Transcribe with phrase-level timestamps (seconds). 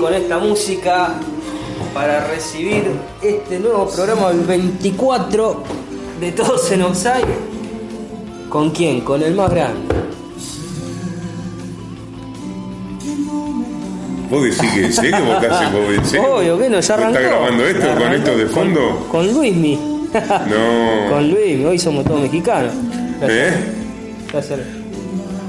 [0.00, 1.10] con esta música
[1.92, 2.90] para recibir
[3.22, 5.62] este nuevo programa, el 24
[6.18, 7.26] de Todos en Offside.
[8.48, 9.02] ¿Con quién?
[9.02, 9.94] Con el más grande.
[14.30, 15.24] ¿Vos decís que en serio?
[15.24, 16.34] ¿Vos estás en serio?
[16.34, 17.18] Obvio que no, ya ¿Vos arrancó.
[17.18, 19.06] ¿Estás grabando esto con esto de fondo?
[19.10, 19.76] Con, con Luismi.
[20.14, 21.10] No.
[21.10, 22.72] con Luismi, hoy somos todos mexicanos.
[23.22, 23.52] ¿Eh?
[24.32, 24.79] Gracias.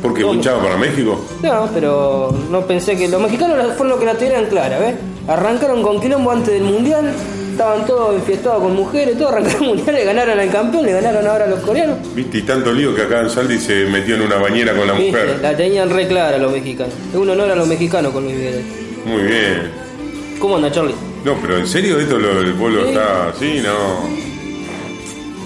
[0.01, 1.23] ¿Porque luchaba para México?
[1.43, 4.95] No, pero no pensé que los mexicanos fueron los que la tuvieran clara, ¿ves?
[5.27, 7.11] Arrancaron con quilombo antes del mundial,
[7.51, 11.27] estaban todos enfiestados con mujeres, todos arrancaron el mundial, le ganaron al campeón, le ganaron
[11.27, 11.97] ahora a los coreanos.
[12.15, 12.39] ¿Viste?
[12.39, 15.11] Y tanto lío que acá en Saldi se metió en una bañera con la Viste,
[15.11, 15.39] mujer.
[15.41, 16.93] La tenían re clara los mexicanos.
[17.11, 18.65] Es un honor a los mexicanos con Luis Miguel.
[19.05, 19.71] Muy bien.
[20.39, 20.95] ¿Cómo anda, Charlie?
[21.23, 22.89] No, pero en serio esto lo, el pueblo Sí.
[22.89, 24.30] está así, no.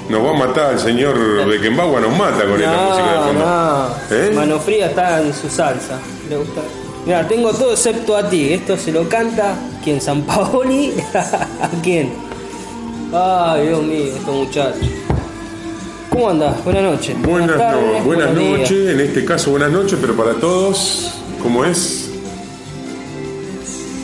[0.10, 1.18] Nos va a matar el señor
[1.48, 3.46] Beckenbauer, nos mata con esta música de fondo.
[3.46, 4.16] no.
[4.16, 4.32] ¿Eh?
[4.36, 6.00] Mano Fría está en su salsa.
[6.30, 6.62] Le gusta.
[7.06, 8.54] Mira, tengo todo excepto a ti.
[8.54, 9.56] Esto se lo canta.
[9.84, 10.00] ¿Quién?
[10.02, 10.94] ¿San Paoli?
[11.14, 12.14] ¿A quién?
[13.14, 14.88] Ay, Dios mío, estos muchachos.
[16.10, 16.64] ¿Cómo andás?
[16.64, 17.22] Buenas noches.
[17.22, 18.60] Buenas, tardes, no- buenas buenos días.
[18.72, 22.10] noches, en este caso buenas noches, pero para todos, ¿cómo es?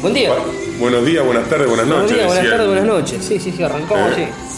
[0.01, 0.31] Buen día.
[0.79, 2.17] Buenos días, buenas tardes, buenas Buenos noches.
[2.17, 3.23] días, buenas tardes, buenas noches.
[3.25, 4.27] Sí, sí, sí, arrancamos Eh.
[4.33, 4.50] así.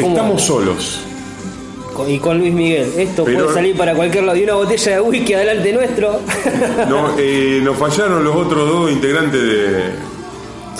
[0.00, 1.00] ¿Cómo Estamos solos.
[2.08, 2.92] Y con Luis Miguel.
[2.98, 4.36] Esto Pero- puede salir para cualquier lado.
[4.38, 6.20] Y una botella de whisky adelante nuestro.
[6.88, 9.92] No, eh, nos fallaron los otros dos integrantes de-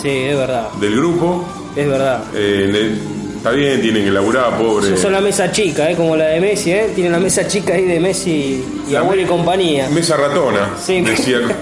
[0.01, 0.69] sí, es verdad.
[0.81, 1.45] del grupo.
[1.75, 2.25] Es verdad.
[2.35, 2.97] Eh,
[3.37, 4.95] está bien, tienen que laburar, pobre.
[4.97, 5.97] Son la mesa chica, ¿eh?
[5.97, 6.91] como la de Messi, ¿eh?
[6.95, 9.89] Tienen la mesa chica ahí de Messi y La abuelo y me- compañía.
[9.91, 11.01] Mesa ratona, Sí.
[11.01, 11.43] decían.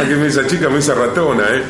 [0.00, 1.62] Ah, qué mesa chica, mesa ratona, ¿eh?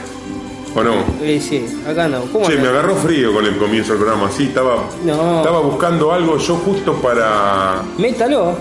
[0.75, 0.93] ¿O no?
[1.23, 2.21] Sí, sí, acá no.
[2.33, 5.39] ¿Cómo Che, me agarró frío con el comienzo del programa, sí, estaba, No.
[5.39, 7.83] estaba buscando algo yo justo para...
[7.99, 8.55] Métalo.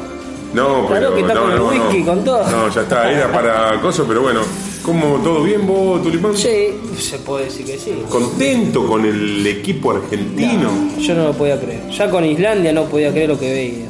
[0.53, 2.49] No, Claro pero que está no, con el no, whisky, con todo.
[2.49, 4.39] No, ya está, era para cosas, pero bueno.
[4.83, 6.35] ¿Cómo, todo bien vos, Tulipán?
[6.37, 8.01] Sí, se puede decir que sí.
[8.09, 10.69] ¿Contento con el equipo argentino?
[10.97, 11.89] Yo no lo podía creer.
[11.89, 13.87] Ya con Islandia no podía creer lo que veía.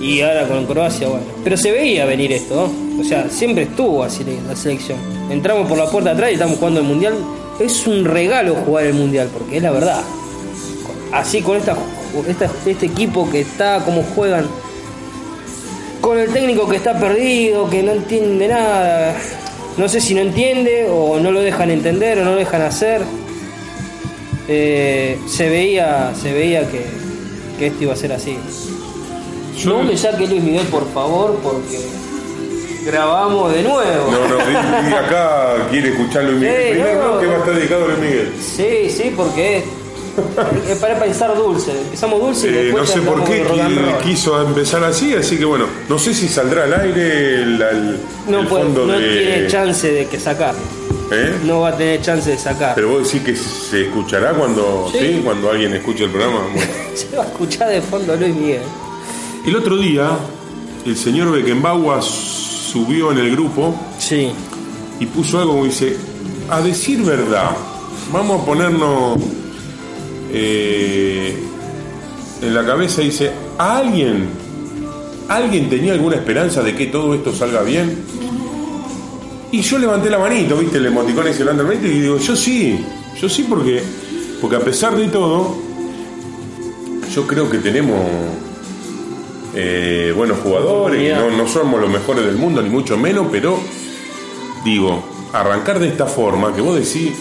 [0.00, 1.26] Y ahora con Croacia, bueno.
[1.44, 2.85] Pero se veía venir esto, ¿no?
[2.98, 4.98] O sea, siempre estuvo así la selección.
[5.30, 7.14] Entramos por la puerta atrás y estamos jugando el Mundial.
[7.60, 10.02] Es un regalo jugar el Mundial, porque es la verdad.
[11.12, 11.76] Así con esta,
[12.28, 14.46] esta- este equipo que está, como juegan,
[16.00, 19.14] con el técnico que está perdido, que no entiende nada.
[19.76, 23.02] No sé si no entiende o no lo dejan entender o no lo dejan hacer.
[24.48, 26.84] Eh, se veía se veía que,
[27.58, 28.36] que esto iba a ser así.
[29.58, 31.80] Yo- No me saque Luis Miguel, por favor, porque
[32.86, 34.10] grabamos de nuevo.
[34.10, 34.36] No, no,
[34.88, 36.54] di acá quiere escuchar Luis Miguel.
[36.56, 37.02] Sí, El primer no.
[37.12, 38.32] bloque va a estar dedicado a Luis Miguel.
[38.40, 39.64] Sí, sí, porque es,
[40.70, 41.72] es para pensar dulce.
[41.72, 43.44] Empezamos dulce y Eh, después no sé por qué
[44.04, 48.40] quiso empezar así, así que bueno, no sé si saldrá al aire el, el- No,
[48.40, 49.08] el fondo no de...
[49.08, 50.54] tiene chance de que sacar.
[51.12, 51.34] ¿Eh?
[51.44, 52.74] No va a tener chance de sacar.
[52.74, 54.98] Pero vos decís que se escuchará cuando, Sí.
[54.98, 55.20] ¿sí?
[55.24, 56.40] cuando alguien escuche el programa.
[56.52, 56.70] Bueno.
[56.94, 58.62] Se va a escuchar de fondo Luis Miguel.
[59.46, 60.08] El otro día,
[60.84, 62.02] el señor Beckenbauer
[62.76, 64.28] subió en el grupo Sí.
[65.00, 65.96] y puso algo como dice,
[66.50, 67.52] a decir verdad,
[68.12, 69.18] vamos a ponernos
[70.30, 71.34] eh,
[72.42, 74.28] en la cabeza, dice, ¿a alguien,
[75.28, 77.98] alguien tenía alguna esperanza de que todo esto salga bien?
[79.52, 82.84] Y yo levanté la manito, viste, el emoticón ese manito y digo, yo sí,
[83.18, 83.82] yo sí porque,
[84.40, 85.56] porque a pesar de todo,
[87.14, 87.98] yo creo que tenemos
[89.58, 93.58] eh, buenos jugadores, no somos los mejores del mundo, ni mucho menos, pero
[94.62, 95.02] digo,
[95.32, 97.12] arrancar de esta forma, que vos decís,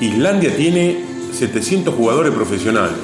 [0.00, 2.96] Islandia tiene 700 jugadores profesionales,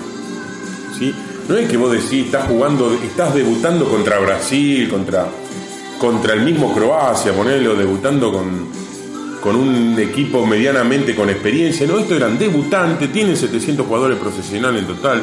[0.98, 1.14] ¿sí?
[1.48, 5.28] No es que vos decís, estás jugando, estás debutando contra Brasil, contra,
[5.98, 8.66] contra el mismo Croacia, ponelo, debutando con,
[9.40, 14.88] con un equipo medianamente con experiencia, no, estos eran debutantes, tienen 700 jugadores profesionales en
[14.88, 15.22] total.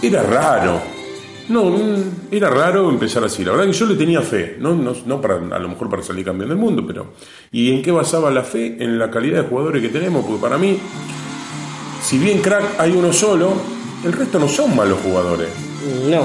[0.00, 0.95] Era raro,
[1.48, 1.74] no,
[2.30, 3.44] era raro empezar así.
[3.44, 6.02] La verdad que yo le tenía fe, no, no, no para, a lo mejor para
[6.02, 7.06] salir campeón del mundo, pero.
[7.52, 8.76] ¿Y en qué basaba la fe?
[8.82, 10.78] En la calidad de jugadores que tenemos, porque para mí,
[12.02, 13.52] si bien crack hay uno solo,
[14.04, 15.48] el resto no son malos jugadores.
[16.10, 16.22] No,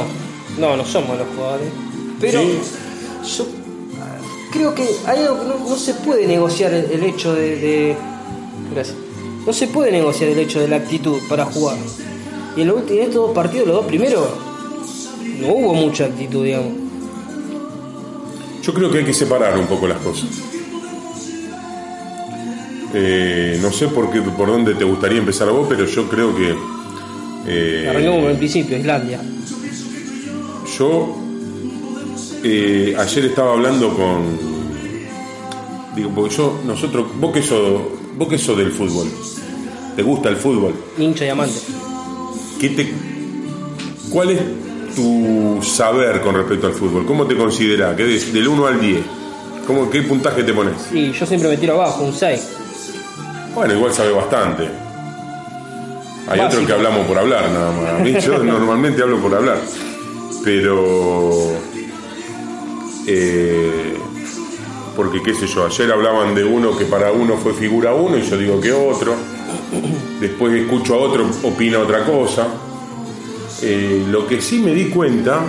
[0.60, 1.68] no, no somos los jugadores.
[2.20, 2.58] Pero Sí.
[3.38, 3.48] yo
[4.52, 7.96] creo que hay algo que no, no se puede negociar el, el hecho de, de-
[8.74, 8.96] Gracias.
[9.46, 11.76] No se puede negociar el hecho de la actitud para jugar.
[12.56, 14.24] Y en, los en estos dos partidos, los dos primeros,
[15.42, 16.74] no hubo mucha actitud, digamos.
[18.64, 20.30] Yo creo que hay que separar un poco las cosas.
[22.94, 26.36] Eh, no sé por, qué, por dónde te gustaría empezar a vos, pero yo creo
[26.36, 26.56] que.
[27.48, 29.22] eh, Arrancamos por el principio, Islandia.
[30.78, 31.16] Yo
[32.44, 34.52] eh, ayer estaba hablando con,
[35.96, 37.82] Digo, porque yo, nosotros, vos que sos,
[38.18, 39.08] vos que sos del fútbol,
[39.96, 40.74] ¿te gusta el fútbol?
[40.98, 41.60] Hincha y amante.
[42.60, 42.94] ¿Qué te,
[44.10, 44.40] ¿Cuál es
[44.96, 47.06] tu saber con respecto al fútbol?
[47.06, 47.96] ¿Cómo te consideras?
[47.98, 49.00] Del 1 al 10.
[49.68, 50.74] ¿Cómo, ¿Qué puntaje te pones?
[50.92, 52.50] Sí, yo siempre me tiro abajo, un 6.
[53.54, 54.70] Bueno, igual sabe bastante.
[56.28, 58.24] Hay otro que hablamos por hablar nada más.
[58.24, 59.58] Yo normalmente hablo por hablar.
[60.44, 61.52] Pero.
[63.08, 63.98] Eh,
[64.96, 68.22] porque qué sé yo, ayer hablaban de uno que para uno fue figura uno y
[68.24, 69.16] yo digo que otro.
[70.20, 72.48] Después escucho a otro, opina otra cosa.
[73.64, 75.46] Eh, lo que sí me di cuenta,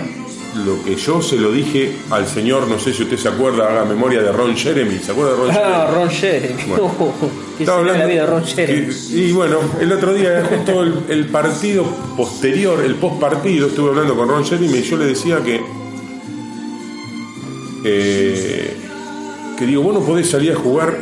[0.65, 3.85] lo que yo se lo dije al señor, no sé si usted se acuerda, haga
[3.85, 6.63] memoria de Ron Jeremy, ¿se acuerda de Ron ah, Ron Jeremy.
[7.59, 8.93] estaba hablando, la vida Ron Jeremy.
[9.09, 14.29] y bueno, el otro día, justo el, partido posterior, el post partido, estuve hablando con
[14.29, 15.61] Ron Jeremy y yo le decía que.
[17.85, 18.77] Eh,
[19.57, 20.95] que digo, vos no podés salir a jugar.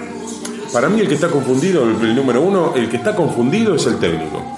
[0.71, 3.99] Para mí, el que está confundido, el número uno, el que está confundido es el
[3.99, 4.50] técnico.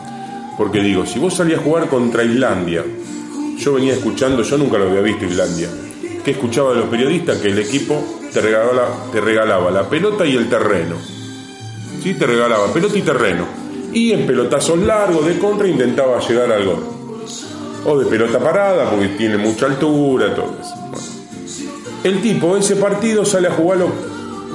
[0.58, 2.84] Porque digo, si vos salías a jugar contra Islandia,
[3.58, 5.70] yo venía escuchando, yo nunca lo había visto Islandia,
[6.24, 10.36] que escuchaba de los periodistas que el equipo te regalaba, te regalaba la pelota y
[10.36, 10.96] el terreno.
[12.02, 12.14] ¿Sí?
[12.16, 13.46] Te regalaba pelota y terreno.
[13.94, 16.84] Y en pelotazos largos de contra intentaba llegar al gol.
[17.86, 20.74] O de pelota parada, porque tiene mucha altura, todo eso.
[22.04, 23.90] El tipo, ese partido sale a jugarlo,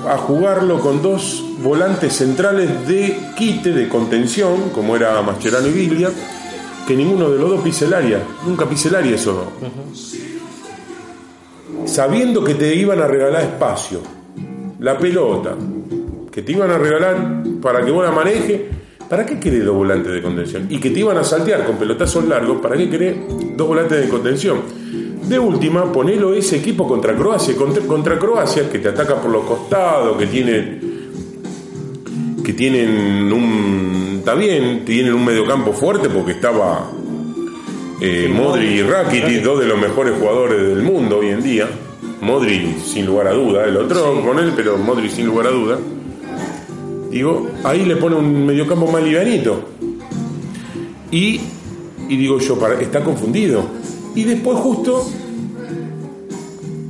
[0.09, 6.11] a jugarlo con dos volantes centrales de quite, de contención, como era Mascherano y Biglia,
[6.87, 9.47] que ninguno de los dos pise el área, nunca el área esos dos.
[11.85, 14.01] Sabiendo que te iban a regalar espacio,
[14.79, 15.55] la pelota,
[16.31, 18.63] que te iban a regalar para que vos la manejes,
[19.09, 20.67] ¿para qué querés dos volantes de contención?
[20.71, 23.17] Y que te iban a saltear con pelotazos largos, ¿para qué querés
[23.57, 24.63] dos volantes de contención?
[25.29, 29.45] De última, ponelo ese equipo contra Croacia, contra, contra Croacia, que te ataca por los
[29.45, 30.79] costados, que tiene
[32.49, 34.17] que tienen un.
[34.21, 36.91] Está bien, tienen un mediocampo fuerte porque estaba
[38.01, 41.69] eh, Modri y Rakitic, dos de los mejores jugadores del mundo hoy en día.
[42.23, 45.79] Modri sin lugar a duda, el otro con él, pero Modri sin lugar a duda.
[47.11, 49.61] Digo, ahí le pone un mediocampo más livianito.
[51.11, 51.41] Y,
[52.09, 53.78] y digo yo, está confundido.
[54.19, 55.09] Y después justo,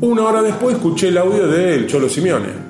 [0.01, 2.69] una hora después, escuché el audio del Cholo Simeone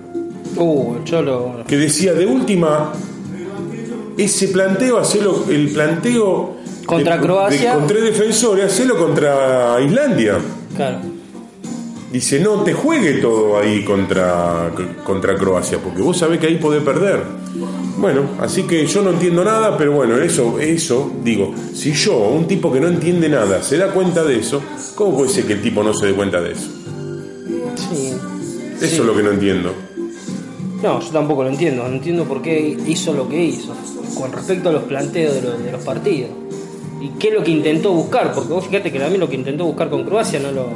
[0.56, 1.62] Uh, Cholo.
[1.64, 2.92] Que decía, de última,
[4.16, 6.56] ese planteo, hacerlo, el planteo.
[6.84, 7.74] Contra Croacia.
[7.74, 10.38] con tres defensores, hacerlo contra Islandia.
[10.74, 10.98] Claro.
[12.10, 14.72] Dice, no te juegue todo ahí contra,
[15.04, 17.22] contra Croacia, porque vos sabés que ahí podés perder.
[17.98, 22.46] Bueno, así que yo no entiendo nada, pero bueno, eso, eso, digo, si yo, un
[22.46, 24.62] tipo que no entiende nada, se da cuenta de eso,
[24.94, 26.68] ¿cómo puede ser que el tipo no se dé cuenta de eso?
[27.76, 28.14] Sí.
[28.80, 29.74] Eso es lo que no entiendo.
[30.82, 31.88] No, yo tampoco lo entiendo.
[31.88, 33.74] No entiendo por qué hizo lo que hizo
[34.16, 36.30] con respecto a los planteos de los, partidos.
[37.00, 38.32] ¿Y qué es lo que intentó buscar?
[38.32, 40.68] Porque vos fíjate que también lo que intentó buscar con Croacia no lo.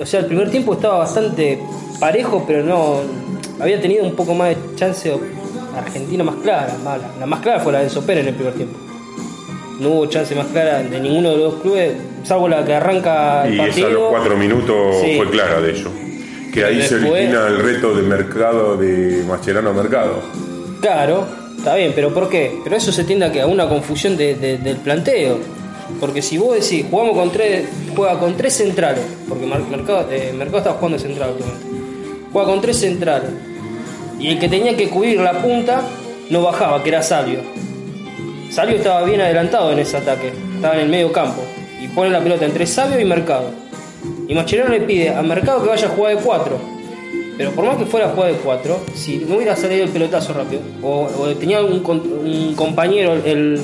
[0.00, 1.58] O sea, el primer tiempo estaba bastante
[1.98, 3.00] parejo, pero no.
[3.60, 5.12] Había tenido un poco más de chance
[5.80, 7.10] Argentina más clara, mala.
[7.18, 8.78] La más clara fue la de Sopera en el primer tiempo.
[9.80, 13.46] No hubo chance más clara de ninguno de los dos clubes, salvo la que arranca
[13.46, 13.88] el y partido.
[13.88, 15.90] Y a los cuatro minutos fue clara de ello
[16.54, 20.22] que ahí se origina el reto de mercado de Mascherano Mercado.
[20.80, 21.26] Claro,
[21.56, 22.60] está bien, pero ¿por qué?
[22.62, 25.38] Pero eso se tiende a, que a una confusión del planteo.
[25.98, 30.58] Porque si vos decís, jugamos con tres, juega con tres centrales, porque Mercado, eh, Mercado
[30.58, 31.66] estaba jugando central últimamente,
[32.32, 33.30] juega con tres centrales,
[34.18, 35.82] y el que tenía que cubrir la punta
[36.30, 37.40] no bajaba, que era Salvio.
[38.50, 41.42] Salvio estaba bien adelantado en ese ataque, estaba en el medio campo,
[41.80, 43.50] y pone la pelota entre Sabio y Mercado.
[44.28, 46.74] Y Mascherano le pide al mercado que vaya a jugar de 4.
[47.36, 50.32] Pero por más que fuera a jugar de 4, si no hubiera salido el pelotazo
[50.32, 51.80] rápido, o, tenía un,
[52.54, 53.60] compañero, el,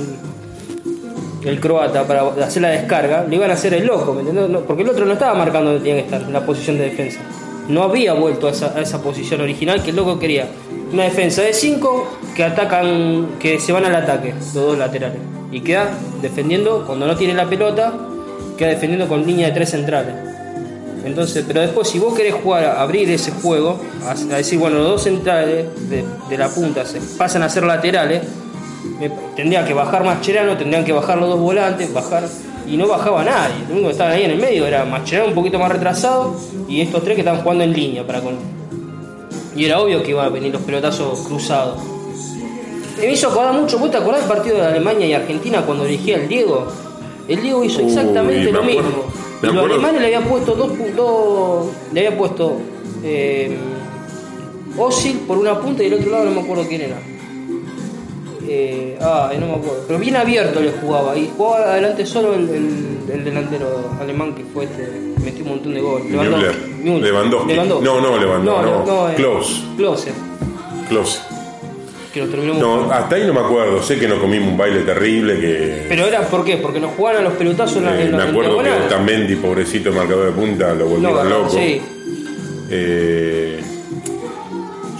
[1.44, 4.20] el croata, para hacer la descarga, le iban a hacer el loco,
[4.66, 7.20] porque el otro no estaba marcando donde tenía que estar, en la posición de defensa.
[7.70, 10.48] No había vuelto a esa, posición original que el loco quería.
[10.92, 15.18] Una defensa de 5 que atacan, que se van al ataque, los dos laterales.
[15.52, 15.88] Y queda
[16.20, 17.94] defendiendo cuando no tiene la pelota,
[18.58, 20.14] queda defendiendo con línea de 3 centrales.
[21.04, 25.02] Entonces, pero después si vos querés jugar abrir ese juego, a, decir, bueno, los dos
[25.04, 26.04] centrales de,
[26.36, 28.22] la punta se pasan a ser laterales,
[29.36, 32.24] tendría que bajar Mascherano, tendrían que bajar los dos volantes, bajar
[32.70, 33.56] y no bajaba nadie.
[33.66, 36.36] Lo único que estaban ahí en el medio era Mascherano un poquito más retrasado
[36.68, 38.36] y estos tres que estaban jugando en línea para con.
[39.56, 41.80] Y era obvio que iban a venir los pelotazos cruzados.
[42.98, 46.16] Me hizo acordar mucho, ¿vos te acordás del partido de Alemania y Argentina cuando dirigía
[46.16, 46.66] el Diego?
[47.26, 49.04] El Diego hizo exactamente lo mismo.
[49.42, 52.58] Y los alemanes le habían puesto dos, puntos le había puesto
[53.02, 53.56] eh,
[54.76, 56.98] Osil por una punta y el otro lado no me acuerdo quién era.
[58.48, 59.84] Eh, ah, no me acuerdo.
[59.86, 61.16] Pero bien abierto le jugaba.
[61.16, 62.48] Y jugaba adelante solo el,
[63.12, 64.88] el, delantero alemán que fue este.
[65.22, 66.10] Metió un montón de goles.
[66.10, 67.00] Lewandowski.
[67.00, 67.54] Lewandowski.
[67.54, 67.64] No,
[68.00, 68.44] no, Lewandowski.
[68.44, 69.62] No, no, no, no Close.
[69.76, 70.12] Close.
[70.88, 71.20] Close.
[72.12, 73.82] Que lo terminamos no, hasta ahí no me acuerdo.
[73.82, 75.38] Sé que nos comimos un baile terrible.
[75.38, 76.56] que Pero era ¿por qué?
[76.56, 80.26] Porque nos jugaban a los pelotazos en la eh, Me acuerdo que Tamendi, pobrecito marcador
[80.26, 81.50] de punta, lo volvieron no, loco.
[81.50, 81.80] Sí.
[82.70, 83.60] Eh,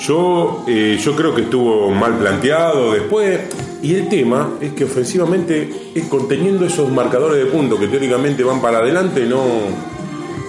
[0.01, 3.41] yo, eh, yo creo que estuvo mal planteado después.
[3.83, 8.79] Y el tema es que ofensivamente, conteniendo esos marcadores de punto que teóricamente van para
[8.79, 9.43] adelante, no,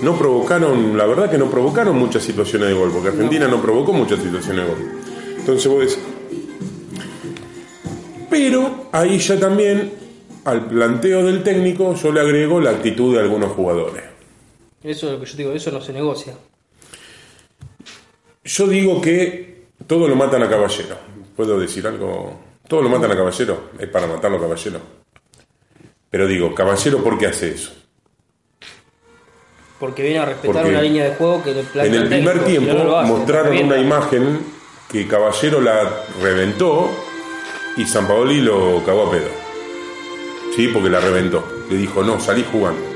[0.02, 3.94] no provocaron, la verdad que no provocaron muchas situaciones de gol, porque Argentina no, provocó
[3.94, 4.92] muchas situaciones de gol.
[5.38, 6.00] Entonces vos decís.
[8.30, 9.92] Pero ahí ya también,
[10.46, 14.04] al planteo del técnico, yo le agrego la actitud de algunos jugadores.
[14.84, 16.34] Eso es lo que yo digo, eso no se negocia.
[18.44, 20.98] Yo digo que todo lo matan a caballero.
[21.36, 22.40] ¿Puedo decir algo?
[22.68, 23.72] Todo lo matan a caballero.
[23.78, 24.80] Es para matarlo a caballero.
[26.10, 27.72] Pero digo, caballero, ¿por qué hace eso?
[29.80, 33.58] Porque viene a respetar una línea de juego que le En el primer tiempo mostraron
[33.58, 34.40] una imagen
[34.92, 36.88] que Caballero la reventó
[37.78, 39.30] y San Paoli lo cagó a pedo.
[40.56, 41.44] Sí, porque la reventó.
[41.70, 42.91] Le dijo, no, salí jugando.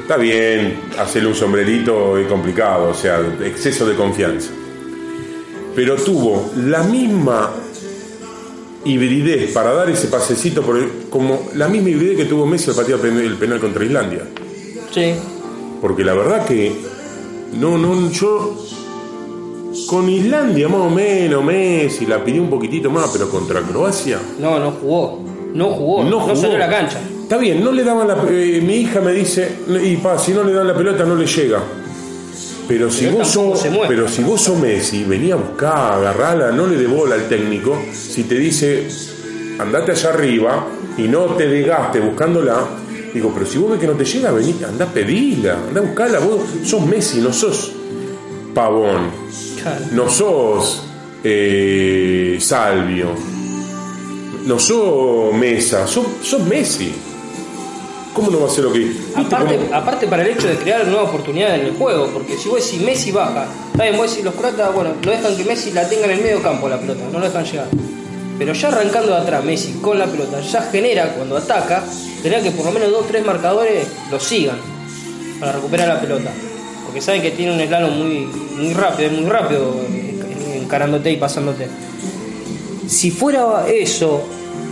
[0.00, 4.50] Está bien, hacerle un sombrerito es complicado, o sea, exceso de confianza.
[5.74, 7.50] Pero tuvo la misma
[8.84, 13.00] hibridez para dar ese pasecito, por como la misma hibridez que tuvo Messi al patear
[13.04, 14.22] el penal contra Islandia.
[14.90, 15.14] Sí.
[15.80, 16.72] Porque la verdad que
[17.58, 18.56] no, no, yo
[19.86, 24.18] con Islandia más o menos Messi la pidió un poquitito más, pero contra Croacia.
[24.38, 25.22] No, no jugó.
[25.54, 26.04] No jugó.
[26.04, 26.34] No, jugó.
[26.34, 27.00] no salió a la cancha.
[27.32, 28.14] Está bien, no le daban la.
[28.28, 31.24] Eh, mi hija me dice, y pa, si no le dan la pelota no le
[31.24, 31.62] llega.
[32.68, 36.76] Pero si, vos sos, pero si vos sos Messi, venía a buscar, agarrala, no le
[36.76, 37.80] dé bola al técnico.
[37.90, 38.86] Si te dice,
[39.58, 40.66] andate allá arriba
[40.98, 42.66] y no te desgaste buscándola,
[43.14, 45.84] digo, pero si vos ves que no te llega, vení, anda a pedirla, anda a
[45.84, 46.18] buscarla.
[46.18, 47.72] Vos sos Messi, no sos
[48.54, 49.10] Pavón,
[49.92, 50.84] no sos
[51.24, 53.06] eh, Salvio,
[54.44, 56.92] no sos Mesa, sos, sos Messi.
[58.12, 58.92] ¿Cómo no va a ser lo que.?
[59.14, 62.64] Aparte, aparte, para el hecho de crear nueva oportunidad en el juego, porque si vos
[62.64, 65.88] decís Messi baja, está bien, vos decís los croatas, bueno, lo dejan que Messi la
[65.88, 67.68] tenga en el medio campo la pelota, no lo dejan llegar.
[68.38, 71.84] Pero ya arrancando de atrás, Messi con la pelota, ya genera cuando ataca,
[72.22, 74.58] genera que por lo menos dos o tres marcadores lo sigan
[75.40, 76.30] para recuperar la pelota.
[76.84, 79.74] Porque saben que tiene un slalom muy, muy rápido, muy rápido
[80.54, 81.68] encarándote y pasándote.
[82.86, 84.22] Si fuera eso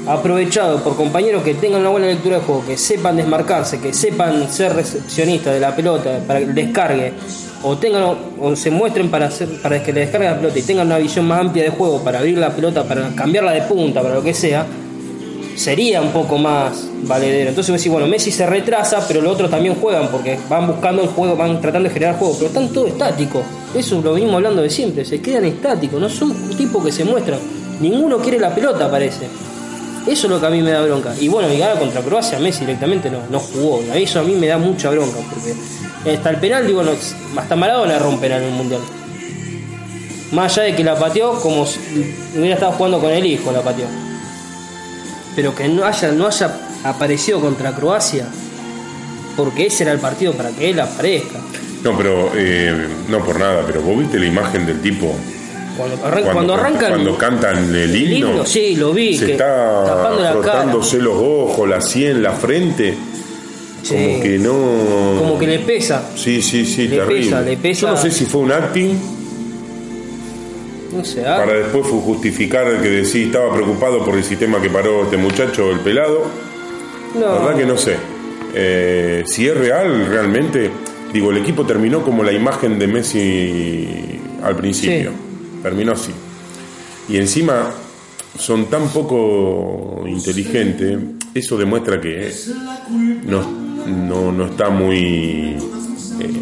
[0.07, 4.51] aprovechado por compañeros que tengan una buena lectura de juego, que sepan desmarcarse, que sepan
[4.51, 7.13] ser recepcionistas de la pelota para que descargue,
[7.63, 11.27] o tengan o se muestren para que le descargue la pelota y tengan una visión
[11.27, 14.33] más amplia de juego para abrir la pelota, para cambiarla de punta, para lo que
[14.33, 14.67] sea,
[15.55, 17.51] sería un poco más valedero.
[17.51, 21.03] Entonces vos decís, bueno, Messi se retrasa, pero los otros también juegan porque van buscando
[21.03, 23.43] el juego, van tratando de generar juego, pero están todo estáticos.
[23.75, 27.39] Eso lo venimos hablando de siempre, se quedan estáticos, no son tipos que se muestran.
[27.81, 29.27] Ninguno quiere la pelota, parece.
[30.07, 31.15] Eso es lo que a mí me da bronca.
[31.19, 33.83] Y bueno, y ahora contra Croacia, Messi directamente no, no jugó.
[33.95, 35.55] Eso a mí me da mucha bronca, porque
[36.15, 36.93] hasta el penal, digo, no,
[37.37, 38.81] hasta Maradona penal en el mundial.
[40.33, 41.81] Más allá de que la pateó como si
[42.37, 43.87] hubiera estado jugando con el hijo, la pateó.
[45.37, 48.27] Pero que no haya, no haya aparecido contra Croacia,
[49.37, 51.41] porque ese era el partido para que él aparezca.
[51.83, 55.15] No, pero eh, no por nada, pero vos viste la imagen del tipo
[56.33, 56.91] cuando, arrancan.
[56.91, 58.45] Cuando cantan el himno.
[58.47, 59.17] sí, lo vi.
[59.17, 62.95] Se está frotándose los ojos, la sien, la frente.
[63.89, 65.19] Como que no.
[65.19, 66.11] Como que le pesa.
[66.15, 67.81] Sí, sí, sí, le Pesa, le pesa.
[67.81, 68.99] Yo no sé si fue un acting.
[70.93, 71.25] No sé.
[71.27, 71.39] Ah.
[71.39, 75.71] Para después justificar el que decía estaba preocupado por el sistema que paró este muchacho,
[75.71, 76.27] el pelado.
[77.15, 77.21] No.
[77.21, 77.97] La verdad que no sé.
[78.55, 80.71] Eh, si es real, realmente.
[81.13, 83.89] Digo, el equipo terminó como la imagen de Messi
[84.45, 85.30] al principio
[85.63, 86.13] terminó así.
[87.09, 87.71] Y encima
[88.39, 90.99] son tan poco inteligentes,
[91.35, 92.33] eso demuestra que
[93.25, 95.57] no, no, está muy...
[96.21, 96.41] Eh,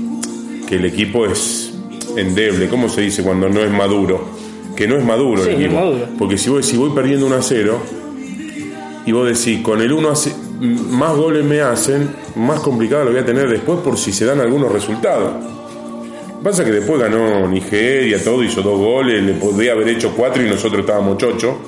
[0.66, 1.72] que el equipo es
[2.16, 4.26] endeble, ¿cómo se dice cuando no es maduro?
[4.76, 5.94] Que no es maduro el equipo.
[6.18, 7.80] Porque si voy, si voy perdiendo 1 a 0
[9.06, 13.20] y vos decís, con el 1 hace, más goles me hacen, más complicado lo voy
[13.20, 15.57] a tener después por si se dan algunos resultados.
[16.42, 20.48] Pasa que después ganó Nigeria, todo, hizo dos goles, le podría haber hecho cuatro y
[20.48, 21.58] nosotros estábamos chocho.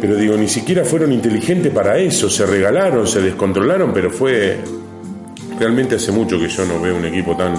[0.00, 4.58] Pero digo, ni siquiera fueron inteligentes para eso, se regalaron, se descontrolaron, pero fue
[5.58, 7.54] realmente hace mucho que yo no veo un equipo tan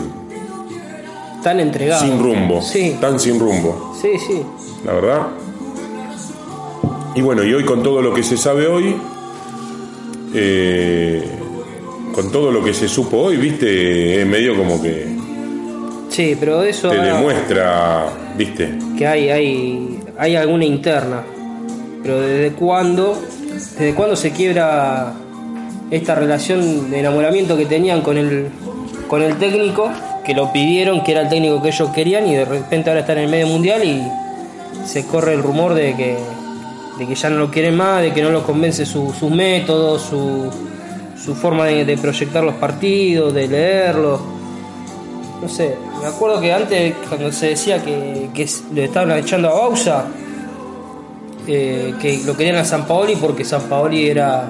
[1.43, 2.05] tan entregado.
[2.05, 2.61] Sin rumbo.
[2.61, 2.97] Sí.
[2.99, 3.95] Tan sin rumbo.
[4.01, 4.41] Sí, sí.
[4.85, 5.27] La verdad.
[7.15, 8.95] Y bueno, y hoy con todo lo que se sabe hoy,
[10.33, 11.23] eh,
[12.13, 15.18] con todo lo que se supo hoy, viste, es medio como que
[16.09, 16.89] Sí, pero eso.
[16.89, 18.73] te demuestra, viste.
[18.97, 21.21] que hay, hay, hay alguna interna.
[22.01, 23.17] Pero desde cuándo,
[23.77, 25.13] desde cuándo se quiebra
[25.91, 28.47] esta relación de enamoramiento que tenían con el,
[29.07, 29.89] con el técnico,
[30.25, 33.13] que lo pidieron, que era el técnico que ellos querían, y de repente ahora está
[33.13, 34.01] en el medio mundial y
[34.85, 36.17] se corre el rumor de que,
[36.97, 40.01] de que ya no lo quieren más, de que no los convence su- sus métodos,
[40.03, 40.49] su,
[41.23, 44.19] su forma de, de proyectar los partidos, de leerlos
[45.41, 49.53] no sé, me acuerdo que antes cuando se decía que, que le estaban echando a
[49.53, 50.05] Bausa,
[51.47, 54.49] eh, que lo querían a San Paoli porque San Paoli era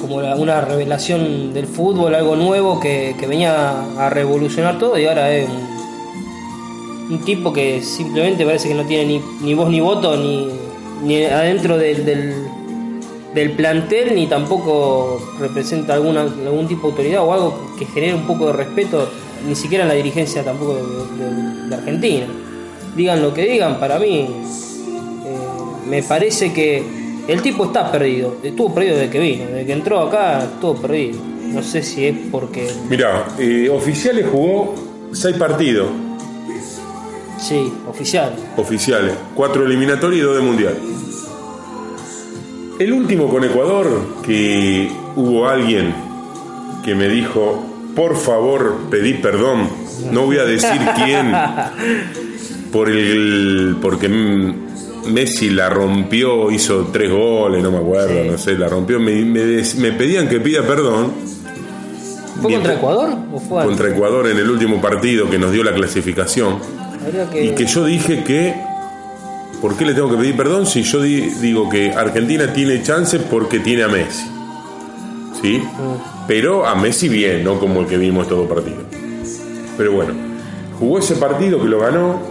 [0.00, 5.34] como una revelación del fútbol, algo nuevo que, que venía a revolucionar todo y ahora
[5.34, 10.16] es un, un tipo que simplemente parece que no tiene ni, ni voz ni voto
[10.16, 10.50] ni,
[11.02, 12.34] ni adentro del, del,
[13.34, 18.26] del plantel ni tampoco representa alguna, algún tipo de autoridad o algo que genere un
[18.26, 19.08] poco de respeto
[19.46, 20.82] ni siquiera en la dirigencia tampoco de,
[21.24, 22.26] de- de Argentina.
[22.96, 25.38] Digan lo que digan, para mí eh,
[25.88, 26.82] me parece que
[27.26, 28.36] el tipo está perdido.
[28.42, 31.18] Estuvo perdido desde que vino, desde que entró acá estuvo perdido.
[31.42, 34.74] No sé si es porque Mirá, eh, oficiales jugó
[35.12, 35.88] seis partidos
[37.38, 38.34] sí, oficial.
[38.56, 40.78] oficiales, cuatro eliminatorios y dos de mundial.
[42.78, 43.88] El último con Ecuador,
[44.24, 45.94] que hubo alguien
[46.84, 47.62] que me dijo,
[47.94, 49.68] por favor, pedí perdón,
[50.10, 51.32] no voy a decir quién,
[52.72, 58.28] por el, porque Messi la rompió, hizo tres goles, no me acuerdo, Sí.
[58.30, 61.12] no sé, la rompió, me, me des- me pedían que pida perdón.
[62.40, 62.60] ¿Fue Bien.
[62.60, 63.76] contra Ecuador o fue antes?
[63.76, 66.58] contra Ecuador en el último partido que nos dio la clasificación.
[67.32, 68.54] Que- Y que yo dije que,
[69.60, 73.18] ¿por qué le tengo que pedir perdón si yo di- digo que Argentina tiene chance
[73.20, 74.24] porque tiene a Messi?
[75.40, 75.62] ¿Sí?
[76.26, 78.78] Pero a Messi bien, no como el que vimos todo partido.
[79.76, 80.12] Pero bueno,
[80.78, 82.22] jugó ese partido que lo ganó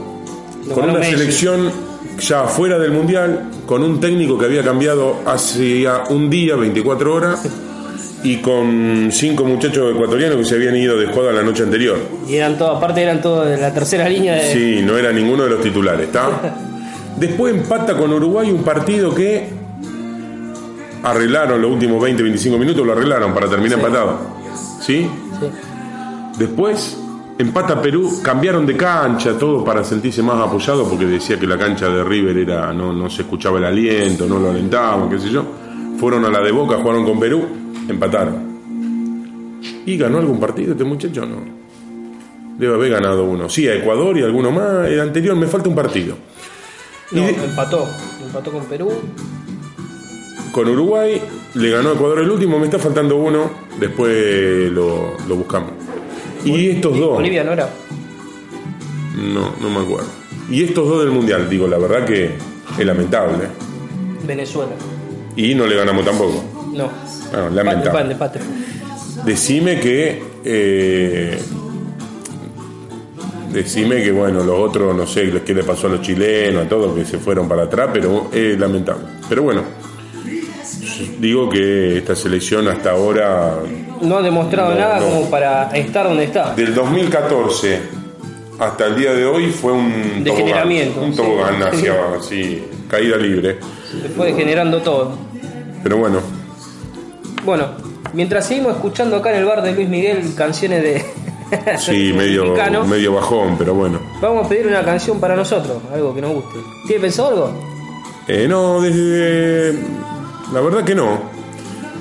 [0.68, 1.18] Lo con ganó una Messi.
[1.18, 1.72] selección
[2.20, 7.14] ya fuera del Mundial, con un técnico que había cambiado hace ya un día, 24
[7.14, 7.48] horas,
[8.24, 11.98] y con cinco muchachos ecuatorianos que se habían ido de joda la noche anterior.
[12.28, 14.54] Y eran todos, aparte eran todos de la tercera línea de.
[14.54, 16.30] Sí, no era ninguno de los titulares, ¿está?
[17.18, 19.50] Después empata con Uruguay un partido que
[21.04, 24.18] arreglaron los últimos 20, 25 minutos, lo arreglaron para terminar empatado.
[24.82, 25.08] ¿Sí?
[25.39, 25.48] Sí.
[26.38, 26.98] Después
[27.38, 31.88] empata Perú, cambiaron de cancha, todo para sentirse más apoyado porque decía que la cancha
[31.89, 35.44] de River era no, no se escuchaba el aliento, no lo alentaban, qué sé yo.
[36.00, 37.44] Fueron a la de Boca, jugaron con Perú,
[37.88, 38.54] empataron.
[39.86, 41.26] ¿Y ganó algún partido este muchacho?
[41.26, 41.38] No.
[42.58, 43.50] Debe haber ganado uno.
[43.50, 44.88] Sí, a Ecuador y alguno más.
[44.88, 46.16] El anterior me falta un partido.
[47.12, 47.88] No, Y de- empató.
[48.26, 48.92] Empató con Perú.
[50.54, 51.22] Con Uruguay
[51.56, 55.72] le ganó a Ecuador el último, me está faltando uno, después lo, lo buscamos.
[56.46, 57.70] Y estos dos, Bolivia no era.
[59.18, 60.08] no, no me acuerdo.
[60.50, 62.36] Y estos dos del Mundial, digo, la verdad que
[62.78, 63.48] es lamentable.
[64.28, 64.72] Venezuela.
[65.36, 66.44] Y no le ganamos tampoco.
[66.74, 66.89] No.
[67.32, 68.16] Bueno, Empate, lamentable.
[69.26, 70.24] Decime que...
[70.46, 71.39] eh,
[73.52, 76.96] decime que, bueno, los otros, no sé qué le pasó a los chilenos, a todos
[76.96, 79.04] que se fueron para atrás, pero es lamentable.
[79.30, 79.62] Pero bueno,
[81.24, 83.56] digo que esta selección hasta ahora
[84.02, 85.06] No ha demostrado No, nada no.
[85.08, 86.54] como para estar donde está.
[86.54, 87.80] Del 2014
[88.60, 91.22] hasta el día de hoy fue un Degeneramiento, tobogán, un sí.
[91.22, 93.58] tobogán hacia así, caída libre.
[94.02, 95.12] Se fue degenerando todo.
[95.82, 96.20] Pero bueno,
[97.44, 97.68] Bueno,
[98.14, 101.04] mientras seguimos escuchando acá en el bar de Luis Miguel canciones de.
[101.80, 102.54] sí, medio,
[102.86, 104.00] medio bajón, pero bueno.
[104.22, 106.60] Vamos a pedir una canción para nosotros, algo que nos guste.
[106.88, 107.54] ¿Tiene pensado algo?
[108.28, 109.74] Eh, no, desde.
[110.52, 111.22] La verdad que no.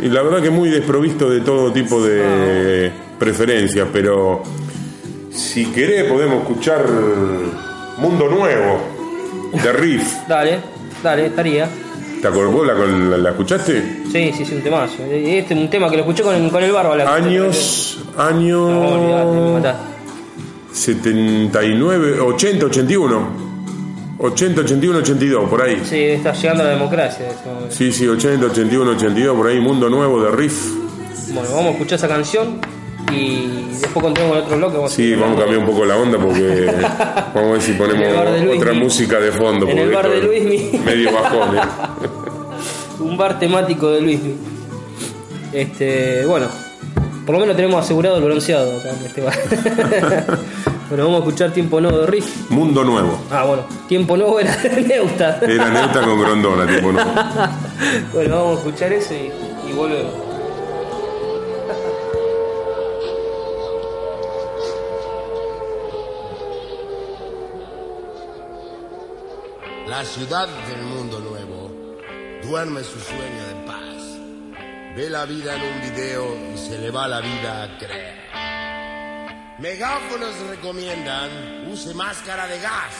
[0.03, 4.43] Y la verdad que muy desprovisto de todo tipo de preferencias, pero
[5.31, 6.85] si querés podemos escuchar
[7.99, 8.79] Mundo Nuevo
[9.63, 10.15] de Riff.
[10.29, 10.59] Dale,
[11.03, 11.69] dale, estaría.
[12.21, 12.53] ¿Te acordás?
[12.53, 14.03] ¿Vos la, la- la escuchaste?
[14.11, 15.03] Sí, sí, sí, un temazo.
[15.05, 16.97] Este es un tema que lo escuché con, con el barba.
[16.97, 19.77] la- Años, No, año olvidate, me matás.
[20.73, 23.52] 79, 80, 81.
[24.23, 25.83] 80, 81, 82, por ahí.
[25.85, 27.27] Sí, está llegando la democracia.
[27.71, 30.75] Sí, sí, 80, 81, 82, por ahí, Mundo Nuevo de Riff.
[31.33, 32.61] Bueno, vamos a escuchar esa canción
[33.13, 34.77] y después continuamos con otro bloque.
[34.77, 36.67] Vamos Sí, vamos a cambiar un poco la onda porque
[37.35, 39.69] vamos a ver si ponemos el otra música de fondo.
[39.69, 40.79] En el bar de Luismi.
[40.85, 41.61] Medio bajón, ¿eh?
[43.01, 44.35] Un bar temático de Luismi.
[45.53, 46.47] Este, bueno,
[47.27, 49.35] por lo menos tenemos asegurado el bronceado acá en este bar.
[50.93, 52.51] Bueno, vamos a escuchar Tiempo Nuevo de Riff.
[52.51, 53.19] Mundo Nuevo.
[53.31, 54.55] Ah, bueno, Tiempo Nuevo era
[54.87, 55.39] Neuta.
[55.41, 57.11] Era Neuta con Grondona, Tiempo Nuevo.
[58.13, 59.33] bueno, vamos a escuchar eso y,
[59.71, 60.13] y volvemos.
[69.89, 71.71] La ciudad del mundo nuevo
[72.43, 74.19] duerme su sueño de paz.
[74.95, 78.52] Ve la vida en un video y se le va la vida a creer.
[79.63, 81.31] Megáfonos recomiendan
[81.71, 82.95] use máscara de gas.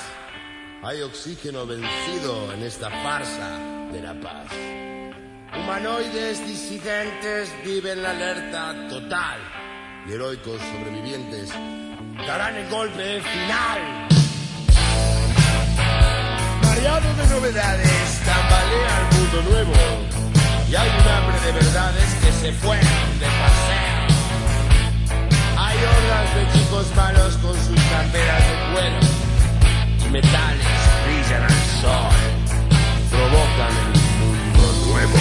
[0.85, 3.59] Hay oxígeno vencido en esta farsa
[3.91, 4.47] de la paz.
[5.59, 9.41] Humanoides disidentes viven la alerta total
[10.07, 11.51] y heroicos sobrevivientes
[12.29, 14.09] darán el golpe final.
[16.63, 19.75] Variado de novedades, tambalea el mundo nuevo
[20.71, 23.62] y hay un hambre de verdades que se fueron de paseo.
[25.83, 29.01] Hay hordas de chicos malos con sus camperas de cuero
[30.13, 30.67] metales
[31.05, 32.15] brillan al sol,
[33.11, 35.19] provocan el mundo nuevo.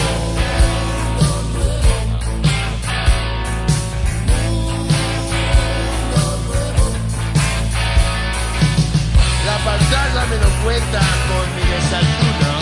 [9.45, 12.53] La pantalla me lo cuenta con mi desayuno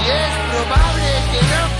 [0.00, 1.77] y es probable que no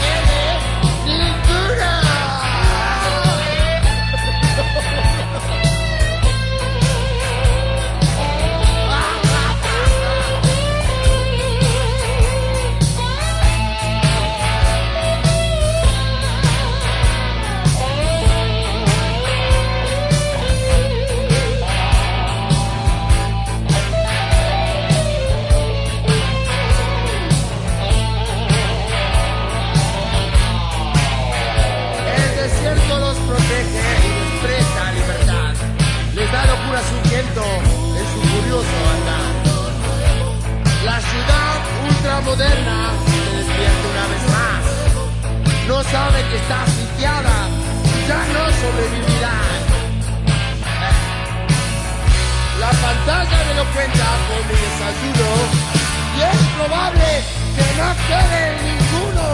[57.78, 59.26] no quede ninguno.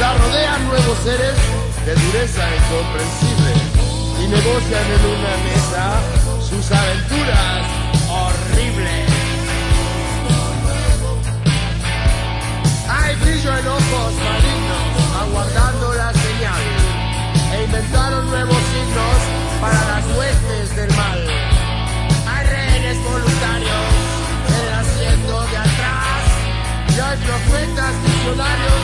[0.00, 1.36] La rodean nuevos seres
[1.84, 3.52] de dureza incomprensible
[4.22, 5.84] y negocian en una mesa
[6.48, 7.62] sus aventuras
[8.08, 9.06] horribles.
[12.88, 14.86] Hay brillo en ojos malignos
[15.20, 16.64] aguardando la señal
[17.52, 19.18] e inventaron nuevos signos
[19.60, 21.25] para las huestes del mal.
[27.24, 28.82] Profetas visionarios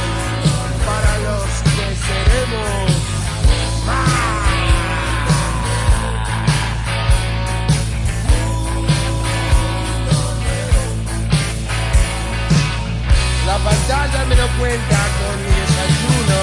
[0.86, 2.90] para los que seremos
[3.86, 4.32] más.
[13.46, 16.40] La pantalla me lo cuenta con mi desayuno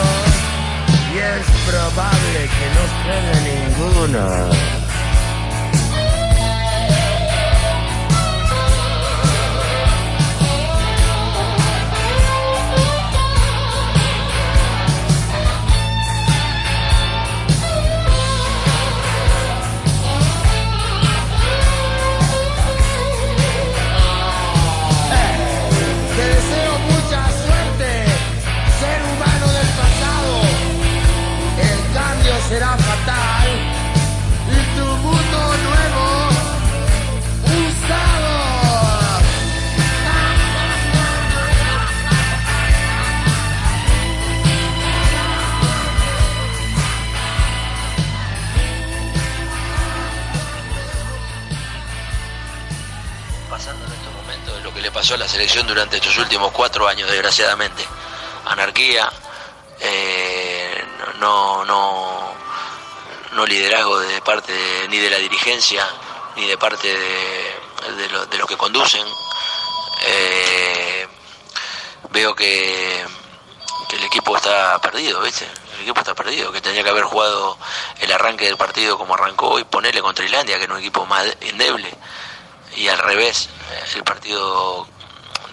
[1.13, 4.78] y es probable que no quede ninguno.
[32.49, 33.49] Será fatal
[34.49, 36.29] y tu mundo nuevo
[37.45, 38.49] usado.
[53.47, 56.51] pasando en estos momentos es lo que le pasó a la selección durante estos últimos
[56.51, 57.83] cuatro años, desgraciadamente.
[58.45, 59.07] Anarquía,
[59.81, 60.83] eh,
[61.19, 62.08] no, no,
[63.39, 64.53] no liderazgo de parte
[64.89, 65.87] ni de la dirigencia,
[66.35, 69.05] ni de parte de, lo- de los que conducen.
[70.05, 71.07] Eh,
[72.11, 72.99] veo que,
[73.91, 75.47] el equipo está perdido, ¿viste?
[75.75, 77.57] El equipo está perdido, que tendría que haber jugado
[78.01, 81.25] el arranque del partido como arrancó y ponerle contra Islandia, que era un equipo más
[81.39, 81.89] endeble
[82.75, 83.47] y al revés,
[83.95, 84.85] el partido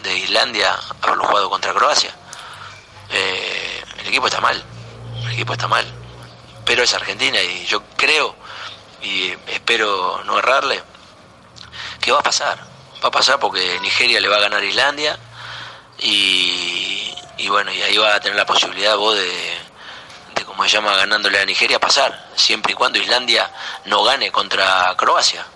[0.03, 2.13] de Islandia haberlo jugado contra Croacia.
[3.11, 4.61] Eh, el equipo está mal,
[5.25, 5.87] el equipo está mal,
[6.67, 8.37] pero es Argentina y yo creo
[9.01, 10.83] y espero no errarle
[12.01, 12.59] que va a pasar,
[13.03, 15.19] va a pasar porque Nigeria le va a ganar a Islandia
[15.99, 19.59] y, y bueno, y ahí va a tener la posibilidad vos de,
[20.35, 23.51] de como se llama, ganándole a Nigeria, pasar, siempre y cuando Islandia
[23.87, 25.47] no gane contra Croacia.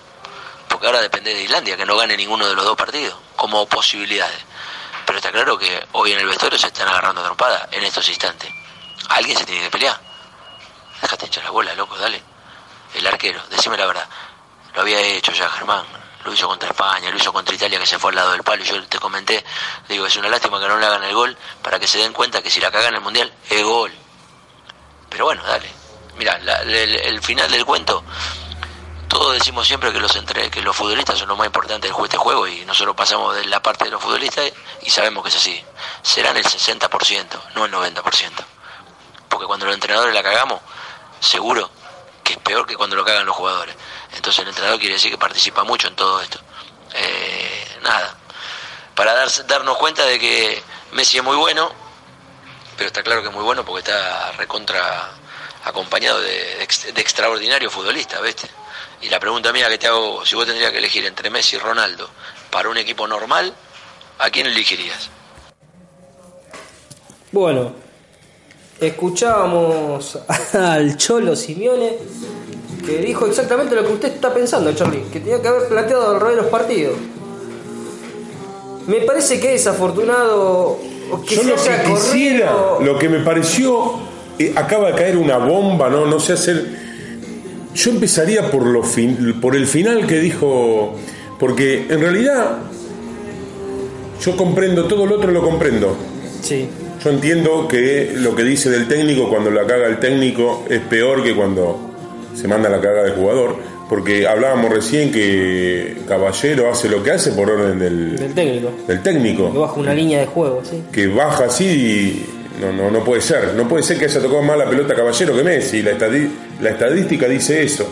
[0.68, 4.38] Porque ahora depende de Islandia, que no gane ninguno de los dos partidos, como posibilidades.
[5.04, 8.50] Pero está claro que hoy en el vestuario se están agarrando trompada en estos instantes.
[9.08, 10.09] Alguien se tiene que pelear.
[11.02, 12.22] Déjate echar la bola, loco, dale.
[12.94, 14.08] El arquero, decime la verdad.
[14.74, 15.84] Lo había hecho ya Germán,
[16.24, 18.62] lo hizo contra España, lo hizo contra Italia que se fue al lado del palo.
[18.62, 19.44] Yo te comenté,
[19.88, 22.42] digo, es una lástima que no le hagan el gol para que se den cuenta
[22.42, 23.92] que si la cagan el mundial es gol.
[25.08, 25.70] Pero bueno, dale.
[26.16, 28.04] Mira, el, final del cuento,
[29.08, 32.18] todos decimos siempre que los entre, que los futbolistas son lo más importante de este
[32.18, 35.64] juego y nosotros pasamos de la parte de los futbolistas y sabemos que es así.
[36.02, 38.02] Serán el 60%, no el 90%.
[39.30, 40.60] Porque cuando los entrenadores la cagamos,
[41.20, 41.70] seguro
[42.24, 43.74] que es peor que cuando lo cagan los jugadores.
[44.14, 46.40] Entonces el entrenador quiere decir que participa mucho en todo esto.
[46.94, 48.16] Eh, nada,
[48.94, 49.14] para
[49.46, 51.70] darnos cuenta de que Messi es muy bueno,
[52.76, 55.10] pero está claro que es muy bueno porque está recontra
[55.64, 58.48] acompañado de, extraordinario futbolista, ¿viste?
[59.02, 61.58] Y la pregunta mía que te hago, si vos tendrías que elegir entre Messi y
[61.58, 62.10] Ronaldo
[62.50, 63.54] para un equipo normal,
[64.18, 65.08] ¿a quién elegirías?
[67.32, 67.74] Bueno,
[68.80, 70.18] escuchábamos
[70.54, 71.98] al Cholo Simeone
[72.84, 76.20] que dijo exactamente lo que usted está pensando, Charlie, que tenía que haber planteado al
[76.20, 76.96] revés los partidos.
[78.86, 80.78] Me parece que es afortunado
[81.26, 83.98] que Yo lo que quisiera, lo que me pareció,
[84.38, 86.90] eh, acaba de caer una bomba, no, no sé hacer.
[87.74, 90.94] Yo empezaría por lo fin, por el final que dijo,
[91.38, 92.58] porque en realidad
[94.20, 95.94] yo comprendo todo lo otro lo comprendo.
[96.42, 96.68] Sí.
[97.02, 101.22] Yo entiendo que lo que dice del técnico cuando la caga el técnico es peor
[101.22, 101.90] que cuando
[102.34, 103.56] se manda la carga del jugador,
[103.88, 108.70] porque hablábamos recién que Caballero hace lo que hace por orden del, técnico.
[108.86, 109.50] Del técnico.
[109.50, 110.82] Que baja una línea de juego, sí.
[110.92, 112.26] Que baja así y
[112.60, 113.54] no, no, no puede ser.
[113.54, 115.82] No puede ser que haya tocado más la pelota Caballero que Messi.
[115.82, 115.92] La,
[116.60, 117.90] la estadística dice eso.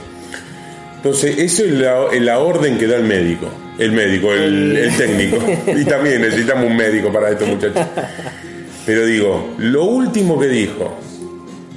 [0.97, 3.49] Entonces, eso es la, orden que da el médico.
[3.79, 5.39] El médico, el, el técnico.
[5.77, 7.87] y también necesitamos un médico para estos muchachos.
[8.89, 10.95] Pero digo, lo último que dijo,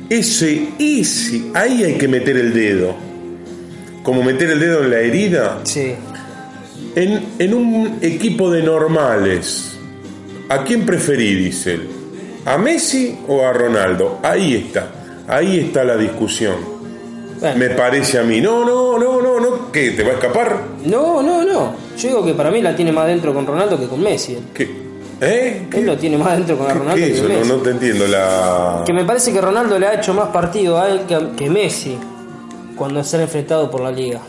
[0.09, 2.95] ese, ese, ahí hay que meter el dedo.
[4.01, 5.59] Como meter el dedo en la herida.
[5.63, 5.93] Sí.
[6.95, 9.77] En, en un equipo de normales,
[10.47, 11.35] ¿a quién preferí?
[11.35, 11.89] Dice él.
[12.45, 14.19] ¿A Messi o a Ronaldo?
[14.23, 14.89] Ahí está.
[15.27, 16.55] Ahí está la discusión.
[17.57, 18.39] Me parece a mí.
[18.39, 19.69] No, no, no, no, no.
[19.69, 19.91] ¿Qué?
[19.91, 20.61] ¿Te va a escapar?
[20.85, 21.75] No, no, no.
[21.97, 24.37] Yo digo que para mí la tiene más dentro con Ronaldo que con Messi.
[24.53, 24.80] ¿Qué?
[25.23, 25.67] ¿Eh?
[25.71, 26.95] Él lo tiene más dentro con Ronaldo.
[26.95, 27.27] ¿Qué eso?
[27.45, 28.81] No, te entiendo la.
[28.83, 31.01] Que me parece que Ronaldo le ha hecho más partido a él
[31.37, 31.95] que, Messi
[32.75, 34.19] cuando se ha enfrentado por la liga.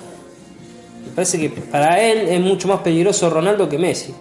[1.06, 4.14] Me parece que para él es mucho más peligroso Ronaldo que Messi.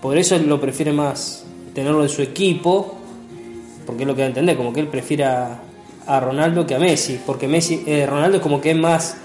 [0.00, 2.94] Por eso él lo prefiere más tenerlo en su equipo,
[3.84, 5.60] porque es lo que va a entender, como que él prefiere a,
[6.20, 9.16] Ronaldo que a Messi, porque Messi, eh, Ronaldo es como que es más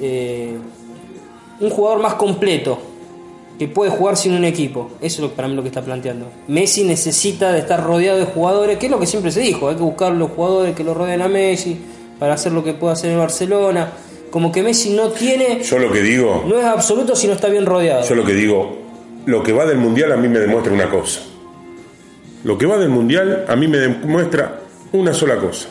[0.00, 0.56] eh,
[1.60, 2.87] un jugador más completo
[3.58, 4.92] que puede jugar sin un equipo.
[5.00, 6.30] Eso es lo, para mí lo que está planteando.
[6.46, 9.74] Messi necesita de estar rodeado de jugadores, que es lo que siempre se dijo, hay
[9.74, 11.76] que buscar los jugadores que lo rodeen a Messi
[12.18, 13.92] para hacer lo que pueda hacer en Barcelona.
[14.30, 15.62] Como que Messi no tiene...
[15.62, 16.44] Yo lo que digo...
[16.46, 18.06] No es absoluto si no está bien rodeado.
[18.06, 18.78] Yo lo que digo,
[19.26, 21.20] lo que va del Mundial a mí me demuestra una cosa.
[22.44, 24.60] Lo que va del Mundial a mí me demuestra
[24.92, 25.68] una sola cosa.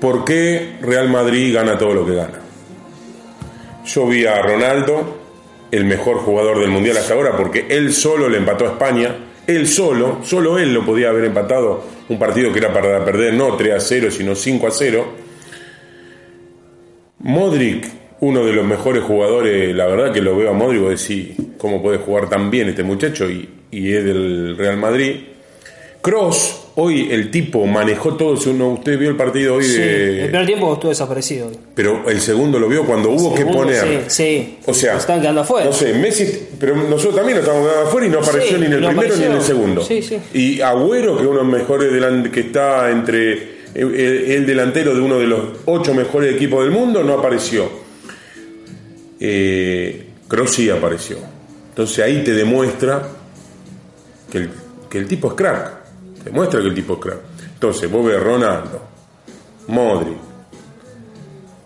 [0.00, 2.40] ¿Por qué Real Madrid gana todo lo que gana?
[3.84, 5.21] Yo vi a Ronaldo
[5.72, 9.66] el mejor jugador del Mundial hasta ahora, porque él solo le empató a España, él
[9.66, 13.74] solo, solo él lo podía haber empatado un partido que era para perder no 3
[13.74, 15.06] a 0, sino 5 a 0.
[17.20, 17.86] Modric,
[18.20, 21.98] uno de los mejores jugadores, la verdad que lo veo a Modric decir cómo puede
[21.98, 25.22] jugar tan bien este muchacho y es del Real Madrid.
[26.02, 28.38] Cross, Hoy el tipo manejó todo.
[28.50, 30.24] Uno, usted vio el partido hoy de.
[30.24, 31.50] El primer tiempo estuvo desaparecido.
[31.74, 34.04] Pero el segundo lo vio cuando hubo que poner.
[34.08, 34.96] Sí, O sea.
[34.96, 35.66] Están quedando afuera.
[35.66, 36.48] No sé, Messi.
[36.58, 39.24] Pero nosotros también nos estamos quedando afuera y no apareció ni en el primero ni
[39.24, 39.86] en el segundo.
[40.32, 43.62] Y Agüero, que uno de los mejores que está entre.
[43.74, 47.70] El, delantero de uno de los ocho mejores equipos del mundo, no apareció.
[49.18, 51.18] Eh, Kroos sí apareció.
[51.70, 53.08] Entonces ahí te demuestra
[54.30, 54.50] que el,
[54.90, 55.81] que el tipo es crack.
[56.24, 57.18] Demuestra que el tipo es crack.
[57.54, 58.82] Entonces, vos ves Ronaldo,
[59.68, 60.16] Modri,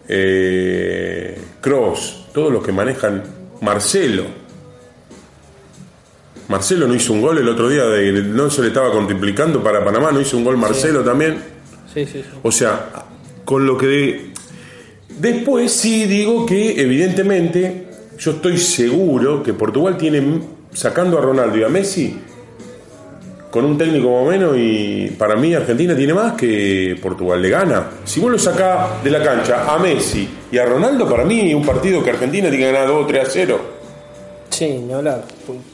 [0.08, 3.22] eh, Cross, todos los que manejan
[3.60, 4.24] Marcelo.
[6.48, 9.84] Marcelo no hizo un gol el otro día, de, no se le estaba contemplando para
[9.84, 11.38] Panamá, no hizo un gol Marcelo también.
[11.92, 12.90] Sí, sí, O sea,
[13.44, 14.32] con lo que...
[15.18, 17.88] Después sí digo que evidentemente
[18.18, 20.42] yo estoy seguro que Portugal tiene,
[20.72, 22.18] sacando a Ronaldo y a Messi,
[23.56, 27.48] con un técnico más o menos y para mí Argentina tiene más que Portugal le
[27.48, 27.88] gana.
[28.04, 31.64] Si vos lo sacás de la cancha a Messi y a Ronaldo, para mí un
[31.64, 33.60] partido que Argentina tiene que ganar 2 o 3 a 0.
[34.50, 35.24] Sí, ni hablar,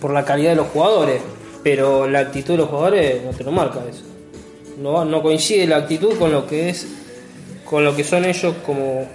[0.01, 1.23] por, la calidad de los jugadores,
[1.64, 4.05] pero la actitud de los jugadores no te lo marca eso.
[4.81, 6.87] No, no coincide la actitud con lo que es
[7.64, 9.09] con lo que son ellos como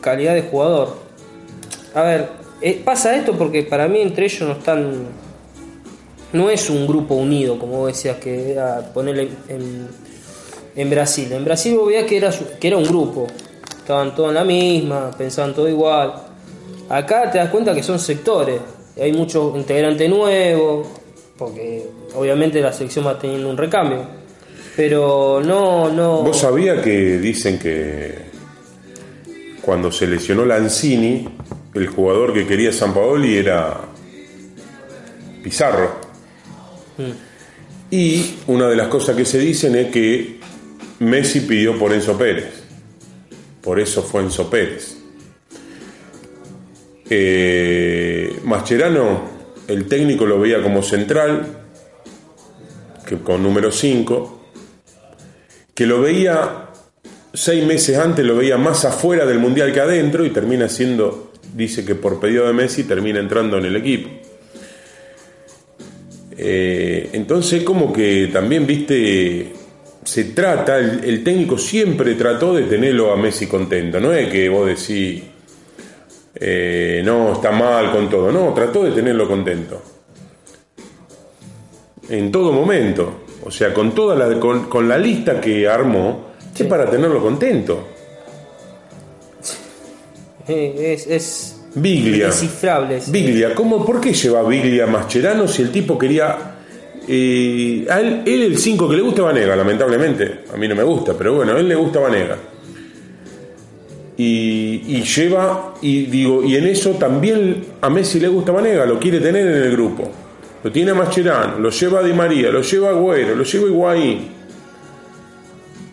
[0.00, 0.96] calidad de jugador.
[1.94, 2.28] A ver,
[2.60, 5.29] eh, pasa esto porque para mí entre ellos no están
[6.32, 11.32] no es un grupo unido, como decías, que era ponerle en, Brasil.
[11.32, 13.26] En Brasil vos veías que era, que era un grupo,
[13.78, 16.14] estaban todos en la misma, pensaban todo igual.
[16.88, 18.60] Acá te das cuenta que son sectores,
[19.00, 20.86] hay muchos integrantes nuevos,
[21.36, 24.20] porque obviamente la selección va teniendo un recambio.
[24.76, 26.22] Pero no, no.
[26.22, 28.30] ¿Vos sabías que dicen que
[29.60, 31.28] cuando se lesionó Lanzini,
[31.74, 33.80] el jugador que quería San Paoli era
[35.42, 36.09] Pizarro?
[37.90, 40.38] Y una de las cosas que se dicen es que
[41.00, 42.62] Messi pidió por Enzo Pérez.
[43.60, 44.96] Por eso fue Enzo Pérez.
[47.08, 49.22] Eh, Mascherano,
[49.66, 51.46] el técnico lo veía como central,
[53.06, 54.40] que con número 5,
[55.74, 56.68] que lo veía
[57.34, 61.84] seis meses antes, lo veía más afuera del Mundial que adentro y termina siendo, dice
[61.84, 64.10] que por pedido de Messi termina entrando en el equipo.
[66.42, 69.52] Eh, entonces como que también, viste,
[70.02, 74.66] se trata, el, técnico siempre trató de tenerlo a Messi contento, no es que vos
[74.66, 75.22] decís,
[76.34, 79.82] eh, no, está mal con todo, no, trató de tenerlo contento.
[82.08, 86.90] En todo momento, o sea, con, toda la, con, la lista que armó, es para
[86.90, 87.86] tenerlo contento.
[90.48, 92.30] Es, es Biglia.
[93.08, 96.56] Biglia, ¿cómo, ¿por qué lleva Biglia a Mascherano si el tipo quería.
[97.06, 100.40] Eh, a él, el 5 que le gusta Vanega, lamentablemente.
[100.52, 102.36] A mí no me gusta, pero bueno, a él le gusta Vanega.
[104.22, 109.18] Y, lleva, y digo, y en eso también a Messi le gusta Vanega, lo quiere
[109.18, 110.10] tener en el grupo.
[110.62, 113.66] Lo tiene a Mascherano, lo lleva a Di María, lo lleva a Agüero, lo lleva
[113.66, 114.28] a Higuaín.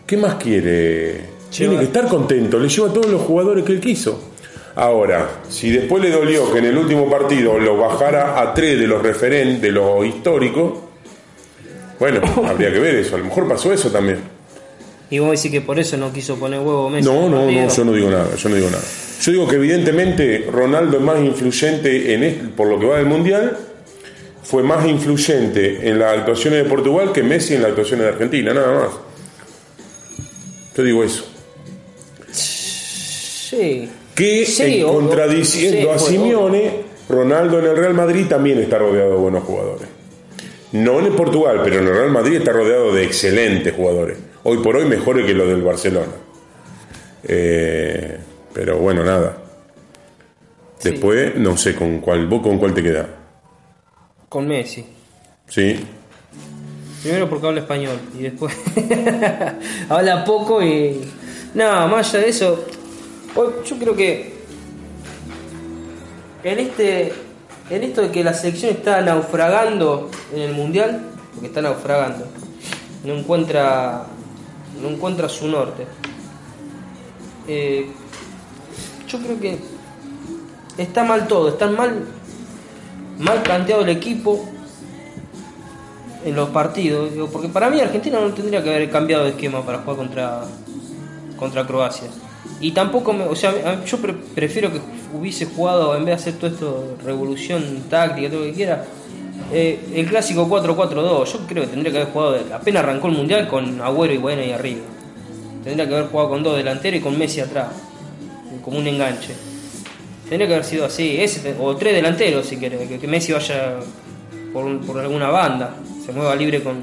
[0.06, 1.20] ¿Qué más quiere?
[1.50, 4.28] Tiene que estar contento, le lleva a todos los jugadores que él quiso.
[4.78, 8.86] Ahora, si después le dolió que en el último partido lo bajara a tres de
[8.86, 10.78] los referentes, de los históricos,
[11.98, 13.16] bueno, habría que ver eso.
[13.16, 14.20] A lo mejor pasó eso también.
[15.10, 17.08] Y vos decís que por eso no quiso poner huevo Messi.
[17.08, 18.84] No, no, no, yo no digo nada, yo no digo nada.
[19.20, 23.58] Yo digo que evidentemente Ronaldo es más influyente en por lo que va del Mundial,
[24.44, 28.54] fue más influyente en las actuaciones de Portugal que Messi en las actuaciones de Argentina,
[28.54, 28.90] nada más.
[30.76, 31.24] Yo digo eso.
[32.30, 36.72] Sí que contradiciendo a Simeone,
[37.08, 39.88] Ronaldo en el Real Madrid también está rodeado de buenos jugadores.
[40.72, 44.18] No en Portugal, pero en el Real Madrid está rodeado de excelentes jugadores.
[44.42, 46.12] Hoy por hoy mejores que los del Barcelona.
[47.22, 48.18] Eh,
[48.52, 49.38] pero bueno, nada.
[50.82, 53.08] Después, no sé con cuál, vos con cuál te queda.
[54.28, 54.84] Con Messi.
[55.46, 55.78] Sí.
[57.02, 58.52] Primero porque habla español y después
[59.88, 61.00] habla poco y...
[61.54, 62.66] No, más allá de eso,
[63.34, 64.38] yo creo que
[66.44, 67.12] en este
[67.70, 71.02] en esto de que la selección está naufragando en el mundial,
[71.34, 72.26] porque está naufragando,
[73.04, 74.06] no encuentra
[74.80, 75.86] no encuentra su norte.
[77.46, 77.90] Eh,
[79.06, 79.58] yo creo que
[80.76, 82.04] está mal todo, está mal
[83.18, 84.48] mal planteado el equipo
[86.24, 89.78] en los partidos, porque para mí Argentina no tendría que haber cambiado de esquema para
[89.78, 90.44] jugar contra
[91.36, 92.08] contra Croacia.
[92.60, 93.98] Y tampoco, me, o sea, yo
[94.34, 94.80] prefiero que
[95.14, 98.84] hubiese jugado, en vez de hacer todo esto, revolución táctica, todo lo que quiera,
[99.52, 101.32] eh, el clásico 4-4-2.
[101.32, 104.42] Yo creo que tendría que haber jugado, apenas arrancó el mundial, con Agüero y Buena
[104.42, 104.82] ahí arriba.
[105.62, 107.68] Tendría que haber jugado con dos delanteros y con Messi atrás,
[108.64, 109.34] como un enganche.
[110.28, 111.18] Tendría que haber sido así,
[111.60, 113.76] o tres delanteros si querés, que, Messi vaya
[114.52, 116.82] por, por, alguna banda, se mueva libre con,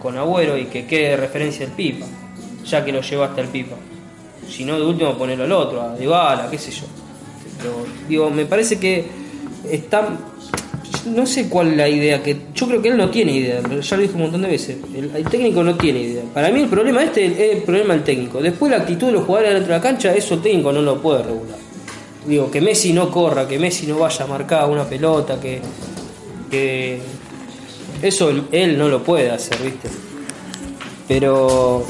[0.00, 2.06] con Agüero y que quede de referencia el Pipa,
[2.64, 3.76] ya que lo lleva hasta el Pipa.
[4.48, 6.84] Si no, de último ponerlo al otro, a Dybala, qué sé yo.
[7.58, 9.04] Pero, digo, me parece que
[9.70, 10.08] está.
[11.06, 13.96] No sé cuál es la idea, que yo creo que él no tiene idea, ya
[13.96, 14.76] lo dije un montón de veces.
[14.94, 16.22] El, técnico no tiene idea.
[16.34, 18.40] Para mí el problema este es el problema del técnico.
[18.40, 21.00] Después la actitud de los jugadores dentro de la cancha, eso el técnico no lo
[21.00, 21.58] puede regular.
[22.26, 25.60] Digo, que Messi no corra, que Messi no vaya a marcar una pelota, que,
[26.50, 26.98] que
[28.02, 29.88] eso él no lo puede hacer, ¿viste?
[31.06, 31.84] Pero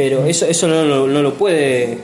[0.00, 1.98] pero eso, eso no, lo puede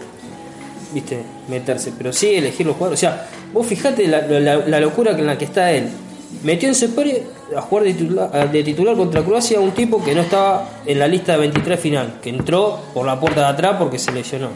[0.93, 1.19] viste
[1.49, 2.99] meterse, pero sí elegir los jugadores.
[2.99, 5.89] O sea, vos fijate la, locura en la que está él.
[6.43, 7.23] Metió en Cepore
[7.57, 11.09] a jugar de titular, de titular contra Croacia un tipo que no estaba en la
[11.09, 14.51] lista de 23 final, que entró por la puerta de atrás porque se lesionó.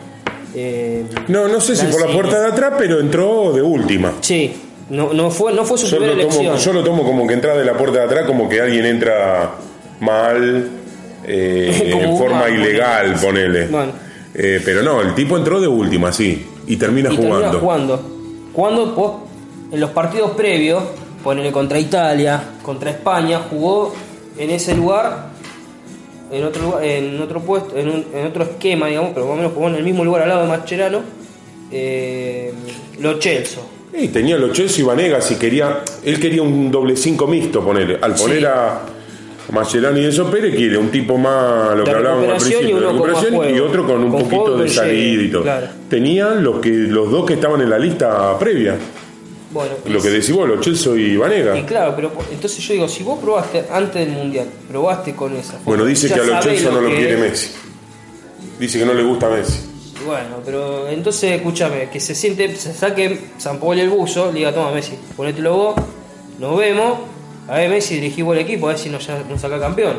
[0.54, 4.12] Eh, no, no sé si por la puerta de atrás, pero entró de última.
[4.20, 4.52] Sí,
[4.90, 6.58] no, no, fue, no fue su yo primera lo elección.
[6.58, 9.52] yo lo tomo como que entra de la puerta de atrás, como que alguien entra
[10.00, 10.79] mal,
[11.24, 13.68] eh, en forma ilegal, ponele.
[14.34, 17.40] Eh, pero no, el tipo entró de última, sí, y termina jugando.
[17.40, 18.02] Termina jugando.
[18.52, 19.10] Cuando pues,
[19.72, 20.82] en los partidos previos,
[21.22, 23.94] ponele contra Italia, contra España, jugó
[24.38, 25.30] en ese lugar,
[26.30, 29.36] en otro lugar, en otro puesto, en, un, en otro esquema, digamos, pero más o
[29.36, 31.00] menos jugó en el mismo lugar al lado de Mascherano,
[31.70, 32.52] eh,
[33.00, 33.60] Lo Chelsea.
[33.92, 37.98] Y tenía Lo Chelsea y Vanegas y quería, él quería un doble cinco mixto poner,
[38.00, 38.80] al poner a
[39.52, 42.86] Mascherano y eso Pérez quiere un tipo más lo que hablábamos al principio y, de
[42.86, 45.44] recuperación y otro con un poquito de salida y todo.
[45.88, 48.76] Tenían los que los dos que estaban en la lista previa.
[49.52, 51.58] Bueno, lo que decís vos, los Chelsea y Vanega.
[51.58, 55.58] Y claro, pero entonces yo digo, si vos probaste antes del Mundial, probaste con esa.
[55.64, 57.50] Bueno, dice que a los Chelsea no lo quiere Messi.
[58.60, 59.70] Dice que no le gusta Messi.
[60.06, 64.54] Bueno, pero entonces escúchame, que se siente, se saque San Pablo el buzo, le diga,
[64.54, 65.74] toma Messi, ponételo vos,
[66.38, 67.00] nos vemos,
[67.50, 69.96] a ver Messi dirigimos el equipo, a ver si nos, nos saca campeón.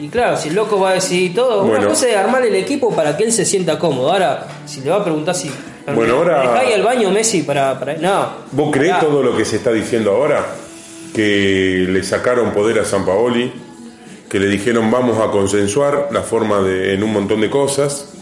[0.00, 1.80] Y claro, si el loco va a decidir todo, bueno.
[1.80, 4.10] una cosa es armar el equipo para que él se sienta cómodo.
[4.10, 5.50] Ahora, si le va a preguntar si
[5.94, 6.58] bueno, ahora.
[6.58, 7.78] ahí al baño Messi para.
[7.78, 8.28] para no.
[8.52, 10.46] ¿Vos creés todo lo que se está diciendo ahora?
[11.14, 13.52] Que le sacaron poder a San Paoli,
[14.30, 16.94] que le dijeron vamos a consensuar la forma de.
[16.94, 18.14] en un montón de cosas.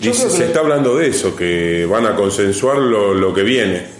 [0.00, 3.99] Dice, se está hablando de eso, que van a consensuar lo, lo que viene.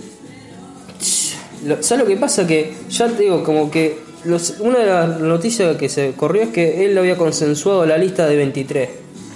[1.80, 2.46] ¿Sabes lo que pasa?
[2.46, 3.98] Que ya te digo, como que
[4.60, 8.36] una de las noticias que se corrió es que él había consensuado la lista de
[8.36, 8.88] 23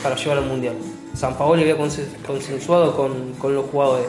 [0.03, 0.75] para llevar al mundial.
[1.15, 4.07] San Paolo había consensuado con, los jugadores.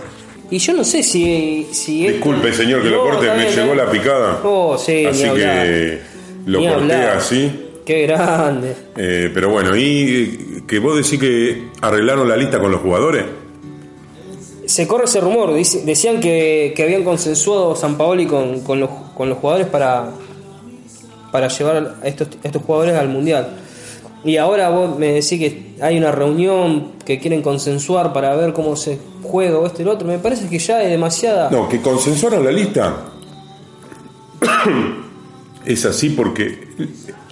[0.49, 1.67] Y yo no sé si.
[1.71, 4.41] si Disculpe, señor, que lo corte, me llegó la picada.
[4.43, 6.01] Oh, sí, así que
[6.45, 7.61] lo corté así.
[7.85, 8.75] Qué grande.
[8.97, 13.25] Eh, pero bueno, ¿y que vos decís que arreglaron la lista con los jugadores?
[14.65, 15.53] Se corre ese rumor.
[15.53, 20.11] decían que, habían consensuado San Paoli con, con, los, con los jugadores para,
[21.31, 23.57] para llevar a estos, a estos jugadores al mundial.
[24.25, 28.75] Y ahora vos me decís que hay una reunión que quieren consensuar para ver cómo
[28.75, 30.07] se juega o este y lo otro.
[30.07, 31.51] Me parece que ya es demasiada.
[31.51, 32.95] No, que consensuaron la lista.
[35.65, 36.67] es así porque.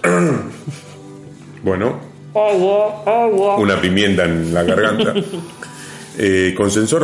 [1.64, 1.98] bueno.
[2.32, 3.56] Agua, agua.
[3.56, 5.14] Una pimienta en la garganta.
[6.18, 6.54] eh,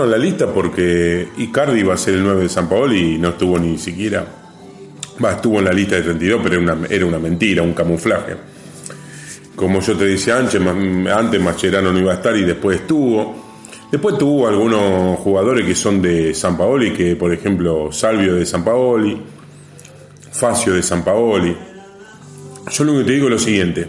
[0.06, 3.58] la lista porque Icardi va a ser el 9 de San Paolo y no estuvo
[3.58, 4.26] ni siquiera.
[5.20, 8.36] Estuvo en la lista de 32, pero era una, era una mentira, un camuflaje
[9.60, 13.50] como yo te decía antes, antes Mascherano no iba a estar y después estuvo.
[13.92, 18.64] Después tuvo algunos jugadores que son de San Paoli, que por ejemplo Salvio de San
[18.64, 19.20] Paoli,
[20.32, 21.54] Facio de San Paoli.
[22.70, 23.86] Yo lo que te digo es lo siguiente,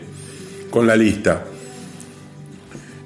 [0.69, 1.45] con la lista.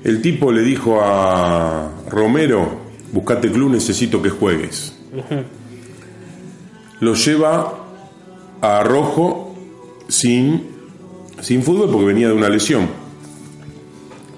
[0.05, 2.79] El tipo le dijo a Romero,
[3.11, 4.95] buscate club, necesito que juegues.
[6.99, 7.73] Lo lleva
[8.61, 9.55] a Rojo
[10.07, 10.75] sin
[11.41, 12.87] sin fútbol porque venía de una lesión.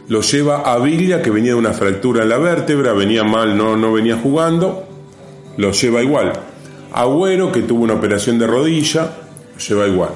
[0.07, 3.75] Lo lleva a Villa, que venía de una fractura en la vértebra, venía mal, no,
[3.75, 4.87] no venía jugando,
[5.57, 6.31] lo lleva igual.
[6.93, 9.17] Agüero, que tuvo una operación de rodilla,
[9.53, 10.11] lo lleva igual.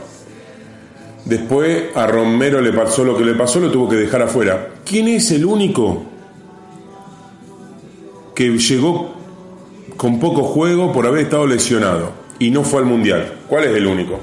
[1.26, 4.70] Después a Romero le pasó lo que le pasó, lo tuvo que dejar afuera.
[4.86, 6.04] ¿Quién es el único
[8.34, 9.14] que llegó
[9.98, 13.40] con poco juego por haber estado lesionado y no fue al Mundial?
[13.48, 14.20] ¿Cuál es el único?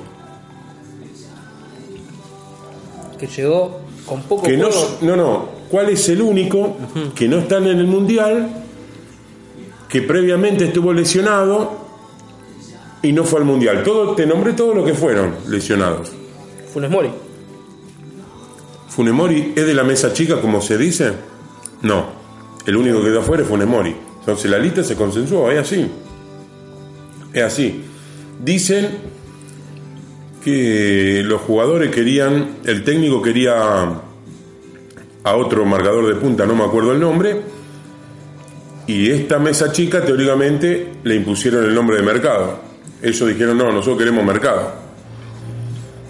[3.19, 4.69] que llegó con poco que no,
[5.03, 6.77] no, no, ¿cuál es el único
[7.15, 8.49] que no está en el mundial
[9.89, 11.89] que previamente estuvo lesionado
[13.03, 13.83] y no fue al mundial?
[13.83, 16.13] Todo te nombré todos los que fueron lesionados.
[16.73, 17.11] Funes Mori.
[18.89, 21.13] ¿Funes Mori es de la mesa chica como se dice?
[21.83, 22.07] No.
[22.67, 23.95] El único que quedó afuera es Funes Mori.
[24.21, 25.87] Entonces la lista se consensuó, es así.
[27.33, 27.85] Es así.
[28.45, 28.99] Dicen
[30.45, 34.01] que los jugadores querían, el técnico quería
[35.25, 37.43] a otro marcador de punta, no me acuerdo el nombre,
[38.87, 42.61] y esta mesa chica teóricamente le impusieron el nombre de mercado.
[43.03, 44.88] Ellos dijeron, no, nosotros queremos mercado.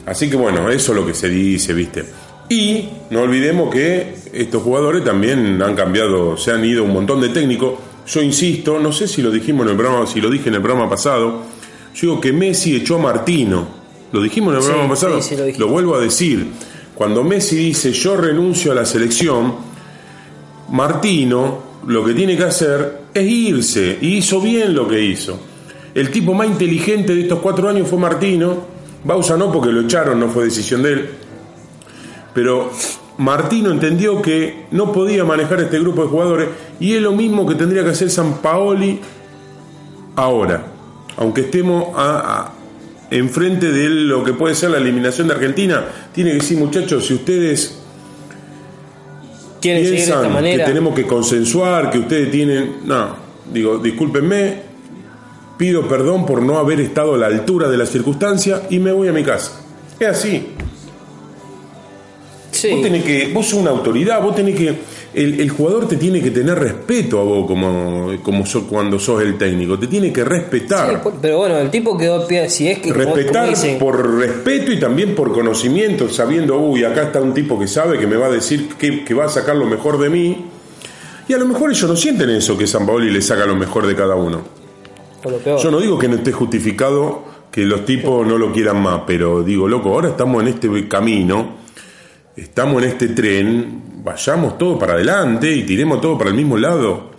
[0.08, 2.04] Así que bueno, eso es lo que se dice, viste.
[2.48, 7.28] Y no olvidemos que estos jugadores también han cambiado, se han ido un montón de
[7.28, 7.74] técnicos.
[8.06, 10.62] Yo insisto, no sé si lo dijimos en el programa, si lo dije en el
[10.62, 11.42] programa pasado,
[11.94, 13.78] yo digo que Messi echó a Martino
[14.12, 15.20] lo dijimos en el programa pasado,
[15.58, 16.46] lo, vuelvo a decir.
[16.94, 19.54] Cuando Messi dice yo renuncio a la selección,
[20.70, 25.38] Martino lo que tiene que hacer es irse, y hizo bien lo que hizo.
[25.94, 30.18] El tipo más inteligente de estos cuatro años fue Martino, Bausa no porque lo echaron,
[30.20, 31.10] no fue decisión de él.
[32.34, 32.70] Pero
[33.18, 37.54] Martino entendió que no podía manejar este grupo de jugadores y es lo mismo que
[37.54, 39.00] tendría que hacer San Paoli
[40.16, 40.64] ahora.
[41.16, 42.52] Aunque estemos a,
[43.10, 47.14] enfrente de lo que puede ser la eliminación de Argentina, tiene que decir muchachos, si
[47.14, 47.78] ustedes
[49.60, 52.76] piensan que tenemos que consensuar, que ustedes tienen...
[52.84, 53.16] No,
[53.52, 54.67] digo, discúlpenme,
[55.58, 59.08] pido perdón por no haber estado a la altura de la circunstancia y me voy
[59.08, 59.60] a mi casa.
[60.00, 60.54] Es así.
[62.70, 64.74] Vos tenés que, vos sos una autoridad, vos tenés que,
[65.14, 69.78] el, jugador te tiene que tener respeto a vos como, como cuando sos el técnico,
[69.78, 71.00] te tiene que respetar.
[71.20, 76.08] pero bueno, el tipo quedó si es que respetar por respeto y también por conocimiento,
[76.08, 79.14] sabiendo, uy, acá está un tipo que sabe que me va a decir que, que
[79.14, 80.44] va a sacar lo mejor de mí.
[81.28, 83.86] Y a lo mejor ellos no sienten eso, que San Paoli le saca lo mejor
[83.86, 84.58] de cada uno.
[85.44, 89.42] Yo no digo que no esté justificado que los tipos no lo quieran más, pero
[89.42, 91.58] digo, loco, ahora estamos en este camino
[92.42, 97.10] estamos en este tren, vayamos todo para adelante y tiremos todo para el mismo lado.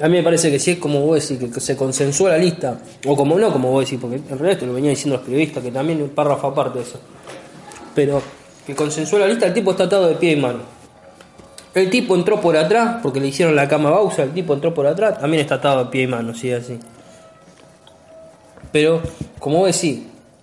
[0.00, 2.80] A mí me parece que si es como vos decís, que se consensúa la lista,
[3.06, 5.62] o como no, como vos decís, porque en realidad esto lo venía diciendo los periodistas,
[5.62, 6.98] que también el párrafo aparte de eso.
[7.94, 8.22] Pero
[8.66, 10.60] que consensúa la lista, el tipo está atado de pie y mano.
[11.74, 14.72] El tipo entró por atrás, porque le hicieron la cama a Bausa, el tipo entró
[14.72, 16.78] por atrás, también está atado de pie y mano, sí, así.
[18.72, 19.02] Pero,
[19.38, 20.00] como vos decís,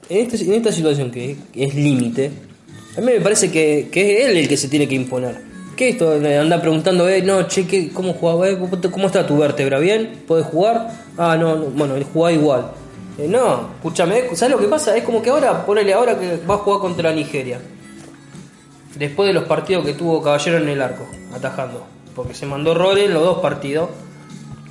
[0.08, 2.32] en, este, en esta situación que es límite,
[2.98, 5.50] a mí me parece que, que, es él el que se tiene que imponer.
[5.76, 6.12] ¿Qué esto?
[6.12, 8.50] Anda preguntando, eh, no, che, ¿cómo jugaba?
[8.50, 8.58] Eh?
[8.92, 9.80] ¿Cómo está tu vértebra?
[9.80, 10.24] ¿Bien?
[10.28, 10.90] ¿Puedes jugar?
[11.18, 12.72] Ah, no, bueno, él juega igual.
[13.18, 14.96] Eh, no, escúchame, ¿sabes lo que pasa?
[14.96, 17.60] Es como que ahora, ponele ahora que va a jugar contra Nigeria.
[18.98, 21.86] Después de los partidos que tuvo Caballero en el arco, atajando.
[22.16, 23.90] Porque se mandó roles en los dos partidos.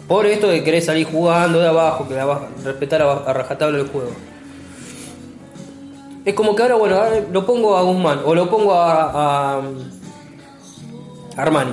[0.09, 2.19] Por esto de querer salir jugando de abajo, que
[2.65, 4.11] respetar a, a rajatabla el juego.
[6.29, 7.01] Es como que ahora, bueno,
[7.33, 9.63] lo pongo a Guzmán o lo pongo a,
[11.37, 11.73] Armani.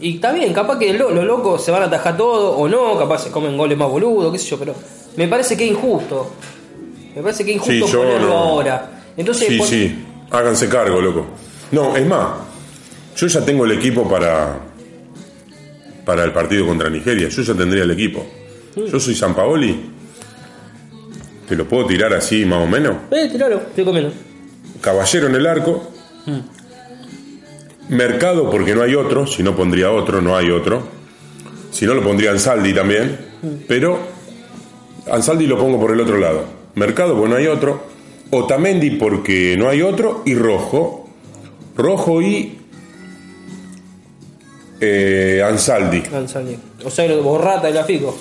[0.00, 3.24] Y está bien, capaz que los locos se van a atajar todo o no, capaz
[3.24, 4.74] se comen goles más boludos, qué sé yo, pero
[5.16, 6.30] me parece que es injusto.
[7.14, 8.90] Me parece que es injusto ponerlo ahora.
[9.18, 11.26] Entonces, sí, sí, háganse cargo, loco.
[11.72, 12.28] No, es más,
[13.16, 14.60] yo ya tengo el equipo para,
[16.04, 17.28] para el partido contra Nigeria.
[17.28, 18.26] Yo ya tendría el equipo.
[18.76, 19.92] Yo soy San Paoli
[21.52, 22.96] ¿Te lo puedo tirar así más o menos?
[23.10, 24.10] Eh, tiralo, estoy comiendo.
[24.80, 25.86] Caballero en el arco.
[26.24, 26.38] Hmm.
[27.90, 30.82] Mercado porque no hay otro, si no pondría otro, no hay otro.
[31.70, 33.64] Si no lo pondría Ansaldi también, hmm.
[33.68, 33.98] pero
[35.10, 36.44] Ansaldi lo pongo por el otro lado.
[36.74, 37.82] Mercado porque no hay otro.
[38.30, 41.06] Otamendi porque no hay otro y Rojo.
[41.76, 42.61] Rojo y
[44.84, 46.02] eh, Ansaldi.
[46.12, 46.58] Ansaldi.
[46.84, 48.18] O sea, lo borrata y la fico.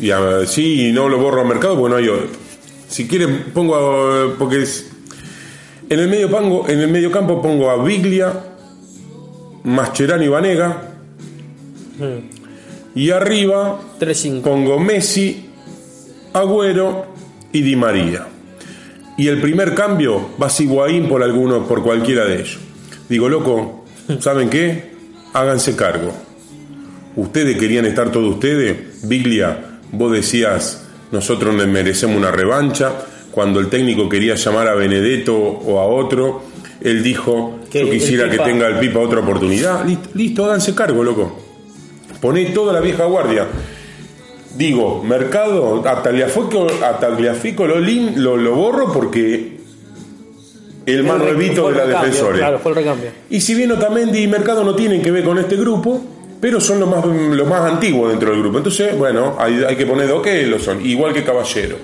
[0.00, 0.10] Y,
[0.46, 2.28] sí, no lo borro a mercado porque no hay otro.
[2.88, 4.36] Si quieren, pongo.
[4.38, 4.92] Porque es,
[5.90, 8.32] en el medio pango, en el medio campo pongo a Biglia,
[9.64, 10.90] Mascherano y Vanega.
[11.98, 12.30] Hmm.
[12.94, 13.80] Y arriba
[14.44, 15.50] pongo Messi,
[16.32, 17.06] Agüero
[17.52, 18.28] y Di María.
[19.16, 22.58] Y el primer cambio va a ser Higuaín por alguno, por cualquiera de ellos.
[23.08, 23.84] Digo, loco,
[24.20, 24.93] ¿saben qué?
[25.34, 26.12] Háganse cargo.
[27.16, 29.06] Ustedes querían estar todos ustedes.
[29.08, 32.92] Biglia, vos decías nosotros merecemos una revancha.
[33.32, 36.44] Cuando el técnico quería llamar a Benedetto o a otro,
[36.80, 39.84] él dijo, yo quisiera que tenga el Pipa otra oportunidad.
[39.84, 41.36] Listo, listo, háganse cargo, loco.
[42.20, 43.48] Poné toda la vieja guardia.
[44.56, 49.53] Digo, mercado, a Tagliafico, lo, lo, lo borro porque
[50.86, 52.44] el más revito de la defensores.
[53.30, 56.04] Y si bien Otamendi y Mercado no tienen que ver con este grupo,
[56.40, 58.58] pero son los más, los más antiguos dentro del grupo.
[58.58, 61.76] Entonces, bueno, hay, hay que poner dos que lo son, igual que Caballero.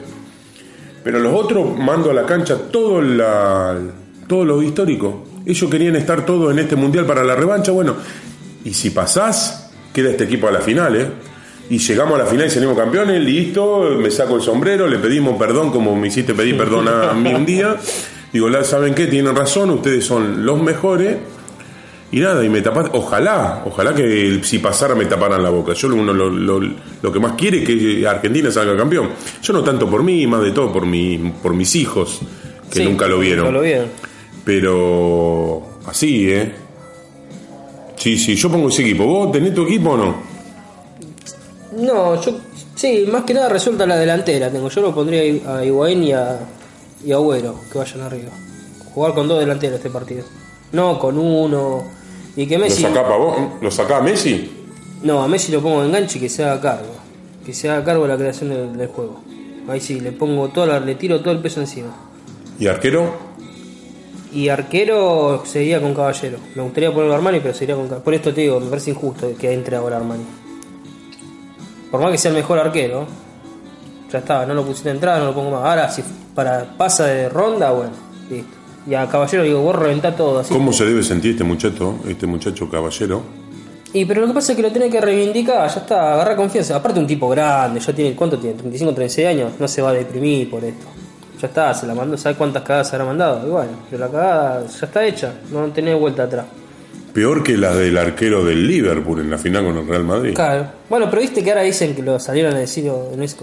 [1.02, 3.78] Pero los otros mando a la cancha todo, la,
[4.26, 5.24] todo lo histórico.
[5.46, 7.72] Ellos querían estar todos en este mundial para la revancha.
[7.72, 7.96] Bueno,
[8.64, 11.06] y si pasás, queda este equipo a la final, ¿eh?
[11.70, 15.38] Y llegamos a la final y salimos campeones, listo, me saco el sombrero, le pedimos
[15.38, 17.76] perdón como me hiciste pedir perdón a mí un día.
[18.32, 19.06] Digo, ¿saben qué?
[19.06, 21.16] Tienen razón, ustedes son los mejores
[22.12, 25.74] y nada, y me tapas, ojalá, ojalá que si pasara me taparan la boca.
[25.74, 29.10] Yo uno lo, lo, que más quiere es que Argentina salga campeón.
[29.40, 32.20] Yo no tanto por mí, más de todo por mi, por mis hijos,
[32.68, 33.54] que nunca lo vieron.
[33.54, 33.88] lo vieron.
[34.44, 36.52] Pero así, ¿eh?
[37.94, 39.04] Sí, sí, yo pongo ese equipo.
[39.04, 40.16] ¿Vos tenés tu equipo o no?
[41.76, 42.40] No, yo
[42.74, 44.50] sí, más que nada resuelta la delantera.
[44.50, 46.40] Tengo, yo lo pondría a Higuaín y a,
[47.04, 48.30] y a Agüero, que vayan arriba.
[48.94, 50.24] Jugar con dos delanteros este partido.
[50.72, 51.84] No con uno
[52.36, 52.82] y que Messi.
[52.82, 53.36] ¿Lo saca vos?
[53.60, 54.50] ¿Lo saca a Messi?
[55.02, 56.94] No, a Messi lo pongo de enganche y que se haga cargo.
[57.44, 59.20] Que se haga cargo de la creación del, juego.
[59.68, 61.94] Ahí sí, le pongo toda la, le tiro todo el peso encima.
[62.58, 63.30] ¿Y arquero?
[64.32, 66.38] Y arquero sería con Caballero.
[66.54, 69.52] Me gustaría ponerlo Armani, pero sería con Por esto te digo, me parece injusto que
[69.52, 70.24] entre ahora Armani.
[71.90, 73.06] Por más que sea el mejor arquero,
[74.10, 75.64] ya está, no lo pusiste entrada, no lo pongo más.
[75.64, 76.02] Ahora, si
[76.34, 77.92] para pasa de ronda, bueno,
[78.30, 78.56] listo.
[78.86, 80.52] Y a Caballero digo, vos reventá todo así.
[80.52, 83.22] ¿Cómo se debe sentir este muchacho, este muchacho Caballero?
[83.92, 86.76] Y pero lo que pasa es que lo tiene que reivindicar, ya está, agarra confianza.
[86.76, 88.56] Aparte un tipo grande, ya tiene, ¿cuánto tiene?
[88.56, 90.86] 35, 36 años, no se va a deprimir por esto.
[91.40, 93.46] Ya está, se la mandó, ¿sabe cuántas cagadas se habrá mandado?
[93.46, 96.46] Igual, pero la cagada ya está hecha, no tiene vuelta atrás.
[97.12, 100.34] Peor que la del arquero del Liverpool en la final con el Real Madrid.
[100.34, 100.66] Claro.
[100.88, 103.36] Bueno, pero viste que ahora dicen que lo salieron a decir en ese,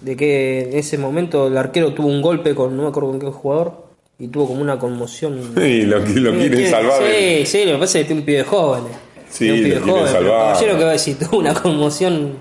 [0.00, 3.20] de que en ese momento el arquero tuvo un golpe con no me acuerdo con
[3.20, 5.40] qué jugador y tuvo como una conmoción.
[5.56, 7.02] Sí, lo, lo quieren salvar.
[7.02, 8.84] Sí, sí, me parece que tiene un pibe joven.
[9.30, 10.12] Sí, un pibe joven.
[10.12, 12.38] Caballero que va a decir, tuvo una conmoción.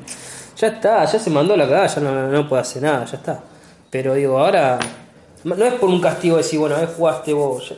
[0.59, 3.43] Ya está, ya se mandó la cagada, ya no, no puede hacer nada, ya está.
[3.89, 4.79] Pero digo, ahora
[5.43, 7.73] no es por un castigo decir, bueno, a ver, jugaste vos.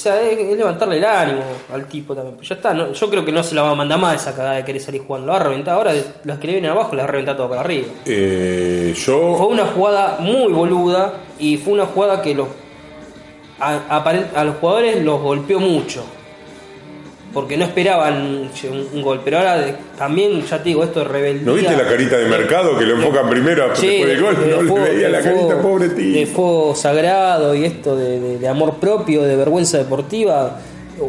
[0.00, 2.36] O sea, es, levantarle el ánimo al tipo también.
[2.36, 4.56] Pero ya está, yo creo que no se la va a mandar más esa cagada
[4.56, 5.26] de querer salir jugando.
[5.26, 5.92] La va a reventar ahora,
[6.24, 7.88] las que le vienen abajo las va a reventar todo para arriba.
[8.06, 9.36] Eh, yo...
[9.36, 12.48] Fue una jugada muy boluda y fue una jugada que los,
[13.58, 16.02] a los jugadores los golpeó mucho
[17.32, 18.50] porque no esperaban
[18.92, 19.20] un, gol.
[19.24, 21.46] Pero ahora también, ya te digo, esto es rebeldía.
[21.46, 24.66] ¿No viste la carita de mercado que lo enfocan primero sí, después del gol?
[24.66, 26.14] no le veía la carita, pobre tío.
[26.14, 30.60] De fuego sagrado y esto de, amor propio, de vergüenza deportiva.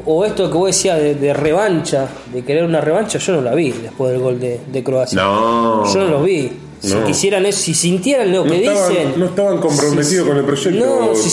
[0.05, 3.71] O, esto que vos decías de, revancha, de querer una revancha, yo no la vi
[3.71, 5.21] después del gol de, Croacia.
[5.21, 5.91] No.
[5.91, 6.51] Yo no lo vi.
[6.79, 9.13] Si quisieran eso, si sintieran lo que dicen.
[9.17, 11.29] No estaban comprometidos con el proyecto no, si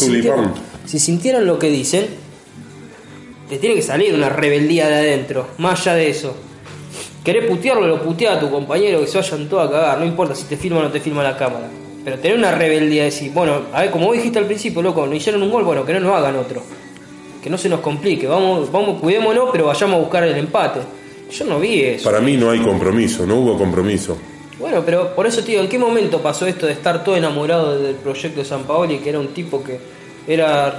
[0.89, 2.07] si sintieran lo que dicen,
[3.49, 6.35] te tiene que salir una rebeldía de adentro, más allá de eso.
[7.25, 10.35] Querés putearlo, lo putea a tu compañero, que se vayan todos a cagar, no importa
[10.35, 11.69] si te filma o no te filma la cámara.
[12.05, 15.07] Pero tener una rebeldía de decir, bueno, a ver, como vos dijiste al principio, loco,
[15.07, 16.63] no hicieron un gol, bueno, que no nos hagan otro.
[17.43, 20.81] Que no se nos complique, vamos, vamos, cuidémonos, pero vayamos a buscar el empate.
[21.31, 22.05] Yo no vi eso.
[22.05, 24.17] Para mí no hay compromiso, no hubo compromiso.
[24.59, 27.95] Bueno, pero por eso, tío, ¿en qué momento pasó esto de estar todo enamorado del
[27.97, 29.79] proyecto de San Paoli, que era un tipo que
[30.29, 30.79] era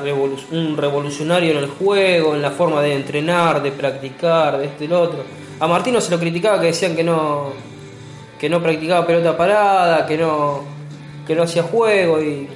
[0.51, 4.87] un revolucionario en el juego, en la forma de entrenar, de practicar, de esto y
[4.87, 5.23] lo otro.
[5.59, 7.51] A Martino se lo criticaba que decían que no
[8.39, 10.61] que no practicaba pelota parada, que no
[11.25, 12.47] que no hacía juego y,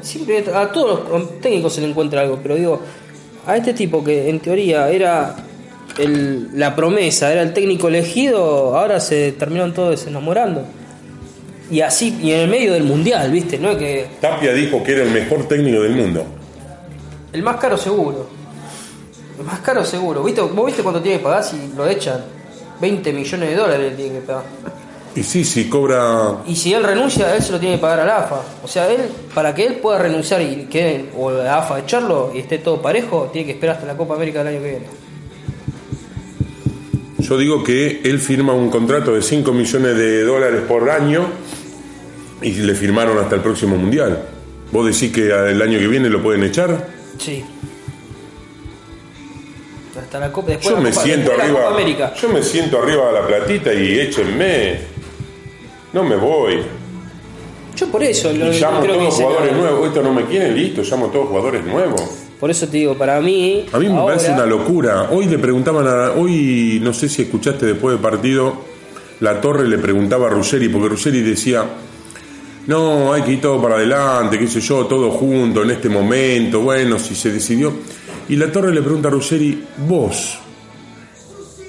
[0.00, 2.80] siempre a todos los técnicos se le encuentra algo, pero digo,
[3.46, 5.36] a este tipo que en teoría era
[6.54, 10.64] la promesa, era el técnico elegido, ahora se terminaron todos desenamorando
[11.70, 13.58] y así, y en el medio del mundial, ¿viste?
[13.58, 14.06] No es que.
[14.20, 16.26] Tapia dijo que era el mejor técnico del mundo.
[17.32, 18.26] El más caro seguro.
[19.38, 20.22] El más caro seguro.
[20.24, 20.40] ¿Viste?
[20.40, 22.20] ¿Vos viste cuánto tiene que pagar si lo echan?
[22.80, 24.44] 20 millones de dólares tiene que pagar.
[25.14, 26.38] Y sí, sí, cobra.
[26.46, 28.42] Y si él renuncia, él se lo tiene que pagar a la AFA.
[28.64, 29.00] O sea, él,
[29.34, 33.28] para que él pueda renunciar y que o la AFA echarlo y esté todo parejo,
[33.32, 34.86] tiene que esperar hasta la Copa América del año que viene.
[37.18, 41.28] Yo digo que él firma un contrato de 5 millones de dólares por año
[42.42, 44.22] y le firmaron hasta el próximo mundial.
[44.72, 46.88] ¿Vos decís que el año que viene lo pueden echar?
[47.18, 47.44] Sí.
[49.98, 52.14] Hasta la Copa, yo me siento arriba.
[52.14, 54.78] Yo me siento arriba de la platita y échenme.
[55.92, 56.62] No me voy.
[57.76, 59.88] Yo por eso lo, llamo todos jugadores nuevos.
[59.88, 62.02] Esto no me quieren, listo, llamo todos jugadores nuevos.
[62.38, 63.66] Por eso te digo, para mí.
[63.72, 65.08] A mí me parece una locura.
[65.10, 66.12] Hoy le preguntaban a.
[66.12, 68.64] Hoy, no sé si escuchaste después del partido,
[69.20, 71.64] la Torre le preguntaba a Ruggeri, porque Ruggeri decía
[72.66, 76.60] no, hay que ir todo para adelante, qué sé yo, todo junto en este momento,
[76.60, 77.72] bueno, si se decidió.
[78.28, 80.38] Y la torre le pregunta a Ruggeri, vos,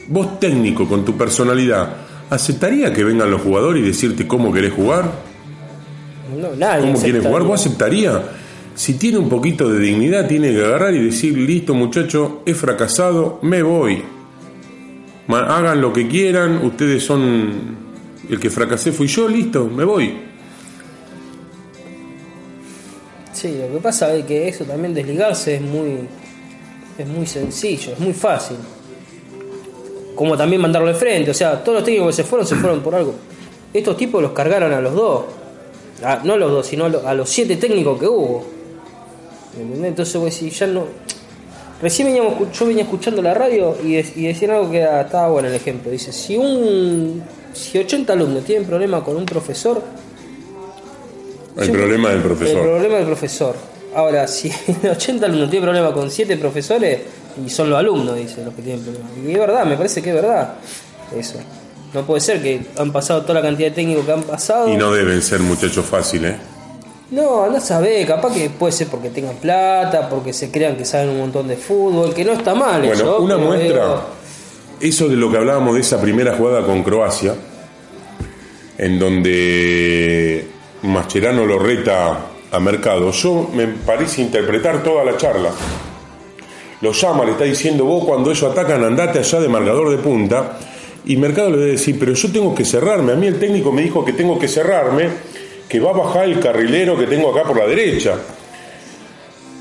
[0.08, 1.96] vos técnico con tu personalidad,
[2.30, 5.12] ¿aceptaría que vengan los jugadores y decirte cómo querés jugar?
[6.38, 6.92] No, nadie.
[6.92, 7.44] ¿Cómo quieres jugar?
[7.44, 8.22] ¿Vos aceptaría?
[8.76, 13.40] Si tiene un poquito de dignidad, tiene que agarrar y decir, listo muchacho, he fracasado,
[13.42, 14.04] me voy.
[15.28, 17.82] Hagan lo que quieran, ustedes son
[18.30, 20.31] el que fracasé fui yo, listo, me voy.
[23.42, 26.08] Sí, lo que pasa es que eso también desligarse es muy,
[26.96, 28.58] es muy sencillo, es muy fácil.
[30.14, 32.82] Como también mandarlo de frente, o sea, todos los técnicos que se fueron se fueron
[32.82, 33.16] por algo.
[33.74, 35.26] Estos tipos los cargaron a los dos,
[36.24, 38.46] no a los dos, sino a los siete técnicos que hubo.
[39.58, 40.86] Entonces voy a decir, ya no.
[41.82, 45.56] Recién veníamos, yo venía escuchando la radio y, y decían algo que estaba bueno el
[45.56, 45.90] ejemplo.
[45.90, 47.24] Dice, si un
[47.54, 49.82] si 80 alumnos tienen problema con un profesor,
[51.62, 52.58] el problema del profesor.
[52.58, 53.56] El problema del profesor.
[53.96, 54.52] Ahora, si
[54.90, 57.00] 80 alumnos tienen problema con 7 profesores,
[57.46, 59.12] y son los alumnos, dicen los que tienen problemas.
[59.26, 60.56] Y es verdad, me parece que es verdad
[61.18, 61.40] eso.
[61.94, 64.70] No puede ser que han pasado toda la cantidad de técnicos que han pasado.
[64.70, 66.38] Y no deben ser muchachos fáciles, ¿eh?
[67.12, 71.10] No, no sabe, capaz que puede ser porque tengan plata, porque se crean que saben
[71.10, 72.82] un montón de fútbol, que no está mal.
[72.82, 74.04] Bueno, una muestra,
[74.80, 77.36] eso de lo que hablábamos de esa primera jugada con Croacia,
[78.78, 80.48] en donde
[80.84, 82.18] Mascherano lo reta
[82.52, 85.52] a Mercado, yo me parece interpretar toda la charla.
[86.82, 90.58] Lo llama, le está diciendo, vos cuando ellos atacan andate allá de marcador de punta,
[91.06, 93.84] y Mercado le debe decir, pero yo tengo que cerrarme, a mí el técnico me
[93.84, 95.10] dijo que tengo que cerrarme,
[95.70, 98.16] que va a bajar el carrilero que tengo acá por la derecha.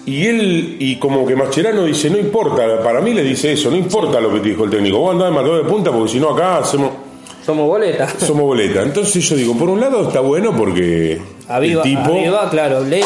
[0.06, 3.76] Y él, y como que Mascherano dice, no importa, para mí le dice eso, no
[3.76, 6.30] importa lo que dijo el técnico, vos andás de marcador de punta porque si no
[6.30, 7.09] acá hacemos...
[7.44, 8.08] Somos boleta.
[8.18, 8.82] Somos boleta.
[8.82, 12.12] Entonces yo digo, por un lado está bueno porque el tipo...
[12.50, 13.02] claro, lee,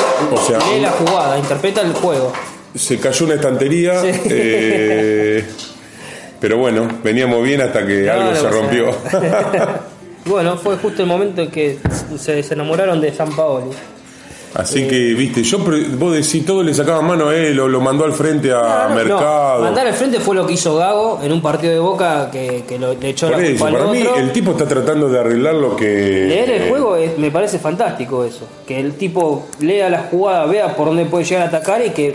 [0.81, 2.33] la jugada, interpreta el juego.
[2.75, 5.45] Se cayó una estantería, eh,
[6.41, 8.91] pero bueno, veníamos bien hasta que algo se rompió.
[10.25, 11.79] bueno, fue justo el momento en que
[12.19, 13.71] se, enamoraron de San Paolo.
[14.55, 18.05] Así que, viste, yo vos decís, todo le sacaba mano a él, o lo mandó
[18.05, 19.65] al frente a Mercado.
[19.65, 22.79] mandar al frente fue lo que hizo Gago en un partido de Boca que, que
[22.79, 26.27] lo, le echó la culpa Para mí, el tipo está tratando de arreglar lo que.
[26.29, 28.47] Leer el juego me parece fantástico eso.
[28.67, 32.15] Que el tipo lea la jugada, vea por dónde puede llegar a atacar y que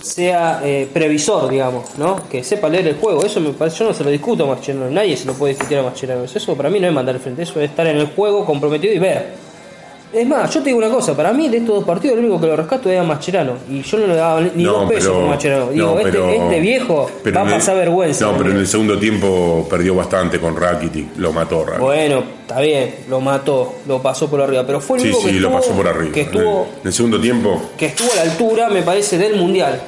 [0.00, 2.28] sea eh, previsor, digamos, ¿no?
[2.28, 3.24] Que sepa leer el juego.
[3.24, 5.78] Eso me parece, yo no se lo discuto a Mascherano, nadie se lo puede discutir
[5.78, 6.24] a Mascherano.
[6.24, 8.94] Eso para mí no es mandar al frente, eso es estar en el juego comprometido
[8.94, 9.47] y ver.
[10.10, 12.40] Es más, yo te digo una cosa, para mí de estos dos partidos lo único
[12.40, 13.54] que lo rescato era Mascherano.
[13.70, 15.70] Y yo no le daba ni dos pesos por Mascherano.
[15.70, 18.24] Digo, este, este, viejo va a pasar vergüenza.
[18.24, 22.94] No, pero en el segundo tiempo perdió bastante con Rakitic, lo mató Bueno, está bien,
[23.10, 24.64] lo mató, lo pasó por arriba.
[24.66, 26.12] Pero fue el único sí, que, lo pasó por arriba.
[26.12, 26.68] que estuvo.
[26.80, 27.60] En el, segundo tiempo.
[27.76, 29.78] Que estuvo a la altura, me parece, del mundial.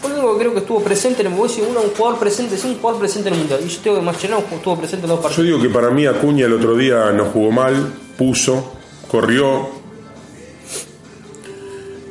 [0.00, 1.68] Fue el único que creo que estuvo presente en el mundial.
[1.70, 3.60] Uno, un jugador presente, sí, un jugador presente en el mundial.
[3.64, 5.46] Y yo tengo que Mascherano estuvo presente en los partidos.
[5.46, 8.77] Yo digo que para mí Acuña el otro día no jugó mal, puso,
[9.08, 9.68] corrió,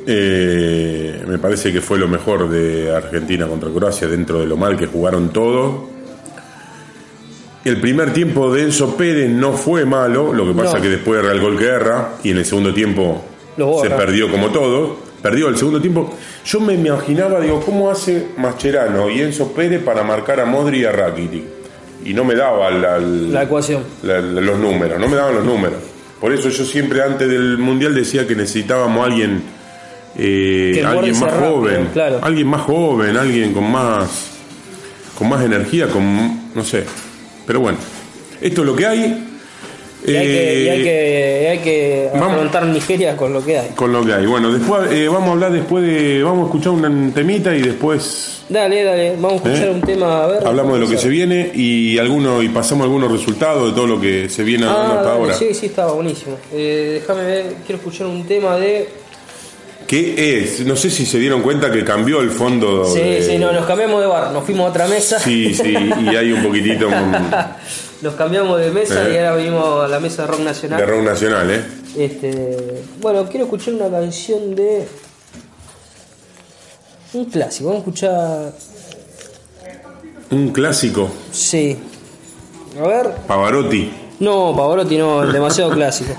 [0.06, 4.76] eh, me parece que fue lo mejor de Argentina contra Croacia dentro de lo mal
[4.76, 5.86] que jugaron todos.
[7.64, 11.32] El primer tiempo de Enzo Pérez no fue malo, lo que pasa que después era
[11.32, 13.22] el gol guerra y en el segundo tiempo
[13.82, 15.08] se perdió como todo.
[15.20, 16.14] Perdió el segundo tiempo.
[16.44, 20.84] Yo me imaginaba, digo, ¿cómo hace Mascherano y Enzo Pérez para marcar a Modri y
[20.84, 21.42] a Rakitic?
[22.04, 23.82] Y no me daba la ecuación.
[24.02, 25.97] los números, no me daban los números.
[26.20, 29.42] Por eso yo siempre antes del Mundial decía que necesitábamos a alguien
[30.16, 31.88] eh, alguien más joven,
[32.22, 34.30] alguien más joven, alguien con más
[35.16, 36.84] con más energía, con no sé.
[37.46, 37.78] Pero bueno,
[38.40, 39.27] esto es lo que hay.
[40.06, 43.68] Y hay, que, hay que, afrontar Nigeria con lo que hay.
[43.70, 44.26] Con lo que hay.
[44.26, 46.22] Bueno, después eh, vamos a hablar después de.
[46.22, 48.42] Vamos a escuchar un temita y después.
[48.48, 49.72] Dale, dale, vamos a escuchar ¿Eh?
[49.72, 50.24] un tema.
[50.24, 53.74] A ver, Hablamos de lo que se viene y alguno y pasamos algunos resultados de
[53.74, 55.34] todo lo que se viene ah, hasta ahora.
[55.34, 56.36] Sí, sí, estaba buenísimo.
[56.52, 58.88] déjame ver, quiero escuchar un tema de
[59.88, 60.66] ¿Qué es?
[60.66, 62.84] No sé si se dieron cuenta que cambió el fondo.
[62.84, 65.18] Sí, sí, no, nos cambiamos de bar, nos fuimos a otra mesa.
[65.18, 65.74] Sí, sí,
[66.04, 66.90] y hay un poquitito.
[68.02, 70.78] nos cambiamos de mesa y ahora venimos a la mesa de rock nacional.
[70.78, 71.64] De rock nacional, ¿eh?
[71.96, 74.86] Este, bueno, quiero escuchar una canción de.
[77.14, 78.52] Un clásico, vamos a escuchar.
[80.30, 81.08] ¿Un clásico?
[81.32, 81.78] Sí.
[82.78, 83.10] A ver.
[83.26, 83.90] Pavarotti.
[84.20, 86.12] No, Pavarotti no, demasiado clásico.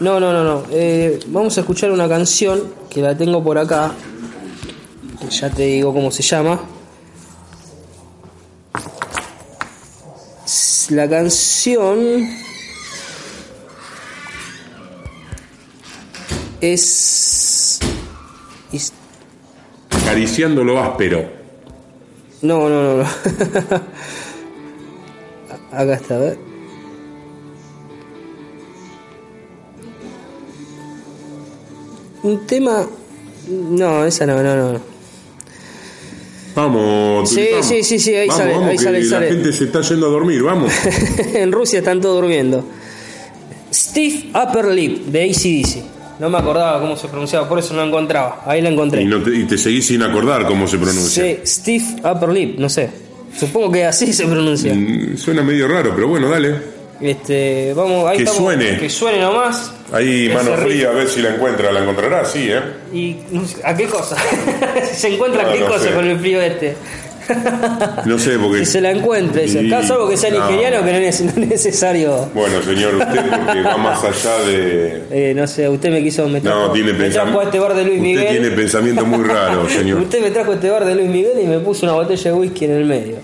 [0.00, 0.64] No, no, no, no.
[0.72, 3.92] Eh, vamos a escuchar una canción que la tengo por acá.
[5.28, 6.58] ya te digo cómo se llama.
[10.88, 12.26] La canción
[16.62, 17.80] es,
[19.90, 21.28] Acariciando lo áspero.
[22.40, 23.04] No, no, no, no.
[25.70, 26.45] Acá está, a ver.
[32.26, 32.86] Un tema.
[33.48, 34.80] No, esa no, no, no.
[36.54, 40.08] Vamos, sí, sí, sí, sí, ahí sale, ahí sale, la gente se está yendo a
[40.08, 40.72] dormir, vamos.
[41.34, 42.64] en Rusia están todos durmiendo.
[43.70, 46.18] Steve Upper Lip de ACDC.
[46.18, 48.42] No me acordaba cómo se pronunciaba, por eso no la encontraba.
[48.46, 49.02] Ahí la encontré.
[49.02, 51.22] Y, te, y te seguís sin acordar cómo se pronuncia.
[51.22, 52.88] Sí, Steve Upper Lip, no sé.
[53.38, 54.74] Supongo que así se pronuncia.
[54.74, 56.75] Mm, suena medio raro, pero bueno, dale.
[57.00, 58.78] Este, vamos, ahí que suene.
[58.78, 59.72] Que suene nomás.
[59.92, 61.70] Ahí mano fría, a ver si la encuentra.
[61.72, 62.24] ¿La encontrará?
[62.24, 62.60] Sí, ¿eh?
[62.92, 63.16] ¿Y
[63.62, 64.16] a qué cosa?
[64.92, 66.74] ¿Se encuentra qué cosa con el frío este?
[68.04, 68.56] no sé, porque.
[68.64, 69.48] Si se la encuentra, y...
[69.48, 72.30] salvo que sea nigeriano, que no es, necesario.
[72.32, 75.02] Bueno, señor, usted, porque va más allá de.
[75.10, 76.50] Eh, no sé, usted me quiso meter.
[76.50, 77.42] No, tiene pensamiento.
[77.42, 78.24] este bar de Luis Miguel.
[78.24, 80.00] Usted tiene pensamiento muy raro, señor.
[80.00, 82.64] usted me trajo este bar de Luis Miguel y me puso una botella de whisky
[82.64, 83.16] en el medio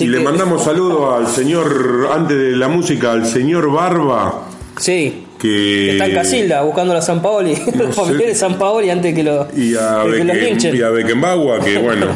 [0.00, 4.44] y le mandamos saludo al señor, antes de la música, al señor Barba,
[4.78, 5.24] Sí.
[5.38, 9.22] Que está en Casilda buscando a San Paoli, los familiares de San Paoli antes que,
[9.22, 12.06] lo, y a, que y a Beckenbauer, que bueno,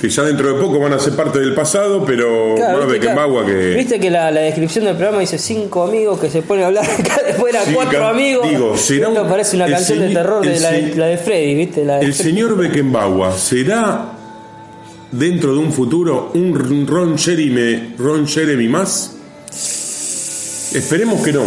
[0.00, 3.06] que ya dentro de poco van a ser parte del pasado, pero Claro, más viste,
[3.12, 3.44] claro.
[3.46, 3.74] que.
[3.74, 6.84] Viste que la, la descripción del programa dice cinco amigos que se ponen a hablar,
[6.84, 8.48] acá después eran cuatro amigos.
[8.48, 11.84] digo, será Esto un- parece una canción de terror de la, de Freddy, ¿viste?
[11.84, 14.12] La de El señor Beckenbauer será
[15.12, 19.12] dentro de un futuro un Ron Jeremy, Ron Jeremy más.
[20.74, 21.44] Esperemos que no.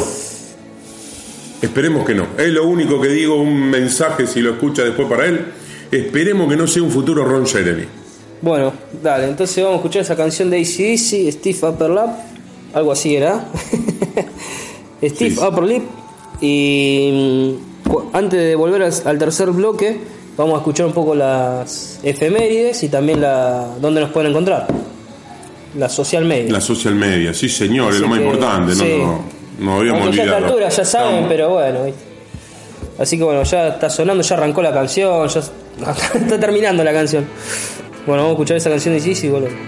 [1.61, 2.27] Esperemos que no.
[2.37, 5.45] Es lo único que digo, un mensaje si lo escucha después para él.
[5.91, 7.83] Esperemos que no sea un futuro Ron Jeremy.
[8.41, 8.71] Bueno,
[9.03, 12.09] dale, entonces vamos a escuchar esa canción de ACDC, Steve Upper Lap,
[12.73, 13.45] algo así era.
[15.03, 15.39] Steve Sí.
[15.39, 15.83] Upper Lip.
[16.41, 19.99] Y mm, antes de volver al tercer bloque,
[20.39, 24.67] vamos a escuchar un poco las efemérides y también la dónde nos pueden encontrar.
[25.77, 26.51] La social media.
[26.51, 28.97] La social media, sí señor, es lo más que, importante, no, sí.
[28.97, 29.23] no,
[29.59, 31.83] no habíamos Aunque ya a esta altura ya saben, Estamos- pero bueno.
[31.83, 32.03] ¿viste?
[32.97, 35.39] Así que bueno, ya está sonando, ya arrancó la canción, ya
[36.15, 37.25] está terminando la canción.
[38.07, 39.59] Bueno, vamos a escuchar esa canción de Sisi y volvemos.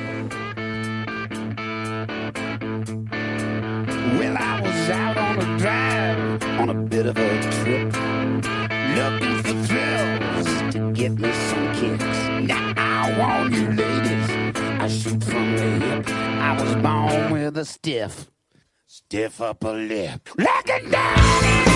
[17.83, 18.29] Stiff,
[18.85, 20.29] stiff upper lip.
[20.37, 21.70] Looking down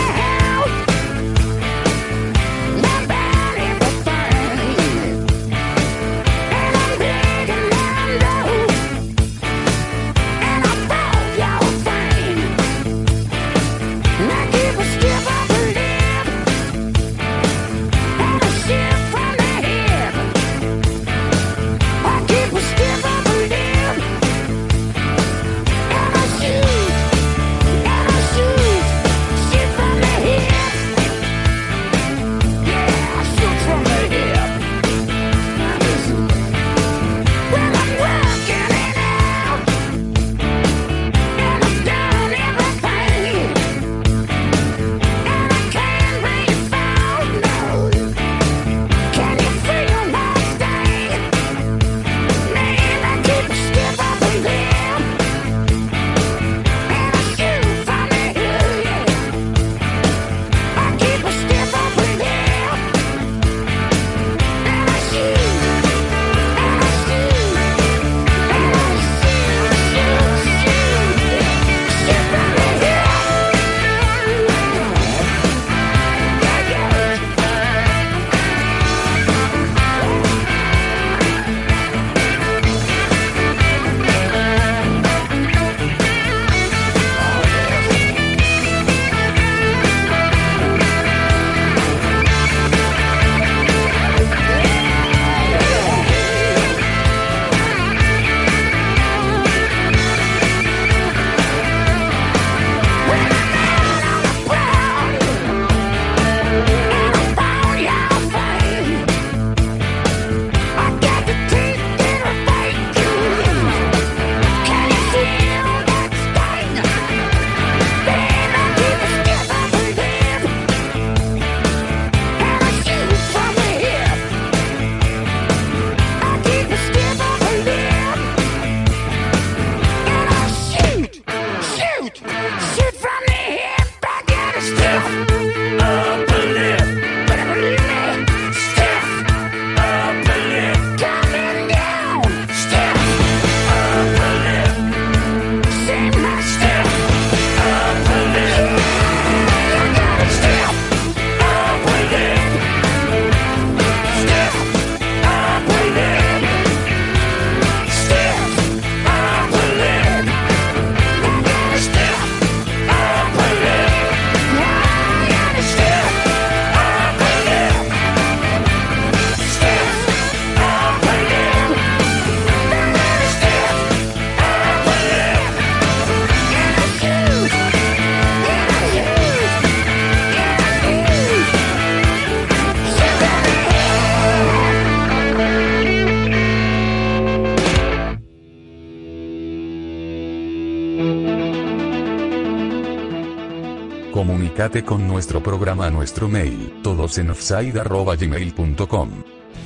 [194.84, 199.09] Con nuestro programa nuestro mail, todosenofside.gmail.com.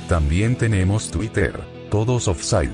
[0.08, 1.52] También tenemos Twitter,
[1.90, 2.70] Todos Offside.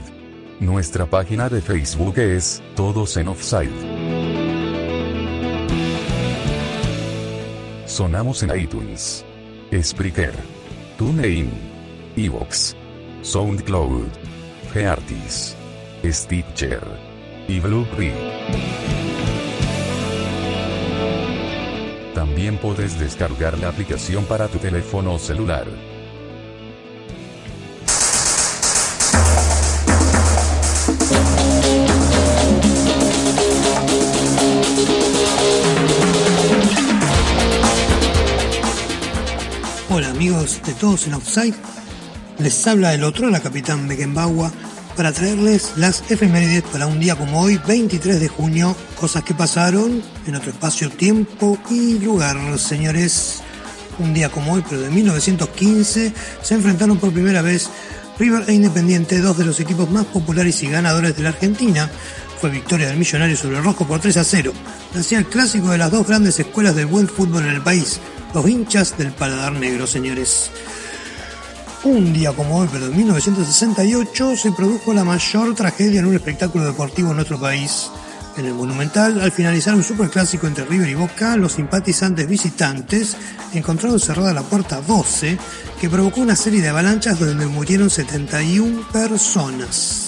[0.60, 3.72] Nuestra página de Facebook es Todos en Offside.
[7.86, 9.24] Sonamos en iTunes,
[9.72, 10.34] Spreaker,
[10.98, 11.50] TuneIn,
[12.16, 12.76] Evox,
[13.22, 14.08] SoundCloud,
[14.74, 15.56] Geartis,
[16.04, 16.82] Stitcher
[17.48, 18.12] y Blueberry.
[22.36, 25.64] También puedes descargar la aplicación para tu teléfono celular.
[39.88, 41.54] Hola amigos de todos en Outside,
[42.38, 44.50] les habla el otro, la capitán Beckenbauer,
[44.96, 50.02] para traerles las efemérides para un día como hoy, 23 de junio, cosas que pasaron
[50.26, 53.42] en otro espacio, tiempo y lugar, señores.
[53.98, 57.68] Un día como hoy, pero de 1915, se enfrentaron por primera vez
[58.18, 61.90] River e Independiente, dos de los equipos más populares y ganadores de la Argentina.
[62.40, 64.52] Fue victoria del Millonario sobre el Rojo por 3 a 0.
[64.94, 68.00] Hacía el clásico de las dos grandes escuelas del buen fútbol en el país,
[68.34, 70.50] los hinchas del paladar negro, señores.
[71.84, 76.64] Un día como hoy, pero en 1968, se produjo la mayor tragedia en un espectáculo
[76.64, 77.90] deportivo en nuestro país.
[78.36, 83.16] En el Monumental, al finalizar un superclásico entre River y Boca, los simpatizantes visitantes
[83.54, 85.38] encontraron cerrada la puerta 12,
[85.80, 90.06] que provocó una serie de avalanchas donde murieron 71 personas.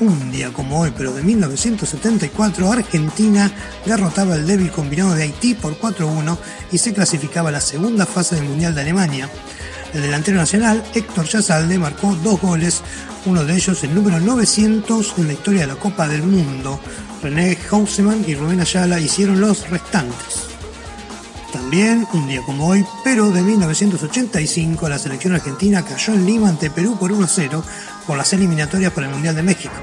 [0.00, 3.50] Un día como hoy, pero de 1974, Argentina
[3.86, 6.36] derrotaba al débil combinado de Haití por 4-1
[6.72, 9.30] y se clasificaba a la segunda fase del Mundial de Alemania.
[9.94, 12.82] El delantero nacional, Héctor Yazalde, marcó dos goles,
[13.26, 16.80] uno de ellos el número 900 en la historia de la Copa del Mundo.
[17.22, 20.48] René Hausemann y Rubén Ayala hicieron los restantes.
[21.52, 26.70] También, un día como hoy, pero de 1985, la selección argentina cayó en Lima ante
[26.70, 27.62] Perú por 1-0
[28.04, 29.74] por las eliminatorias para el Mundial de México.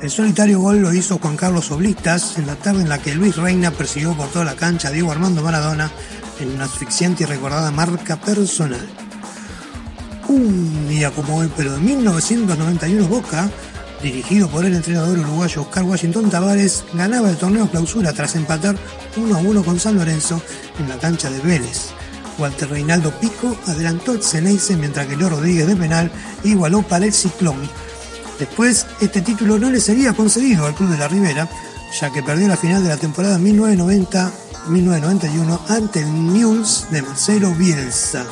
[0.00, 3.36] El solitario gol lo hizo Juan Carlos Oblitas en la tarde en la que Luis
[3.36, 5.90] Reina persiguió por toda la cancha a Diego Armando Maradona
[6.38, 9.01] en una asfixiante y recordada marca personal.
[10.32, 13.50] Un día como hoy, pero de 1991, Boca,
[14.02, 18.74] dirigido por el entrenador uruguayo Oscar Washington Tavares, ganaba el torneo clausura tras empatar
[19.18, 20.40] 1 a 1 con San Lorenzo
[20.78, 21.90] en la cancha de Vélez.
[22.38, 26.10] Walter Reinaldo Pico adelantó el Ceneice mientras que Leo Rodríguez de penal
[26.44, 27.68] igualó para el Ciclón.
[28.38, 31.46] Después, este título no le sería concedido al Club de la Ribera,
[32.00, 38.24] ya que perdió la final de la temporada 1990-1991 ante el News de Marcelo Bielsa.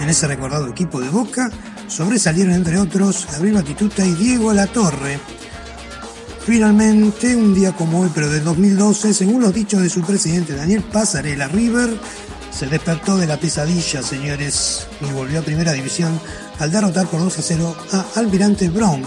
[0.00, 1.50] En ese recordado equipo de Boca
[1.88, 5.18] sobresalieron entre otros Gabriel Batituta y Diego Latorre.
[6.44, 10.82] Finalmente, un día como hoy, pero del 2012, según los dichos de su presidente Daniel
[10.82, 11.98] Pasarela, River
[12.50, 16.20] se despertó de la pesadilla, señores, y volvió a primera división
[16.58, 19.02] al derrotar por 2 a 0 a Almirante Brown.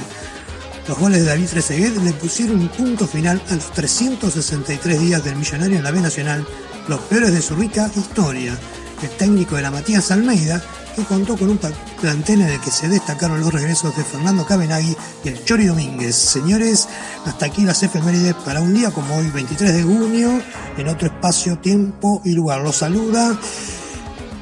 [0.87, 5.35] Los goles de David Trezeguet le pusieron un punto final a los 363 días del
[5.35, 6.45] millonario en la B Nacional,
[6.87, 8.57] los peores de su rica historia.
[9.01, 10.61] El técnico de la Matías Almeida
[10.95, 11.59] que contó con un
[12.01, 16.15] plantel en el que se destacaron los regresos de Fernando Cabenagui y el Chori Domínguez.
[16.15, 16.87] Señores,
[17.23, 20.41] hasta aquí las efemérides para un día como hoy, 23 de junio,
[20.75, 22.61] en otro espacio, tiempo y lugar.
[22.61, 23.37] Los saluda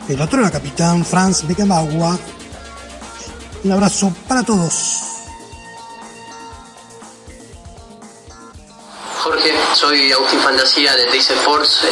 [0.07, 2.17] el otro, la capitán Franz Beckenbauer.
[3.65, 5.04] Un abrazo para todos.
[9.75, 11.85] Soy Agustín Fantasía de Teis Force.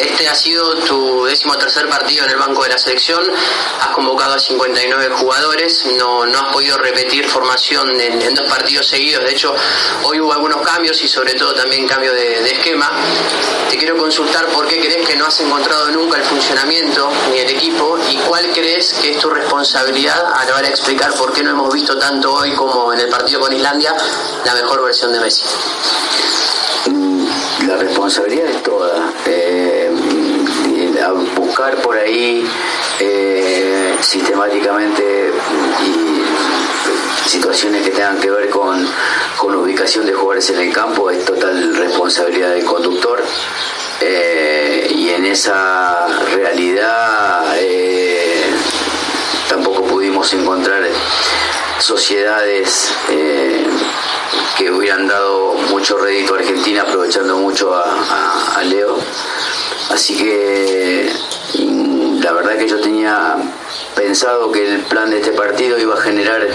[0.00, 3.24] Este ha sido tu décimo tercer partido en el banco de la selección.
[3.80, 5.84] Has convocado a 59 jugadores.
[5.98, 9.24] No, no has podido repetir formación en, dos partidos seguidos.
[9.24, 9.52] De hecho,
[10.04, 12.88] hoy hubo algunos cambios y sobre todo también cambio de, de, esquema.
[13.68, 17.50] Te quiero consultar por qué crees que no has encontrado nunca el funcionamiento ni el
[17.50, 21.42] equipo y cuál crees que es tu responsabilidad a la hora de explicar por qué
[21.42, 23.92] no hemos visto tanto hoy como en el partido con Islandia
[24.44, 25.42] la mejor versión de Messi.
[27.74, 29.12] La responsabilidad es toda.
[29.26, 29.90] Eh,
[31.34, 32.46] buscar por ahí
[33.00, 35.32] eh, sistemáticamente
[37.26, 38.86] situaciones que tengan que ver con,
[39.36, 43.20] con ubicación de jugadores en el campo es total responsabilidad del conductor.
[44.00, 47.56] Eh, y en esa realidad
[49.48, 50.84] tampoco pudimos encontrar
[51.80, 52.92] sociedades
[54.56, 58.96] que hubieran dado mucho rédito a Argentina, aprovechando mucho a, Leo.
[59.90, 61.12] Así que
[61.58, 63.36] mm, la verdad que yo tenía
[63.94, 66.46] pensado que el plan de este partido iba a generar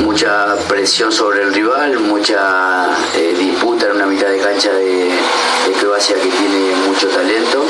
[0.00, 5.10] mucha presión sobre el rival, mucha eh, disputa en una mitad de cancha de,
[5.66, 7.64] de Croacia que tiene mucho talento.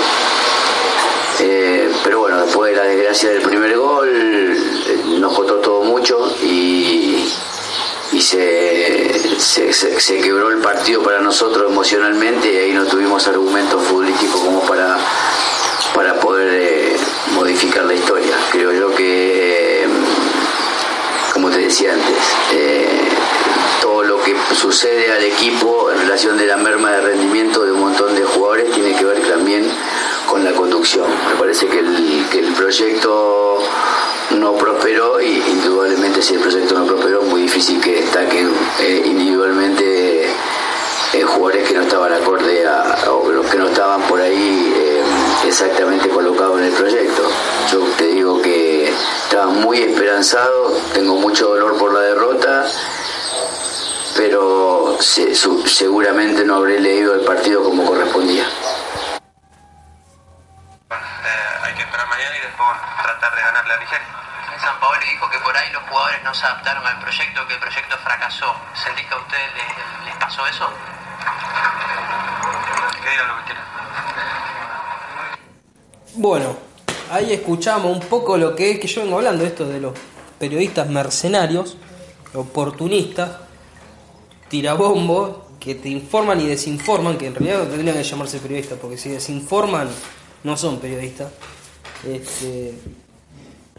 [1.41, 6.33] Eh, pero bueno, después de la desgracia del primer gol, eh, nos costó todo mucho
[6.41, 7.29] y,
[8.13, 14.41] y se, se, quebró el partido para nosotros emocionalmente y ahí no tuvimos argumentos futbolísticos
[14.41, 14.99] como para,
[15.95, 16.97] para poder eh,
[17.35, 18.37] modificar la historia.
[18.51, 19.87] Creo yo que, eh,
[21.33, 22.17] como te decía antes,
[22.53, 23.09] eh,
[23.81, 27.81] todo lo que sucede al equipo en relación de la merma de rendimiento de un
[27.81, 29.67] montón de jugadores tiene que ver también
[30.41, 31.07] producción.
[31.31, 33.59] Me parece que el, proyecto
[34.31, 39.03] no prosperó y indudablemente si el proyecto no prosperó es muy difícil que destaquen eh,
[39.05, 40.25] individualmente
[41.13, 45.03] eh, jugadores que no estaban acorde a, o que no estaban por ahí eh,
[45.47, 47.23] exactamente colocados en el proyecto.
[47.71, 48.89] Yo te digo que
[49.25, 52.67] estaba muy esperanzado, tengo mucho dolor por la derrota,
[54.17, 58.47] pero se- su- seguramente no habré leído el partido como correspondía.
[61.63, 62.69] Hay que esperar mañana y después
[63.03, 64.07] tratar de ganarle a Nigeria.
[64.61, 67.61] San Paolo dijo que por ahí los jugadores no se adaptaron al proyecto, que el
[67.61, 68.55] proyecto fracasó.
[68.75, 70.69] ¿Sentís que a ustedes les, les pasó eso?
[73.03, 73.65] Que digan lo que quieran.
[76.15, 76.57] Bueno,
[77.11, 79.95] ahí escuchamos un poco lo que es que yo vengo hablando, esto de los
[80.39, 81.77] periodistas mercenarios,
[82.35, 83.31] oportunistas,
[84.49, 88.99] tirabombos, que te informan y desinforman, que en realidad no tendrían que llamarse periodistas, porque
[88.99, 89.89] si desinforman
[90.45, 91.33] no son periodistas.
[92.09, 92.73] Este,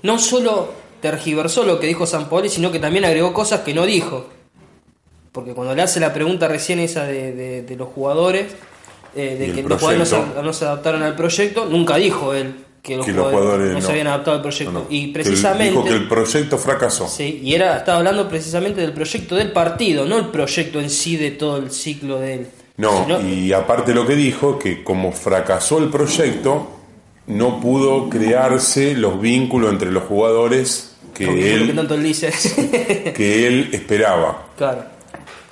[0.02, 3.86] no solo tergiversó lo que dijo San Paoli, sino que también agregó cosas que no
[3.86, 4.28] dijo.
[5.32, 8.54] Porque cuando le hace la pregunta recién esa de, de- de los jugadores,
[9.16, 10.44] eh, de que los jugadores no se, proyecto.
[10.44, 13.92] no se adaptaron al proyecto, nunca dijo él que los, Que los jugadores, no, se
[13.92, 14.72] habían adaptado al proyecto.
[14.72, 14.86] No, no.
[14.90, 15.72] Y precisamente...
[15.72, 17.08] Dijo que el proyecto fracasó.
[17.08, 21.16] Sí, y era, estaba hablando precisamente del proyecto del partido, no el proyecto en sí
[21.18, 22.48] de todo el ciclo de él.
[22.76, 26.70] No, y aparte lo que dijo, que como fracasó el proyecto,
[27.28, 32.16] no pudo crearse los vínculos entre los jugadores que lo que él, tanto él
[33.16, 34.48] que él esperaba.
[34.58, 34.86] claro.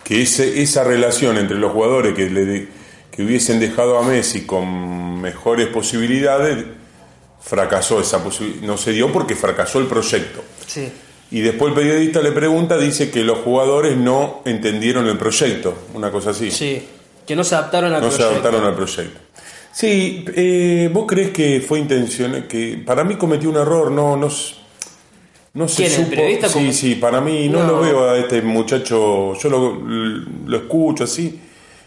[0.03, 2.67] Que ese, esa relación entre los jugadores que, le
[3.11, 6.65] que hubiesen dejado a Messi con mejores posibilidades,
[7.39, 8.63] fracasó esa posibilidad.
[8.63, 10.43] No se dio porque fracasó el proyecto.
[10.65, 10.91] Sí.
[11.29, 16.11] Y después el periodista le pregunta, dice que los jugadores no entendieron el proyecto, una
[16.11, 16.51] cosa así.
[16.51, 16.83] Sí.
[17.25, 18.39] Que no se adaptaron al no se proyecto.
[18.41, 19.19] adaptaron al proyecto.
[19.73, 22.47] Sí, eh, ¿vos crees que fue intencional?
[22.47, 24.27] Que para mí cometió un error, no, no,
[25.53, 25.91] no se ¿Quién,
[26.41, 26.49] supo.
[26.49, 27.67] sí, sí, para mí no, No.
[27.73, 29.73] lo veo a este muchacho, yo lo,
[30.45, 31.39] lo escucho así.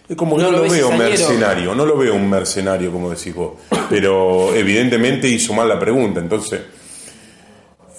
[0.09, 3.55] Es como que No lo veo mercenario, no lo veo un mercenario como decís vos,
[3.89, 6.61] pero evidentemente hizo mal la pregunta, entonces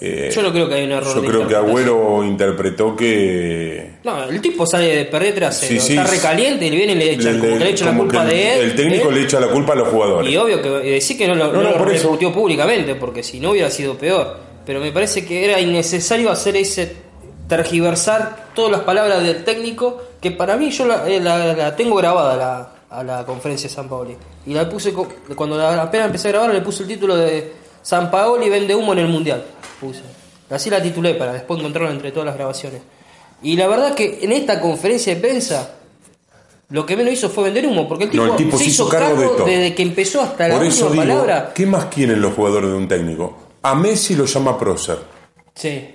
[0.00, 1.14] eh, Yo no creo que hay un error.
[1.14, 1.54] yo de creo que.
[1.56, 5.72] Agüero interpretó que No, el tipo sale de perder 3 a 0.
[5.72, 5.96] Sí, sí.
[5.98, 7.40] Está recaliente y le viene y le echan.
[7.40, 8.60] le- como echan la culpa de él.
[8.70, 9.12] el técnico ¿eh?
[9.14, 10.30] le echa la culpa a los jugadores.
[10.30, 12.18] Y obvio que y decir que no lo, No, no no, lo eso.
[12.32, 14.36] públicamente, porque si no hubiera sido peor.
[14.66, 16.94] Pero me parece que era innecesario hacer ese
[17.48, 21.96] tergiversar todas las palabras del técnico, que para mí yo la, eh, la- la tengo
[21.96, 24.16] grabada la- a la conferencia de San Paoli.
[24.46, 24.92] Y la puse,
[25.34, 27.52] cuando apenas empecé a grabar, le puse el título de
[27.86, 29.44] San Paoli vende humo en el Mundial.
[29.80, 30.00] Puse.
[30.50, 32.82] Así la titulé para después encontrarla entre todas las grabaciones.
[33.42, 35.74] Y la verdad que en esta conferencia de prensa
[36.70, 38.70] lo que menos hizo fue vender humo, porque el tipo, No, el tipo se se
[38.70, 39.44] hizo cargo de todo.
[39.46, 41.52] desde que empezó hasta la eso última digo, palabra.
[41.54, 43.36] ¿qué más quieren los jugadores de un técnico?
[43.62, 44.98] A Messi lo llama prócer.
[45.54, 45.94] Sí,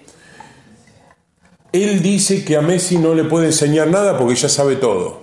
[1.73, 5.20] Él dice que a Messi no le puede enseñar nada porque ya sabe todo.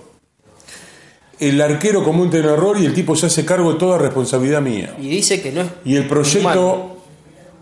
[1.39, 4.95] El arquero comete un error y el tipo se hace cargo de toda responsabilidad mía.
[4.99, 5.67] y dice que no es.
[5.85, 6.97] Y el proyecto,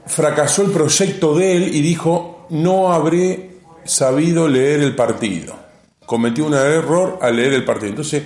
[0.06, 5.56] fracasó el proyecto de él y dijo, no habré sabido leer el partido.
[6.06, 7.90] Cometió un error al leer el partido.
[7.90, 8.24] Entonces,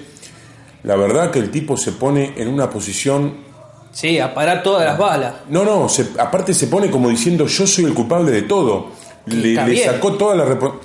[0.84, 3.50] la verdad que el tipo se pone en una posición
[3.92, 5.34] Sí, a parar todas las balas.
[5.50, 8.88] No, no, se- aparte se pone como diciendo yo soy el culpable de todo.
[9.26, 10.80] Le, le sacó toda la respo-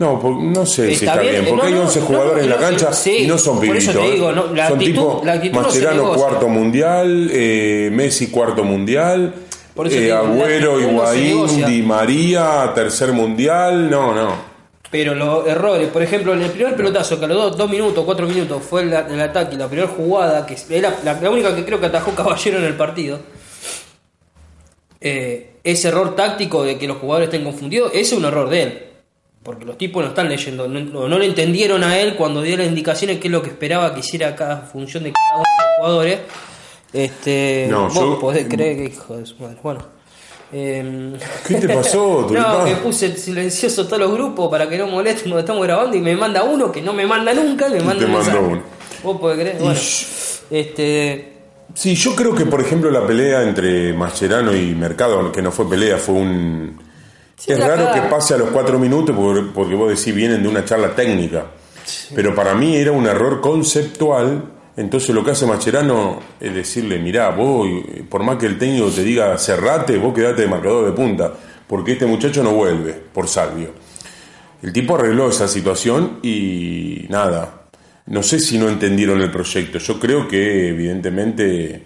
[0.00, 2.06] No, por- no sé si Está está bien, bien, porque no, hay no, 11 no,
[2.06, 3.94] jugadores en la cancha sí, y no son por eso pibitos.
[4.02, 4.12] te ¿eh?
[4.14, 9.34] digo, no, la son actitud- tipo la Mascherano cuarto mundial, eh, Messi cuarto mundial,
[9.74, 11.66] Por eh, Agüero, Higuaín.
[11.66, 14.34] Di María, tercer mundial, no, no.
[14.90, 18.02] Pero los errores, por ejemplo, en el primer pelotazo, que a los dos, dos minutos,
[18.06, 21.54] cuatro minutos fue el, el ataque y la primera jugada, que era la, la única
[21.54, 23.20] que creo que atajó Caballero en el partido,
[25.00, 28.62] eh, ese error táctico de que los jugadores estén confundidos, ese es un error de
[28.62, 28.82] él.
[29.42, 32.66] Porque los tipos no están leyendo, no, no- le entendieron a él cuando dio las
[32.66, 35.76] indicaciones qué es lo que esperaba que hiciera cada función de cada uno de los
[35.78, 36.18] jugadores.
[36.92, 39.56] Este, No, vos yo- podés creer que hijo de su madre.
[39.62, 39.80] Bueno.
[40.52, 41.14] em,
[41.48, 45.38] ¿Qué te pasó, no, que puse silencioso todos los grupos para que no molesten cuando
[45.40, 48.38] estamos grabando y me manda uno que no me manda nunca, me manda te mensaje.
[48.38, 48.62] uno.
[49.02, 49.80] Vos podés creer, bueno.
[50.50, 51.26] Este,
[51.72, 55.70] Sí, yo creo que, por ejemplo, la pelea entre Mascherano y Mercado, que no fue
[55.70, 56.89] pelea, fue un...
[57.40, 60.48] Sí, es raro que pase a los cuatro minutos porque, porque vos decís vienen de
[60.48, 61.46] una charla técnica.
[62.14, 64.44] Pero para mí era un error conceptual.
[64.76, 67.66] Entonces lo que hace Mascherano es decirle, mirá, vos,
[68.10, 71.32] por más que el técnico te diga cerrate, vos quedate de marcador de punta,
[71.66, 73.70] porque este muchacho no vuelve por Salvio.
[74.62, 77.68] El tipo arregló esa situación y nada.
[78.06, 79.78] No sé si no entendieron el proyecto.
[79.78, 81.84] Yo creo que evidentemente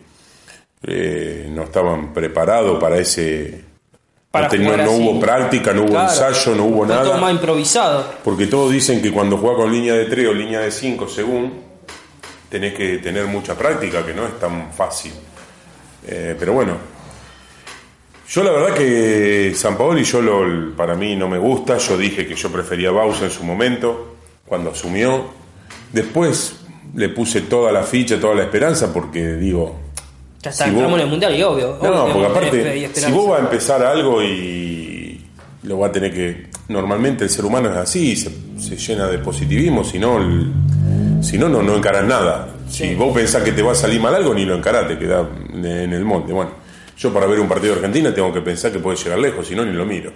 [0.82, 3.72] eh, no estaban preparados para ese...
[4.34, 4.48] Para
[4.84, 6.08] no, hubo práctica, no hubo Claro.
[6.10, 7.16] ensayo, no hubo Fue todo nada.
[7.18, 8.04] más improvisado.
[8.24, 11.52] Porque todos dicen que cuando juega con línea de 3 o línea de 5, según,
[12.48, 15.12] tenés que tener mucha práctica, que no es tan fácil.
[16.06, 16.76] Eh, pero bueno,
[18.28, 21.78] yo la verdad que San Paoli yo lo, para mí no me gusta.
[21.78, 24.16] Yo dije que yo prefería Bausa en su momento,
[24.46, 25.26] cuando asumió.
[25.92, 26.56] Después
[26.94, 29.76] le puse toda la ficha, toda la esperanza, porque digo,
[30.44, 31.78] Ya está, Si entramos vos- en el mundial y obvio.
[31.78, 35.24] obvio no, que porque aparte, si vos vas a empezar algo y
[35.62, 36.46] lo va a tener que.
[36.68, 40.52] Normalmente el ser humano es así, se, se llena de positivismo, si no, el-
[41.22, 42.48] si no, no, no encarás nada.
[42.68, 45.26] Si vos pensás que te va a salir mal algo, ni lo encarás, te quedás
[45.54, 46.32] en el monte.
[46.32, 46.50] Bueno,
[46.98, 49.54] yo para ver un partido de Argentina tengo que pensar que puede llegar lejos, si
[49.54, 50.12] no, ni lo miro.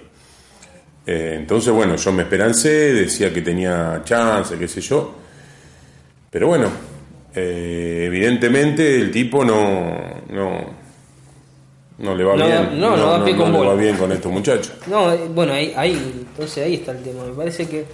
[1.07, 5.15] Eh, entonces, bueno, yo me esperancé, decía que tenía chance, qué sé yo.
[6.31, 6.69] Pero bueno,
[7.35, 9.91] eh, evidentemente el tipo no,
[10.31, 10.61] no,
[11.99, 12.81] no le va No, bien.
[12.81, 14.73] no, no da pie con le va bien con estos muchachos.
[14.87, 15.93] No, eh, bueno, ahí, ahí,
[16.31, 17.25] entonces ahí está el tema.
[17.25, 17.85] Me parece que.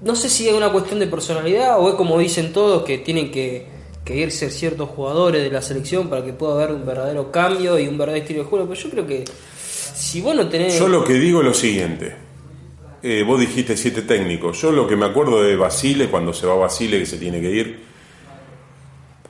[0.00, 3.30] No sé si es una cuestión de personalidad o es como dicen todos que tienen
[3.32, 3.66] que,
[4.04, 7.88] que irse ciertos jugadores de la selección para que pueda haber un verdadero cambio y
[7.88, 8.68] un verdadero estilo de juego.
[8.68, 9.24] Pero yo creo que
[9.94, 10.78] si vos no tenés.
[10.78, 12.27] Yo lo que digo es lo siguiente.
[13.02, 14.60] Eh, vos dijiste siete técnicos.
[14.60, 17.50] Yo lo que me acuerdo de Basile, cuando se va Basile, que se tiene que
[17.50, 17.80] ir,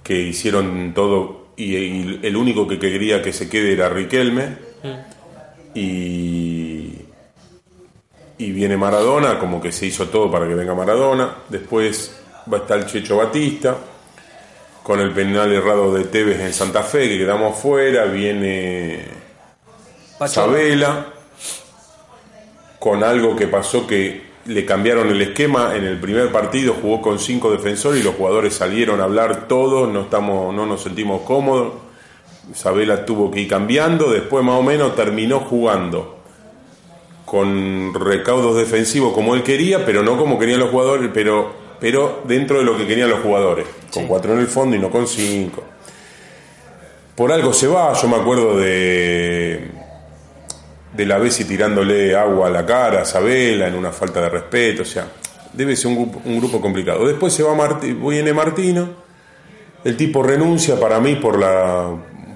[0.02, 4.68] que hicieron todo y, y el único que quería que se quede era Riquelme.
[5.74, 6.92] Y,
[8.38, 11.34] y viene Maradona, como que se hizo todo para que venga Maradona.
[11.48, 12.18] Después
[12.50, 13.76] va a estar el Checho Batista,
[14.82, 18.06] con el penal errado de Tevez en Santa Fe, que quedamos fuera.
[18.06, 19.04] Viene
[20.26, 21.12] Sabela,
[22.78, 27.18] con algo que pasó que le cambiaron el esquema en el primer partido, jugó con
[27.18, 31.74] cinco defensores y los jugadores salieron a hablar todos, no, estamos, no nos sentimos cómodos.
[32.54, 36.16] Sabela tuvo que ir cambiando, después más o menos terminó jugando
[37.26, 42.58] con recaudos defensivos como él quería, pero no como querían los jugadores, pero, pero dentro
[42.58, 45.62] de lo que querían los jugadores, con cuatro en el fondo y no con cinco.
[47.14, 49.77] Por algo se va, yo me acuerdo de
[50.98, 54.82] de la Bessi tirándole agua a la cara a Sabela en una falta de respeto,
[54.82, 55.06] o sea,
[55.52, 57.06] debe ser un grupo, complicado.
[57.06, 58.88] Después se va Marti, viene Martino,
[59.84, 61.88] el tipo renuncia para mí por la,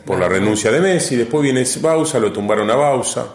[0.06, 3.26] por la renuncia de Messi, después viene Bausa, lo tumbaron a Bausa,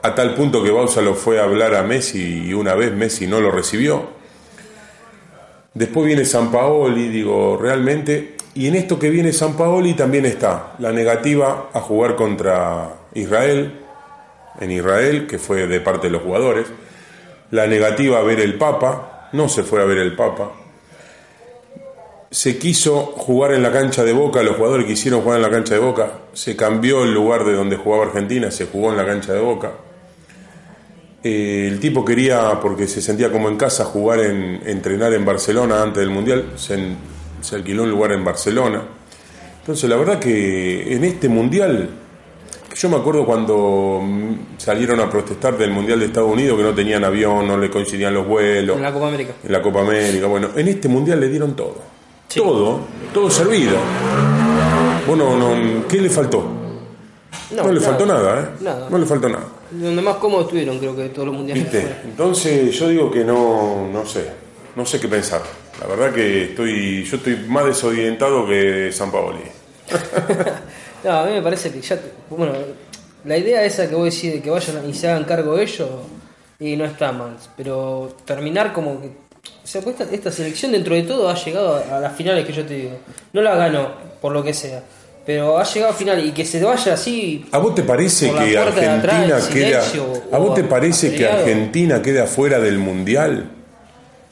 [0.00, 3.26] a tal punto que Bausa lo fue a hablar a Messi y una vez Messi
[3.26, 4.10] no lo recibió.
[5.74, 10.74] Después viene San Paoli, digo, realmente, y en esto que viene San Paoli también está
[10.78, 13.79] la negativa a jugar contra Israel,
[14.58, 16.66] en Israel, que fue de parte de los jugadores,
[17.50, 20.52] la negativa a ver el Papa, no se fue a ver el Papa,
[22.30, 25.74] se quiso jugar en la cancha de Boca, los jugadores quisieron jugar en la cancha
[25.74, 29.32] de Boca, se cambió el lugar de donde jugaba Argentina, se jugó en la cancha
[29.32, 29.72] de Boca.
[31.22, 35.82] Eh, el tipo quería, porque se sentía como en casa, jugar en, entrenar en Barcelona
[35.82, 36.96] antes del Mundial, en-
[37.40, 38.82] se alquiló un lugar en Barcelona.
[39.60, 41.90] Entonces la verdad que en este Mundial,
[42.74, 46.74] yo me acuerdo cuando mm, salieron a protestar del Mundial de Estados Unidos que no
[46.74, 49.32] tenían avión, no le coincidían los vuelos, En la Copa América.
[49.44, 51.76] en la Copa América, bueno, en este Mundial le dieron todo.
[52.34, 52.80] Todo,
[53.12, 53.76] todo servido.
[55.06, 56.44] Bueno, no, ¿qué le faltó?
[57.50, 57.86] No, le nada.
[57.86, 58.46] faltó nada, ¿eh?
[58.60, 58.88] Nada.
[58.88, 59.44] No le faltó nada.
[59.72, 61.64] Donde más cómodos estuvieron, creo que todos los mundiales.
[61.64, 61.96] ¿Viste?
[62.04, 64.30] Entonces yo digo que no, no sé,
[64.76, 65.42] no sé qué pensar.
[65.80, 69.40] La verdad que estoy, yo estoy más desorientado que San Paoli.
[71.04, 71.96] No, a mí me parece que ya.
[71.96, 72.52] te- Bueno,
[73.24, 75.88] la idea esa que vos decís de que vayan y se hagan cargo ellos,
[76.58, 77.36] y no está mal.
[77.56, 79.08] Pero terminar como que.
[79.08, 82.44] O sea, pues esta, esta selección dentro de todo ha llegado a, a las finales
[82.46, 82.98] que yo te digo.
[83.32, 83.88] No la ganó,
[84.20, 84.82] por lo que sea.
[85.24, 87.46] Pero ha llegado a final y que se vaya así.
[87.52, 91.26] ¿A vos te parece que atrás, Argentina en queda silencio, ¿A vos te parece que?
[91.28, 93.48] Argentina queda fuera del mundial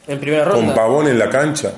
[0.09, 0.75] En primera con ronda.
[0.75, 1.73] Pavón en la cancha,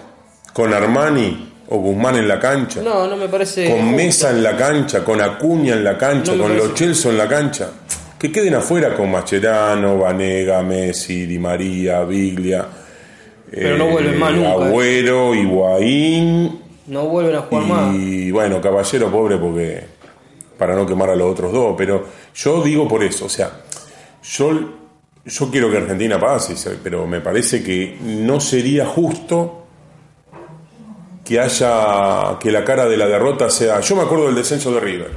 [0.52, 3.68] con Armani o Guzmán en la cancha, No, no me parece.
[3.70, 3.96] con justo.
[3.96, 6.68] Mesa en la cancha, con Acuña en la cancha, No con parece.
[6.68, 7.70] Lo Celso en la cancha?
[8.18, 12.66] Que queden afuera con Mascherano, Vanega, Messi, Di María, Biglia.
[13.50, 14.52] Pero no vuelven más nunca, ¿eh?
[14.68, 17.94] Agüero, Higuaín No vuelven a jugar más.
[17.96, 19.84] y bueno, Caballero pobre porque
[20.58, 23.50] para no quemar a los otros dos, pero yo digo por eso, o sea,
[24.22, 24.60] yo,
[25.24, 29.59] yo quiero que Argentina pase, pero me parece que no sería justo
[31.30, 33.78] que haya que la cara de la derrota sea.
[33.78, 35.10] Yo me acuerdo del descenso de River.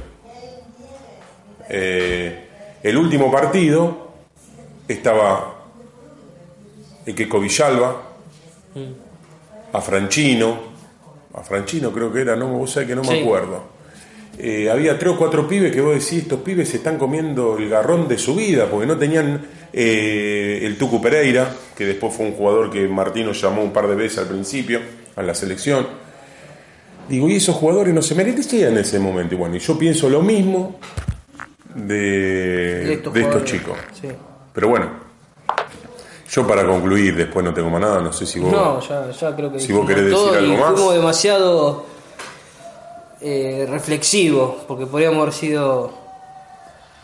[1.68, 2.46] Eh,
[2.84, 4.12] el último partido
[4.86, 5.56] estaba
[7.04, 8.00] el que Villalba,
[9.72, 10.56] a Franchino,
[11.34, 13.20] a Franchino creo que era, no, vos sabés que no me Sí.
[13.20, 13.74] acuerdo.
[14.38, 17.68] Eh, había tres o cuatro pibes que vos decís, estos pibes se están comiendo el
[17.68, 22.34] garrón de su vida, porque no tenían eh, el Tucu Pereira, que después fue un
[22.34, 24.78] jugador que Martino llamó un par de veces al principio,
[25.16, 26.03] a la selección.
[27.08, 29.34] Digo, y esos jugadores no se merecían en ese momento.
[29.34, 30.76] Y bueno, y yo pienso lo mismo
[31.74, 31.94] de,
[32.84, 33.76] De de estos chicos.
[34.00, 34.08] Sí.
[34.52, 34.88] Pero bueno,
[36.30, 38.52] yo para concluir, después no tengo más nada, no sé si vos...
[38.52, 40.74] No, ya, ya creo que Si vos querés todo decir y algo más.
[40.74, 41.86] fuimos demasiado
[43.20, 45.92] eh, reflexivos, porque podríamos haber sido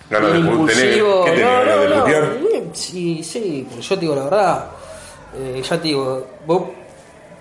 [0.08, 1.24] Ganas de impulsivos.
[1.26, 2.74] ¿qué tenés, No, ganas no, de no.
[2.74, 4.66] Sí, sí, yo te digo la verdad.
[5.36, 6.62] Eh, ya te digo, vos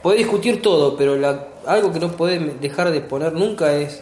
[0.03, 4.01] podés discutir todo, pero la- algo que no podés dejar de poner nunca es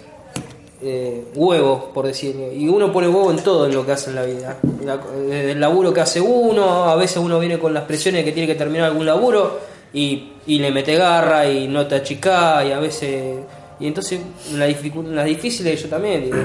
[0.82, 2.52] eh, huevo, por decirlo.
[2.54, 4.58] Y uno pone huevo en todo en lo que hace en la vida.
[4.86, 8.32] La- el laburo que hace uno, a veces uno viene con las presiones de que
[8.32, 9.60] tiene que terminar algún laburo
[9.94, 13.38] y, y le mete garra y no te achicá y a veces...
[13.80, 14.20] Y entonces
[14.54, 16.38] la las difíciles yo también digo,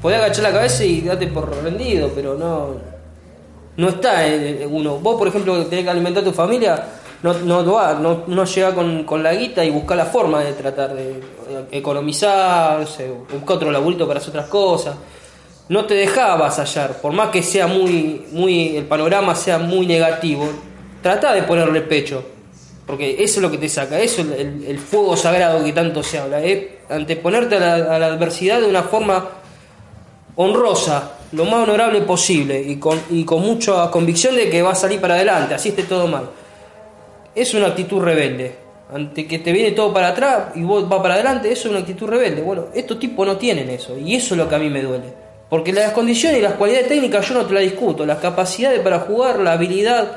[0.00, 2.96] podés agachar la cabeza y date por rendido, pero no...
[3.76, 4.98] No está eh, uno.
[5.00, 6.82] Vos, por ejemplo, tenés que alimentar a tu familia,
[7.22, 10.94] no, no, no, no llega con, con la guita y buscar la forma de tratar
[10.94, 14.96] de eh, economizar, no sé, buscar otro laburito para hacer otras cosas.
[15.68, 20.48] No te dejás avasallar, por más que sea muy, muy, el panorama sea muy negativo,
[21.02, 22.22] trata de ponerle pecho,
[22.86, 26.04] porque eso es lo que te saca, eso es el, el fuego sagrado que tanto
[26.04, 29.28] se habla, es anteponerte a la, a la adversidad de una forma
[30.36, 34.76] honrosa, lo más honorable posible y con, y con mucha convicción de que va a
[34.76, 36.28] salir para adelante, así esté todo mal.
[37.36, 38.56] Es una actitud rebelde.
[38.92, 41.80] Ante que te viene todo para atrás y vos vas para adelante, eso es una
[41.80, 42.40] actitud rebelde.
[42.42, 45.12] Bueno, estos tipos no tienen eso y eso es lo que a mí me duele.
[45.50, 49.00] Porque las condiciones y las cualidades técnicas yo no te las discuto, las capacidades para
[49.00, 50.12] jugar, la habilidad,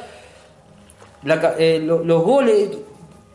[1.24, 2.70] la eh, lo- los goles,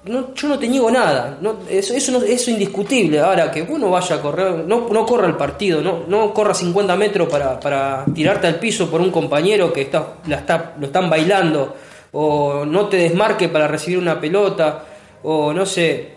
[0.04, 3.20] no, yo no te niego nada, no, eso, eso, no, eso es indiscutible.
[3.20, 6.96] Ahora que uno vaya a correr, no, no corra el partido, no, no corra 50
[6.96, 11.08] metros para, para tirarte al piso por un compañero que está, la está, lo están
[11.08, 11.74] bailando,
[12.14, 14.84] o no te desmarque para recibir una pelota,
[15.24, 16.14] o no sé,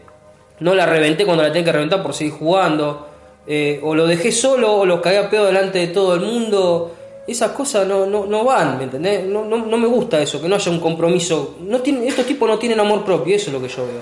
[0.60, 3.08] no la reventé cuando la tenía que reventar por seguir jugando,
[3.46, 6.94] eh, o lo dejé solo, o lo cagué a pedo delante de todo el mundo.
[7.28, 9.26] Esas cosas no, no, no van, ¿me entendés?
[9.26, 11.56] No, no, no me gusta eso, que no haya un compromiso.
[11.62, 14.02] No tienen, estos tipos no tienen amor propio, eso es lo que yo veo.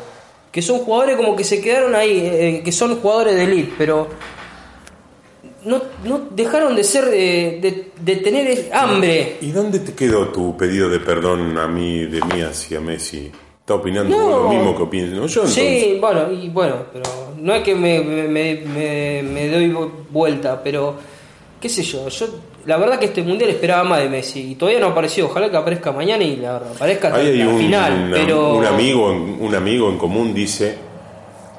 [0.51, 4.07] Que son jugadores como que se quedaron ahí, eh, que son jugadores de elite, pero
[5.65, 9.37] no, no dejaron de ser, de, de- de tener hambre.
[9.41, 13.31] ¿Y dónde te quedó tu pedido de perdón a mí, de mí hacia Messi?
[13.59, 14.43] ¿Está opinando No.
[14.43, 15.41] lo mismo que opino yo?
[15.41, 17.03] Entonces, Sí, bueno, y bueno, pero
[17.41, 20.95] no es que me, me, me- me- doy vu- vuelta, pero
[21.59, 22.27] qué sé yo, yo
[22.67, 25.57] la verdad que este mundial esperaba más de Messi y todavía no apareció, ojalá que
[25.57, 29.07] aparezca mañana y la aparezca hasta un, final, una- pero un amigo,
[29.39, 30.75] un amigo en común dice,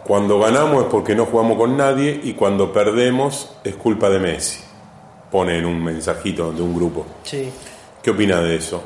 [0.07, 4.63] cuando ganamos es porque no jugamos con nadie y cuando perdemos es culpa de Messi.
[5.33, 7.05] Pone en un mensajito de un grupo.
[7.25, 7.51] sí,
[8.03, 8.83] ¿Qué opina de eso?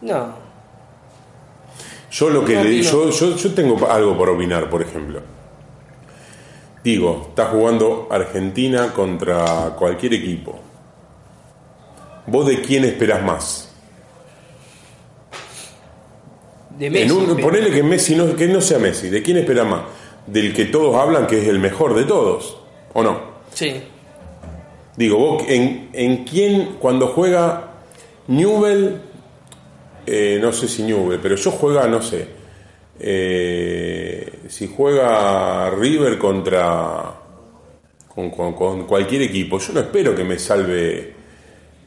[0.00, 0.34] no,
[2.10, 5.20] Yo lo que No le, yo, yo tengo algo por opinar, por ejemplo.
[6.82, 10.58] Digo, está jugando Argentina contra cualquier equipo.
[12.26, 13.65] ¿Vos de quién esperás más?
[16.78, 17.04] De Messi.
[17.04, 19.82] En un- pero- ponele que Messi no, que no sea Messi, ¿de quién esperás más?
[20.26, 22.56] Del que todos hablan que es el mejor de todos,
[22.92, 23.20] ¿o no?
[23.52, 23.80] Sí,
[24.96, 27.72] Digo, vos, ¿en, en quién cuando juega
[28.28, 28.96] Newell,
[30.06, 32.26] eh, no sé si Newell, pero yo juega, no sé,
[32.98, 37.12] eh, si juega River contra
[38.08, 41.12] con, con- con cualquier equipo, yo no espero que me salve,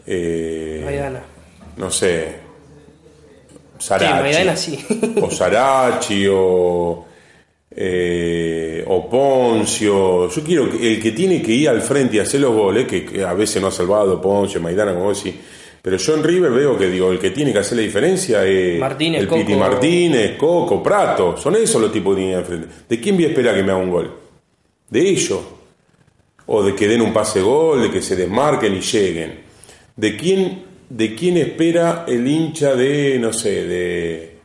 [0.05, 0.81] eh,
[1.77, 2.35] no sé,
[3.79, 4.85] Sarachi.
[5.21, 7.05] O Sarachi o,
[7.71, 10.29] eh, o Poncio.
[10.29, 13.05] Yo quiero que el que tiene que ir al frente y hacer los goles, que,
[13.05, 15.33] que a veces no ha salvado Poncio, Maidana, como decís.
[15.81, 18.79] Pero yo en River veo que digo, el que tiene que hacer la diferencia es
[18.79, 19.59] Martínez, el Piti Coco.
[19.59, 21.37] Martínez, Coco, Prato.
[21.37, 22.67] Son esos los tipos que tienen al frente.
[22.87, 24.13] ¿De quién voy a esperar que me haga un gol?
[24.89, 25.39] De ellos.
[26.47, 29.39] O de que den un pase gol, de que se desmarquen y lleguen.
[29.95, 34.37] ¿De quién, de quién espera el hincha de, no sé, de,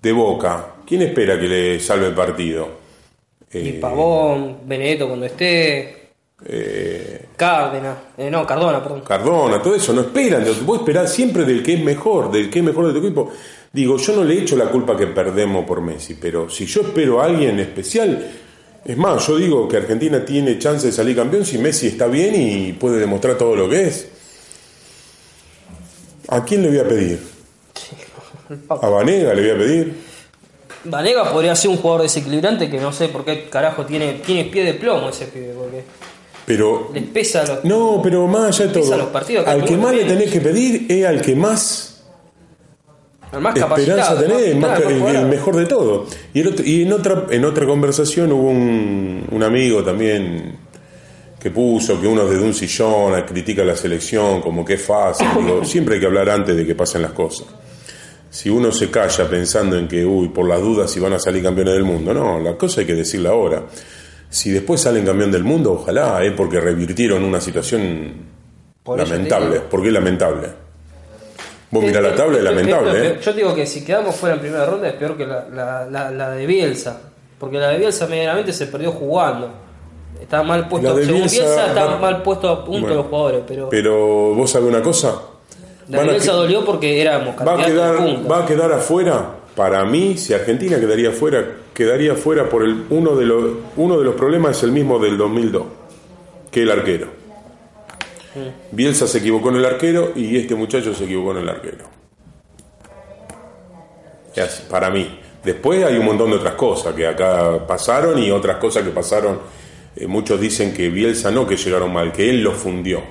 [0.00, 0.76] de Boca?
[0.86, 2.82] ¿Quién espera que le salve el partido?
[3.52, 6.02] y Eh, Pavón, Benedetto cuando esté,
[6.44, 9.02] eh, Cárdenas, eh, no, Cardona, perdón.
[9.02, 12.64] Cardona, todo eso, no esperan, vos esperás siempre del que es mejor, del que es
[12.64, 13.30] mejor de tu equipo.
[13.72, 17.20] Digo, yo no le echo la culpa que perdemos por Messi, pero si yo espero
[17.20, 18.30] a alguien especial,
[18.84, 22.34] es más, yo digo que Argentina tiene chance de salir campeón si Messi está bien
[22.34, 24.08] y puede demostrar todo lo que es.
[26.34, 27.20] ¿A quién le voy a pedir?
[28.68, 29.94] ¿A Vanega le voy a pedir?
[30.84, 34.64] Vanega podría ser un jugador desequilibrante que no sé por qué carajo tiene, tiene pie
[34.64, 35.84] de plomo ese pibe, porque
[36.44, 37.64] Pero les pesa los.
[37.64, 40.40] No, pero más allá de todo, los partidos que al que más le tenés que
[40.40, 42.02] pedir es al que más
[43.30, 46.06] al más esperanza tenés, más- el el- mejor de todo.
[46.34, 50.58] Y, el otro- y en otra en otra conversación hubo un, un amigo también
[51.42, 55.26] que puso que uno desde un sillón critica la selección como que es fácil.
[55.36, 57.46] Digo, siempre hay que hablar antes de que pasen las cosas.
[58.30, 61.42] Si uno se calla pensando en que, uy, por las dudas si van a salir
[61.42, 63.64] campeones del mundo, no, la cosa hay que decirla ahora.
[64.30, 68.12] Si después salen campeón del mundo, ojalá, es porque revirtieron una situación
[68.82, 69.50] Por lamentable.
[69.56, 69.64] digo.
[69.68, 70.48] ¿Por qué lamentable?
[71.70, 73.18] Vos mirá Es- la tabla, es es- es- lamentable, es- ¿eh?
[73.22, 76.10] Yo digo que si quedamos fuera en primera ronda es peor que la, la, la,
[76.10, 77.00] la de Bielsa.
[77.38, 79.52] Porque la de Bielsa medianamente se perdió jugando.
[80.22, 80.96] Está mal puesto.
[80.96, 82.94] Según Bielsa está mal puesto a punto Bueno.
[82.96, 83.42] los jugadores.
[83.46, 85.20] Pero Pero vos sabés una cosa,
[85.88, 88.28] la Bielsa dolió porque éramos va a candidatos de quedar, punta.
[88.28, 89.30] va a quedar afuera.
[89.56, 91.44] Para mí, si Argentina quedaría afuera,
[91.74, 93.44] quedaría afuera por el uno de los
[93.76, 95.64] uno de los problemas es el mismo del 2002,
[96.50, 97.08] que el arquero.
[98.70, 101.84] Bielsa se equivocó en el arquero y este muchacho se equivocó en el arquero.
[104.70, 105.18] Para mí.
[105.44, 109.40] Después hay un montón de otras cosas que acá pasaron y otras cosas que pasaron.
[109.96, 113.02] Eh, muchos dicen que Bielsa no que llegaron mal, que él lo fundió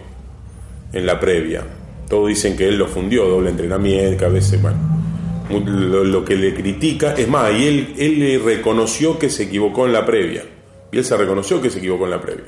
[0.94, 1.64] en la previa.
[2.10, 4.78] Todos dicen que él lo fundió, doble entrenamiento, que a veces, bueno,
[5.50, 9.86] lo, lo que le critica, es más, y él, él le reconoció que se equivocó
[9.86, 10.44] en la previa.
[10.92, 12.46] Bielsa reconoció que se equivocó en la previa.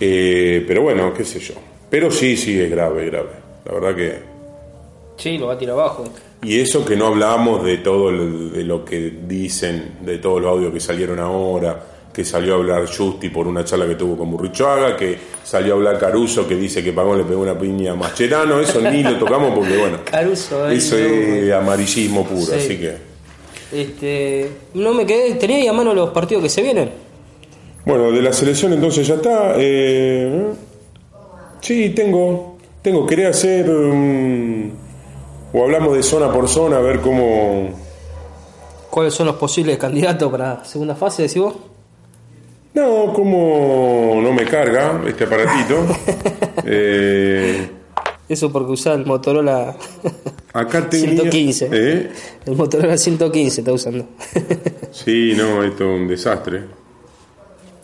[0.00, 1.54] Eh, pero bueno, qué sé yo.
[1.90, 3.30] Pero sí, sí, es grave, grave.
[3.64, 4.18] La verdad que...
[5.16, 6.04] Sí, lo va a tirar abajo.
[6.42, 10.50] Y eso que no hablamos de todo el- de lo que dicen, de todos los
[10.50, 11.82] audios que salieron ahora,
[12.16, 15.76] que salió a hablar Justi por una charla que tuvo con Burrichoaga, que salió a
[15.76, 19.18] hablar Caruso que dice que Pagón le pegó una piña a Mascherano, eso ni lo
[19.18, 22.52] tocamos porque bueno, Caruso, ahí, eso es amarillismo puro, Sí.
[22.54, 22.96] así que...
[23.70, 25.34] Este, no me quedé.
[25.34, 26.88] ¿Tenía ahí a mano los partidos que se vienen?
[27.84, 29.52] Bueno, de la selección entonces ya está.
[29.58, 30.46] eh,
[31.60, 33.68] sí, tengo, tengo, quería hacer...
[33.68, 34.70] um,
[35.52, 37.68] o hablamos de zona por zona, a ver cómo...
[38.88, 41.54] ¿Cuáles son los posibles candidatos para segunda fase, decís vos?
[42.76, 45.86] No, como no me carga este aparatito.
[46.68, 47.68] Eh,
[48.28, 49.76] Eso porque usás el Motorola
[50.52, 51.68] acá tenía, 115.
[51.70, 52.10] ¿Eh?
[52.44, 54.06] El Motorola 115 está usando.
[54.90, 56.62] Sí, no, esto es un desastre.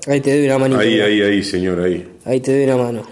[0.09, 0.81] Ahí te doy una manito.
[0.81, 2.09] Ahí, ahí, ahí, señor, ahí.
[2.25, 3.03] Ahí te doy una mano.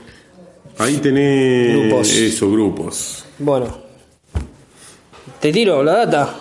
[0.78, 2.10] Ahí tenés Grupos.
[2.16, 3.24] esos grupos.
[3.38, 3.78] Bueno.
[5.40, 6.34] Te tiro la data.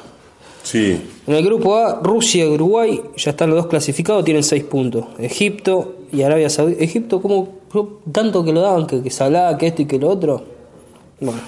[0.64, 1.00] Sí,
[1.30, 5.06] En el grupo A, Rusia y Uruguay ya están los dos clasificados, tienen 6 puntos.
[5.20, 6.84] Egipto y Arabia Saudita.
[6.84, 7.48] Egipto, como
[8.12, 10.44] tanto que lo daban, que, que salada, que esto y que lo otro.
[11.20, 11.40] Bueno,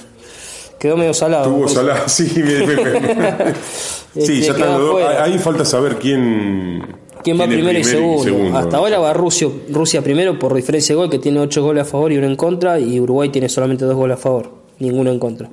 [0.78, 1.46] quedó medio salado.
[1.46, 1.68] tuvo me.
[1.68, 3.56] Salah, sí, bien, bien, bien.
[4.14, 5.02] Sí, Este, ya están los dos.
[5.20, 6.86] Ahí falta saber quién.
[7.24, 8.56] ¿Quién va primero, y, segundo?
[8.56, 11.86] Hasta ahora va Rusia, Rusia primero por diferencia de gol, que tiene 8 goles a
[11.86, 15.18] favor y uno en contra, y Uruguay tiene solamente 2 goles a favor, ninguno en
[15.18, 15.50] contra.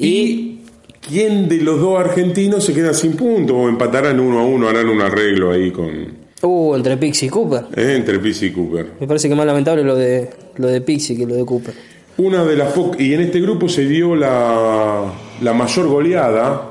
[0.00, 0.61] ¿Y
[1.06, 3.56] quién de los dos argentinos se queda sin puntos?
[3.58, 4.68] ¿O empatarán uno a uno?
[4.68, 6.22] ¿Harán un arreglo ahí con.
[6.42, 7.64] Uh, entre Pixie y Cooper.
[7.76, 8.86] eh, entre Pizzi y Cooper?
[9.00, 11.74] Me parece que más lamentable lo de lo de Pixie que lo de Cooper.
[12.18, 15.04] Una de las y en este grupo se dio la,
[15.40, 16.68] la mayor goleada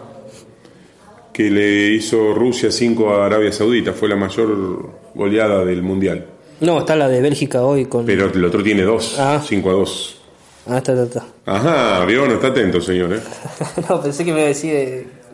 [1.33, 6.25] que le hizo Rusia 5 a Arabia Saudita, fue la mayor goleada del mundial.
[6.59, 8.05] No, está la de Bélgica hoy con.
[8.05, 9.41] Pero el otro tiene 2, Ah.
[9.43, 10.20] 5 a 2.
[10.67, 11.25] Ah, está, está, está.
[11.45, 13.13] Ajá, vio, no está atento, señor.
[13.13, 13.19] ¿eh?
[13.89, 14.73] no, pensé que me iba a decir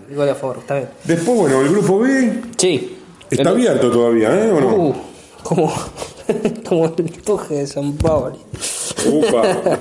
[0.09, 0.89] de gol a favor, está bien.
[1.03, 2.97] Después, bueno, el grupo B Sí.
[3.29, 4.49] está abierto todavía, ¿eh?
[4.51, 4.75] ¿O no?
[4.75, 4.95] Uh,
[5.43, 5.73] como,
[6.67, 8.37] como el tuje de San Pablo.
[9.11, 9.59] Upa.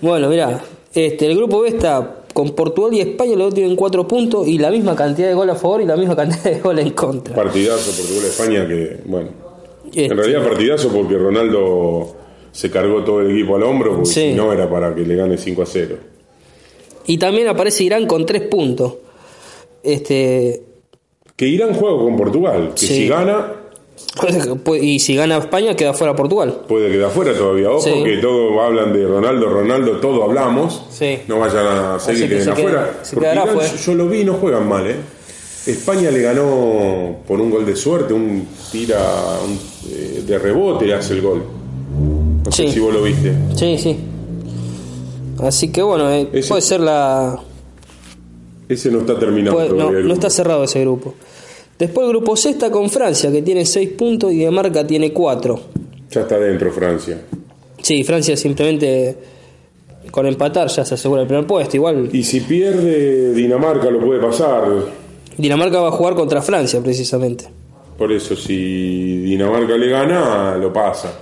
[0.00, 0.60] Bueno, mira,
[0.92, 4.58] este, el grupo B está con Portugal y España, los dos tienen cuatro puntos y
[4.58, 7.34] la misma cantidad de gol a favor y la misma cantidad de gol en contra.
[7.34, 9.30] Partidazo Portugal-España que, bueno,
[9.86, 12.14] Este, en realidad partidazo porque Ronaldo
[12.56, 14.30] se cargó todo el equipo al hombro, porque Sí.
[14.30, 15.96] si no era para que le gane 5 a 0.
[17.06, 18.94] Y también aparece Irán con tres puntos.
[19.82, 20.62] Este,
[21.36, 22.86] Que Irán juega con Portugal, que Sí.
[22.86, 23.52] si gana
[24.80, 26.62] y si gana España queda fuera Portugal.
[26.66, 27.70] puede quedar fuera todavía.
[27.70, 28.02] Ojo Sí.
[28.02, 30.82] que todos hablan de Ronaldo, Ronaldo, todo hablamos.
[30.90, 31.18] Sí.
[31.28, 32.98] No vayan a Así que que se queda- afuera.
[33.02, 33.76] se porque quedará Irán, fuera.
[33.76, 34.96] yo lo vi, no juegan mal, ¿eh?
[35.66, 38.98] España le ganó por un gol de suerte, un tira
[39.44, 39.58] un,
[39.92, 41.42] eh, de rebote, hace el gol.
[42.56, 42.72] Sé Sí.
[42.72, 43.34] si vos lo viste.
[43.54, 43.96] Sí, sí.
[45.42, 47.38] Así que bueno, eh, Ese- puede ser la.
[48.68, 51.14] Ese no está terminado puede- no, está cerrado ese grupo.
[51.78, 55.60] Después el grupo C está con Francia, que tiene 6 puntos, y Dinamarca tiene 4.
[56.10, 57.20] Ya está dentro Francia.
[57.82, 59.16] Sí, Francia simplemente
[60.10, 61.76] con empatar ya se asegura el primer puesto.
[61.76, 64.64] Igual Y si pierde Dinamarca lo puede pasar.
[65.36, 67.44] Dinamarca va a jugar contra Francia, precisamente.
[67.98, 71.12] Por eso, si Dinamarca le gana, lo pasa.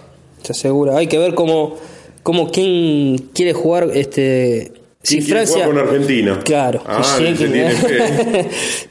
[0.44, 0.96] Se asegura.
[0.96, 1.74] Hay que ver cómo,
[2.22, 4.70] cómo quién quiere jugar este.
[5.02, 5.66] Si ¿Quién quiere Francia.
[5.66, 6.40] con Argentina?
[6.44, 6.80] Claro.
[6.86, 7.46] Ah, y, si-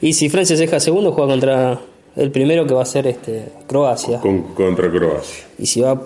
[0.08, 1.80] y si Francia se deja segundo, juega contra
[2.16, 4.20] el primero que va a ser este Croacia.
[4.20, 5.44] Con- contra Croacia.
[5.58, 6.00] Y si va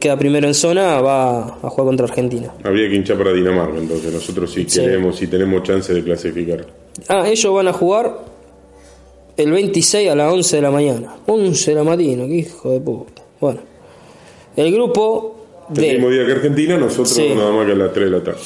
[0.00, 2.52] queda primero en zona, va a jugar contra Argentina.
[2.64, 4.80] Habría que hinchar para Dinamarca, entonces nosotros sí, Sí.
[4.80, 6.66] queremos, sí tenemos chance de clasificar.
[7.08, 8.18] Ah, ellos van a jugar
[9.36, 11.16] el 26 a las 11 de la mañana.
[11.26, 13.22] 11 de la mañana, qué hijo de puta.
[13.40, 13.60] Bueno,
[14.58, 15.36] el grupo
[15.74, 16.16] El mismo de.
[16.16, 17.32] día que Argentina, nosotros Sí.
[17.34, 18.38] nada más que a las 3 de la tarde.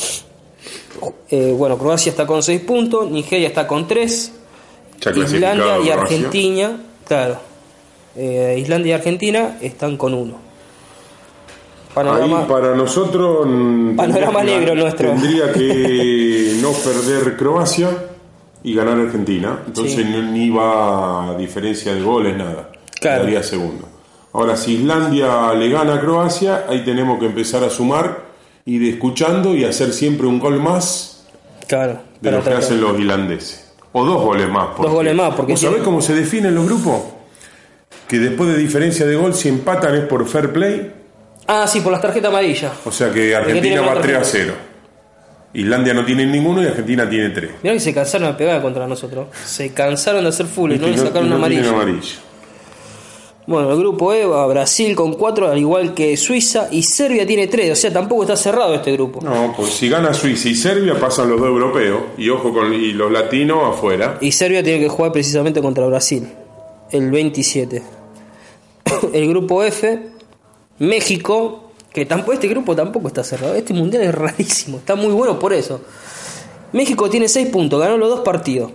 [1.31, 4.33] eh, bueno, Croacia está con 6 puntos, Nigeria está con 3,
[5.01, 5.95] Ya Islandia y Croacia.
[5.95, 7.39] Argentina, claro.
[8.17, 10.37] eh, Islandia y Argentina están con 1.
[11.95, 15.09] Panorama, Ahí para nosotros Panorama tendría que- negro nuestro.
[15.11, 17.91] Tendría que no perder Croacia
[18.63, 19.59] y ganar Argentina.
[19.67, 20.05] Entonces Sí.
[20.05, 22.71] no- ni va a diferencia de goles, nada.
[23.01, 23.23] Claro.
[23.23, 23.89] Quedaría segundo.
[24.33, 28.23] Ahora, si Islandia le gana a Croacia, ahí tenemos que empezar a sumar,
[28.65, 31.25] ir escuchando y hacer siempre un gol más
[31.69, 32.63] claro, de lo que tratar.
[32.63, 33.73] hacen los irlandeses.
[33.93, 34.69] O dos goles más.
[34.77, 37.03] porque- goles más, porque ¿Vos sabés cómo se definen los grupos?
[38.09, 40.93] Que después de diferencia de gol, si empatan es por fair play.
[41.47, 42.73] Ah, sí, por las tarjetas amarillas.
[42.87, 44.29] O sea que Argentina va 3 a tarjetas.
[44.33, 44.55] 0.
[45.55, 47.51] Islandia no tiene ninguno y Argentina tiene 3.
[47.63, 49.27] Mirá que se cansaron de pegar contra nosotros.
[49.45, 51.71] Se cansaron de hacer full y no le sacaron no amarilla.
[53.45, 57.49] Bueno, el grupo E va Brasil con 4, al igual que Suiza, y Serbia tiene
[57.49, 59.21] 3, o sea, tampoco está cerrado este grupo.
[59.21, 62.93] No, pues si gana Suiza y Serbia pasan los dos europeos y ojo con y
[62.93, 64.19] los latinos afuera.
[64.21, 66.29] Y Serbia tiene que jugar precisamente contra Brasil,
[66.93, 67.83] el 27.
[69.13, 70.11] El grupo F,
[70.79, 73.57] México, que tampoco este grupo tampoco está cerrado.
[73.57, 75.81] Este mundial es rarísimo, está muy bueno por eso.
[76.73, 78.71] México tiene 6 puntos, ganó los dos partidos.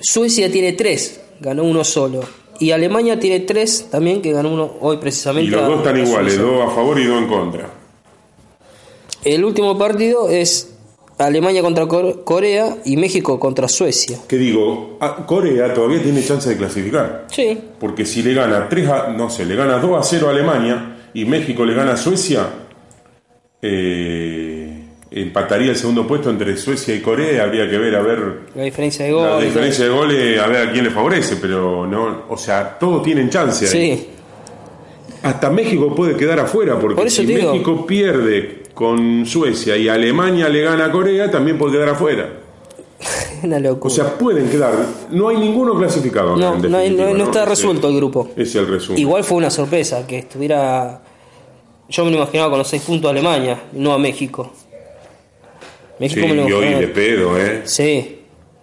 [0.00, 2.41] Suecia tiene 3, ganó uno solo.
[2.62, 5.48] Y Alemania tiene 3 también, que ganó uno hoy precisamente.
[5.48, 7.68] Y los dos están iguales, dos a favor y dos en contra.
[9.24, 10.72] El último partido es
[11.18, 14.18] Alemania contra Cor- Corea y México contra Suecia.
[14.28, 17.26] Que digo, a- Corea todavía tiene chance de clasificar.
[17.32, 20.30] Sí, Porque si le gana 3 a, no sé, le gana 2 a 0 a
[20.30, 22.46] Alemania y México le gana a Suecia,
[23.60, 24.61] eh,
[25.14, 27.44] empataría el segundo puesto entre Suecia y Corea.
[27.44, 29.44] Habría que ver a ver la diferencia de la gol.
[29.44, 33.28] diferencia de goles, a ver a quién le favorece, pero no, o sea, todos tienen
[33.30, 33.66] chance.
[33.66, 33.70] ahí.
[33.96, 34.08] Sí,
[35.22, 37.52] Hasta México puede quedar afuera, porque Por si digo.
[37.52, 42.28] México pierde con Suecia y Alemania le gana a Corea, también puede quedar afuera.
[43.42, 43.92] una locura.
[43.92, 44.72] O sea, pueden quedar.
[45.10, 46.36] No hay ninguno clasificado.
[46.36, 48.30] no, en no, hay- no- definitiva, no está resuelto el grupo.
[48.36, 48.98] Es el resumen.
[49.00, 51.02] Igual fue una sorpresa que estuviera.
[51.88, 54.52] Yo me lo imaginaba con los 6 puntos a Alemania, no a México.
[55.98, 57.62] Sí, México me lo y hoy de pedo, ¿eh?
[57.64, 58.18] Sí,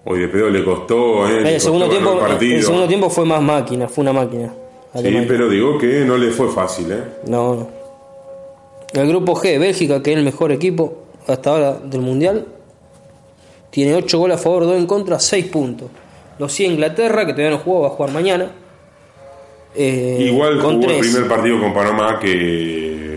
[0.05, 1.41] Hoy de pedo le costó, ¿eh?
[1.41, 4.53] Le el segundo, costó tiempo, el segundo tiempo fue más máquina, fue una máquina.
[4.95, 7.03] Sí, pero digo que no le fue fácil, ¿eh?
[7.27, 7.69] No, no.
[8.93, 12.45] El grupo G, Bélgica, que es el mejor equipo hasta ahora del Mundial,
[13.69, 15.89] tiene 8 goles a favor, 2 en contra, 6 puntos.
[16.39, 18.51] Lo sigue Inglaterra, que todavía no jugó, va a jugar mañana.
[19.75, 23.08] Eh, Igual con jugó el primer partido con Panamá que,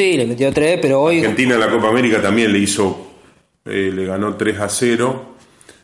[0.00, 3.08] Sí, le metió 3, pero hoy Argentina en la Copa América también le hizo,
[3.66, 5.24] eh, le ganó 3 a 0,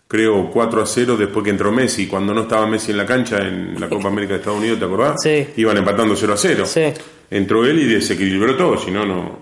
[0.09, 2.07] creo 4 a 0 después que entró Messi.
[2.07, 4.87] Cuando no estaba Messi en la cancha en la Copa América de Estados Unidos, ¿te
[4.87, 5.17] acordás?
[5.23, 5.47] Sí.
[5.57, 6.65] Iban empatando 0 a 0.
[6.65, 6.85] Sí.
[7.31, 9.39] Entró él y desequilibró todo, si no, no.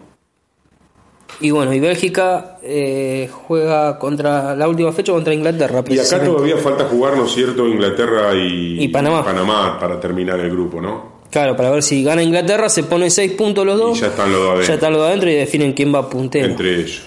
[1.39, 5.85] Y bueno, y Bélgica eh, juega contra la última fecha contra Inglaterra.
[5.89, 9.25] Y acá todavía falta jugar, ¿no es cierto?, Inglaterra y, Y Panamá.
[9.25, 11.23] Panamá para terminar el grupo, ¿no?
[11.35, 13.99] Claro, para ver si gana Inglaterra, se pone 6 puntos los dos.
[13.99, 14.69] Y ya están los dos adentro.
[14.69, 16.47] Ya están los de adentro y definen quién va puntero.
[16.47, 17.03] Entre ellos.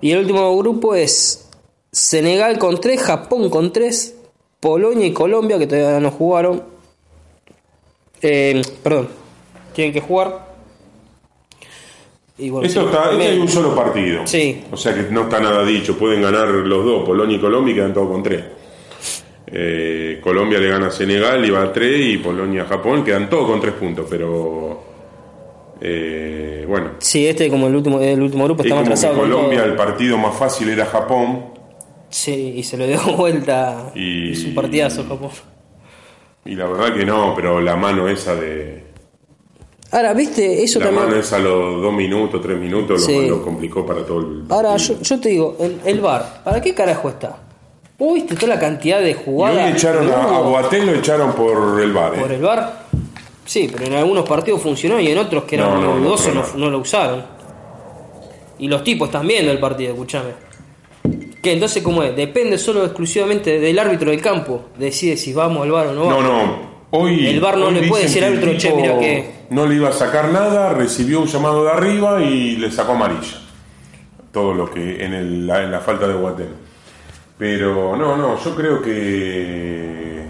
[0.00, 1.48] Y el último grupo es
[1.90, 4.14] Senegal con 3, Japón con 3,
[4.60, 6.62] Polonia y Colombia, que todavía no jugaron.
[8.22, 9.08] Eh, perdón,
[9.74, 10.46] tienen que jugar.
[12.38, 14.24] Y bueno, Esto sí, está, este hay un solo partido.
[14.28, 14.62] Sí.
[14.70, 15.98] O sea que no está nada dicho.
[15.98, 18.44] Pueden ganar los dos, Polonia y Colombia, y quedan todos con tres.
[19.48, 23.28] Eh, Colombia le gana a Senegal y va a tres, y Polonia a Japón, quedan
[23.30, 24.06] todos con tres puntos.
[24.10, 24.82] Pero
[25.80, 29.68] eh, bueno, Sí, este como el último, el último grupo es que atrasado Colombia todo.
[29.70, 31.46] el partido más fácil era Japón.
[32.08, 33.92] Sí, y se lo dio vuelta.
[33.94, 35.30] Y- Es un partidazo Japón.
[36.44, 38.84] Y la verdad que no, pero la mano esa de.
[39.92, 41.04] Ahora, viste, eso la también.
[41.06, 43.28] mano esa a los dos minutos, tres minutos, lo- Sí.
[43.28, 44.42] lo, complicó para todo el.
[44.48, 47.36] Ahora, yo, yo te digo, el, el bar, ¿para qué carajo está?
[47.98, 49.64] ¿Vos viste toda la cantidad de Y jugadas?
[49.66, 52.14] hoy echaron a, a Boateng lo echaron por el bar.
[52.14, 52.18] ¿eh?
[52.20, 52.86] por el bar?
[53.44, 56.78] Sí, pero en algunos partidos funcionó y en otros que eran No, dudosos no, lo
[56.78, 57.24] usaron.
[58.58, 60.30] Y los tipos están viendo el partido, escuchame.
[61.42, 62.14] Que entonces, ¿cómo es?
[62.16, 64.62] Depende solo exclusivamente del árbitro del campo.
[64.78, 66.22] Decide si vamos al bar o no No, vamos.
[66.22, 66.76] no.
[66.90, 69.30] Hoy, El VAR no le puede decir al árbitro, "Che, mira que-".
[69.50, 73.38] No le iba a sacar nada, recibió un llamado de arriba y le sacó amarilla.
[74.32, 76.65] Todo lo que en, el- la, en la falta de Guatén.
[77.38, 80.24] Pero no, no, yo creo que.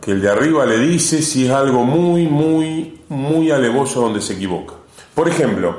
[0.00, 4.34] que el de arriba le dice si es algo muy, muy, muy alevoso donde se
[4.34, 4.74] equivoca.
[5.14, 5.74] Por ejemplo,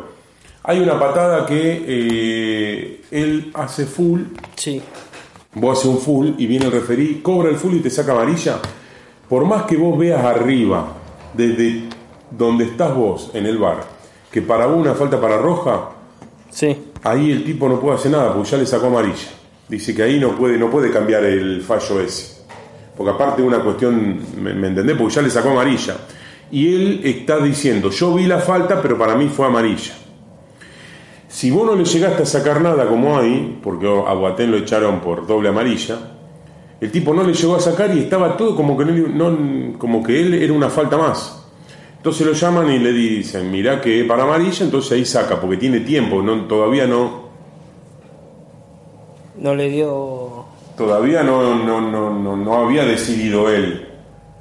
[0.64, 4.22] hay una patada que eh, él hace full
[4.56, 4.82] Sí.
[5.54, 8.58] vos haces un full y viene el referí, cobra el full y te saca amarilla,
[9.30, 10.88] por más que vos veas arriba,
[11.34, 11.84] desde
[12.32, 13.84] donde estás vos en el bar,
[14.32, 15.90] que para vos una falta para roja,
[16.50, 16.76] Sí.
[17.04, 19.30] Ahí el tipo no puede hacer nada porque ya le sacó amarilla.
[19.70, 22.38] Dice que ahí no puede, no puede cambiar el fallo ese.
[22.96, 24.96] Porque aparte es una cuestión, ¿me, me entendés?
[24.98, 25.98] Porque ya le sacó amarilla.
[26.50, 29.94] Y él está diciendo, yo vi la falta, pero para mí fue amarilla.
[31.28, 35.02] Si vos no le llegaste a sacar nada como hay, porque a Guatén lo echaron
[35.02, 35.98] por doble amarilla,
[36.80, 40.22] el tipo no le llegó a sacar y estaba todo como que, no- como que
[40.22, 41.44] él era una falta más.
[42.08, 45.82] Entonces lo llaman y le dicen, mirá que para amarilla, entonces ahí saca, porque tiene
[45.82, 47.28] tiempo, no, todavía no,
[49.36, 50.46] No le dio.
[50.78, 53.90] todavía no, no, no, no, no había decidido él.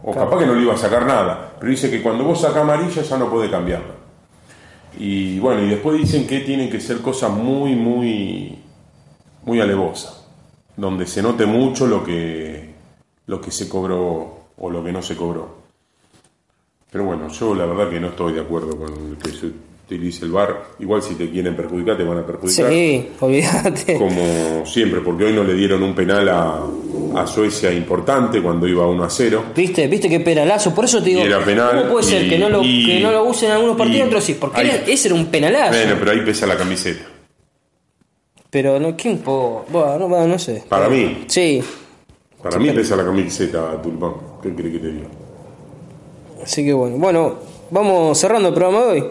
[0.05, 1.55] O capaz que no le iba a sacar nada.
[1.59, 3.95] Pero dice que cuando vos sacás amarilla ya no puede cambiarla.
[4.97, 8.61] Y bueno, y después dicen que tienen que ser cosas muy, muy,
[9.43, 10.25] muy alevosas.
[10.77, 12.75] Donde se note mucho lo que,
[13.27, 15.56] lo que se cobró o lo que no se cobró.
[16.91, 19.47] Pero bueno, yo la verdad que no estoy de acuerdo con que se
[19.87, 20.63] utilice el bar.
[20.79, 23.95] Igual si te quieren perjudicar, te van a perjudicar Sí, olvídate.
[23.99, 26.63] como siempre, porque hoy no le dieron un penal a,
[27.17, 29.45] a Suecia importante cuando iba 1 a 0.
[29.55, 29.87] ¿Viste?
[29.89, 30.75] ¿Viste qué penalazo?
[30.75, 33.11] Por eso te digo, penal, ¿cómo puede ser y- que no lo, y- que no
[33.13, 34.37] lo usen en algunos partidos y- otros sí?
[34.41, 35.73] Porque ahí- ese era un penalazo.
[35.77, 37.05] Bueno, pero ahí pesa la camiseta.
[38.51, 39.67] Pero no, ¿quién po?
[39.69, 40.65] Bueno, no, bueno, no sé.
[40.69, 41.63] Para mí, Sí,
[42.43, 44.13] para mí pesa la camiseta, Tulpán.
[44.43, 45.09] ¿Qué crees que te diga?
[46.43, 46.97] Así que bueno.
[46.99, 47.35] Bueno,
[47.71, 49.05] vamos cerrando el programa de hoy.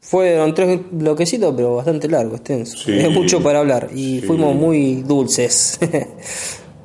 [0.00, 2.76] Fueron tres bloquecitos, pero bastante largo, extenso.
[2.78, 2.92] Sí.
[2.92, 4.26] Es mucho para hablar y Sí.
[4.26, 5.78] fuimos muy dulces.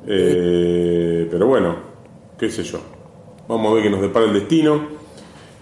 [0.04, 1.76] Eh, pero bueno,
[2.36, 2.80] qué sé yo.
[3.46, 4.88] Vamos a ver qué nos depara el destino.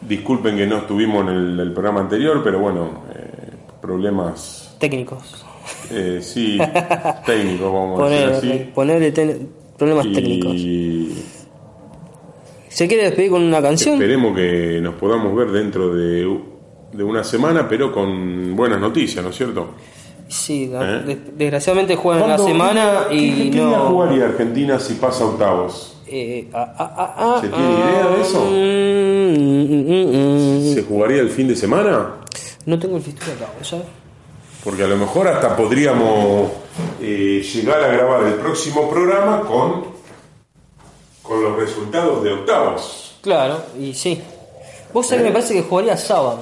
[0.00, 3.50] Disculpen que no estuvimos en el, el programa anterior, pero bueno, eh,
[3.82, 5.44] problemas, Técnicos.
[5.90, 6.56] eh, sí,
[7.26, 8.70] técnicos, vamos a Poner, decir así.
[8.74, 9.12] ponerle
[9.76, 10.54] problemas técnicos.
[12.70, 13.94] ¿Se quiere despedir con una canción?
[13.94, 16.38] esperemos que nos podamos ver dentro de,
[16.92, 19.70] de una semana, pero con buenas noticias, ¿no es cierto?
[20.28, 21.02] Sí, la- ¿Eh?
[21.04, 23.88] des- desgraciadamente juegan la ¿Cuándo- semana qué- y qué, no.
[23.88, 25.96] jugaría Argentina si pasa octavos?
[26.06, 28.40] Eh, ah, ah, ah, ¿Se tiene idea de eso?
[28.44, 32.14] mm, mm, mm, ¿Se jugaría el fin de semana?
[32.66, 33.86] No tengo el fixture acá, ¿sabes?
[34.62, 36.50] Porque a lo mejor hasta podríamos
[37.02, 39.84] eh, llegar a grabar el próximo programa con,
[41.30, 43.16] con los resultados de octavos.
[43.20, 44.20] Claro, y sí.
[44.92, 46.40] Vos sabés que me parece que jugaría sábado.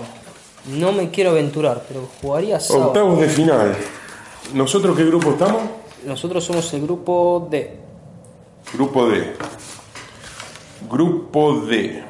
[0.79, 2.87] No me quiero aventurar, pero jugaría sábado.
[2.87, 3.77] Octavos de final.
[4.55, 5.61] ¿Nosotros qué grupo estamos?
[6.07, 7.77] Nosotros somos el grupo D.
[8.73, 9.35] Grupo D.
[10.91, 12.03] Grupo D.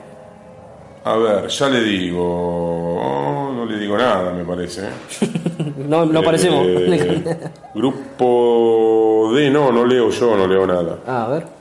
[1.03, 3.51] A ver, ya le digo.
[3.57, 4.87] no le digo nada, me parece.
[4.87, 4.91] ¿eh?
[5.89, 6.65] No, no aparecemos.
[6.65, 10.99] Eh, grupo D, no, no leo yo, no leo nada.
[11.05, 11.57] Ah, a ver.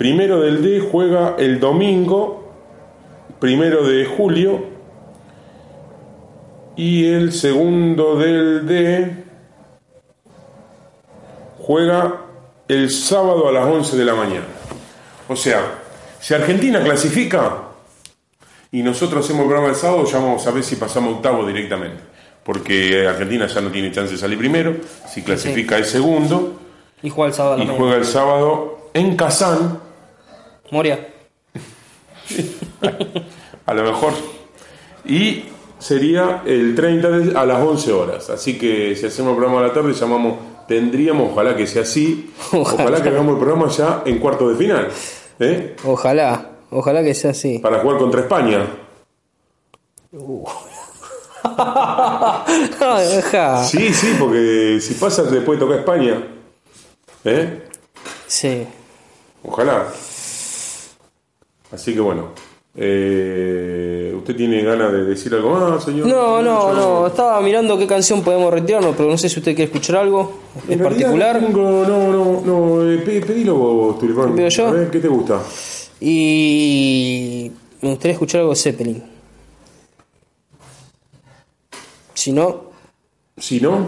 [0.00, 2.50] Primero del D juega el domingo,
[3.38, 4.64] primero de julio,
[6.74, 9.24] y el segundo del D
[11.58, 12.14] juega
[12.66, 14.46] el sábado a las 11 de la mañana.
[15.28, 15.60] O sea,
[16.18, 17.64] si Argentina clasifica
[18.72, 22.02] y nosotros hacemos el programa el sábado, ya vamos a ver si pasamos octavo directamente.
[22.42, 26.54] Porque Argentina ya no tiene chance de salir primero, si clasifica es segundo,
[27.02, 27.52] Y juega el sábado.
[27.52, 27.84] a la y mañana.
[27.84, 29.89] juega el sábado en Kazán,
[30.70, 31.08] Moria.
[33.66, 34.12] a lo mejor.
[35.04, 35.44] Y
[35.78, 38.30] sería el 30 de- a las 11 horas.
[38.30, 40.34] Así que si hacemos el programa a la tarde, llamamos,
[40.68, 42.82] tendríamos, ojalá que sea así, Ojalá.
[42.84, 44.88] ojalá, que hagamos el programa ya en cuarto de final.
[45.40, 45.76] ¿eh?
[45.84, 47.58] Ojalá, ojalá que sea así.
[47.58, 48.66] Para jugar contra España.
[52.80, 53.64] Ajá.
[53.64, 56.22] Sí, sí, porque si pasa después toca España.
[57.24, 57.62] ¿eh?
[58.26, 58.66] Sí.
[59.42, 59.86] Ojalá.
[61.72, 62.28] Así que bueno.
[62.76, 66.06] eh, ¿Usted tiene ganas de decir algo más, señor?
[66.06, 67.06] No, no, no.
[67.06, 70.78] Estaba mirando qué canción podemos retirarnos, pero no sé si usted quiere escuchar algo en,
[70.80, 71.40] particular.
[71.40, 72.90] tengo- no, no, no.
[72.90, 74.34] eh, pe- pedilo vos, Tulipán.
[74.34, 74.68] ¿Pido yo?
[74.68, 75.40] A ver, ¿qué te gusta?
[76.00, 77.50] Y
[77.82, 79.02] me gustaría escuchar algo de Zeppelin.
[82.14, 82.70] Si no,
[83.38, 83.86] Si no,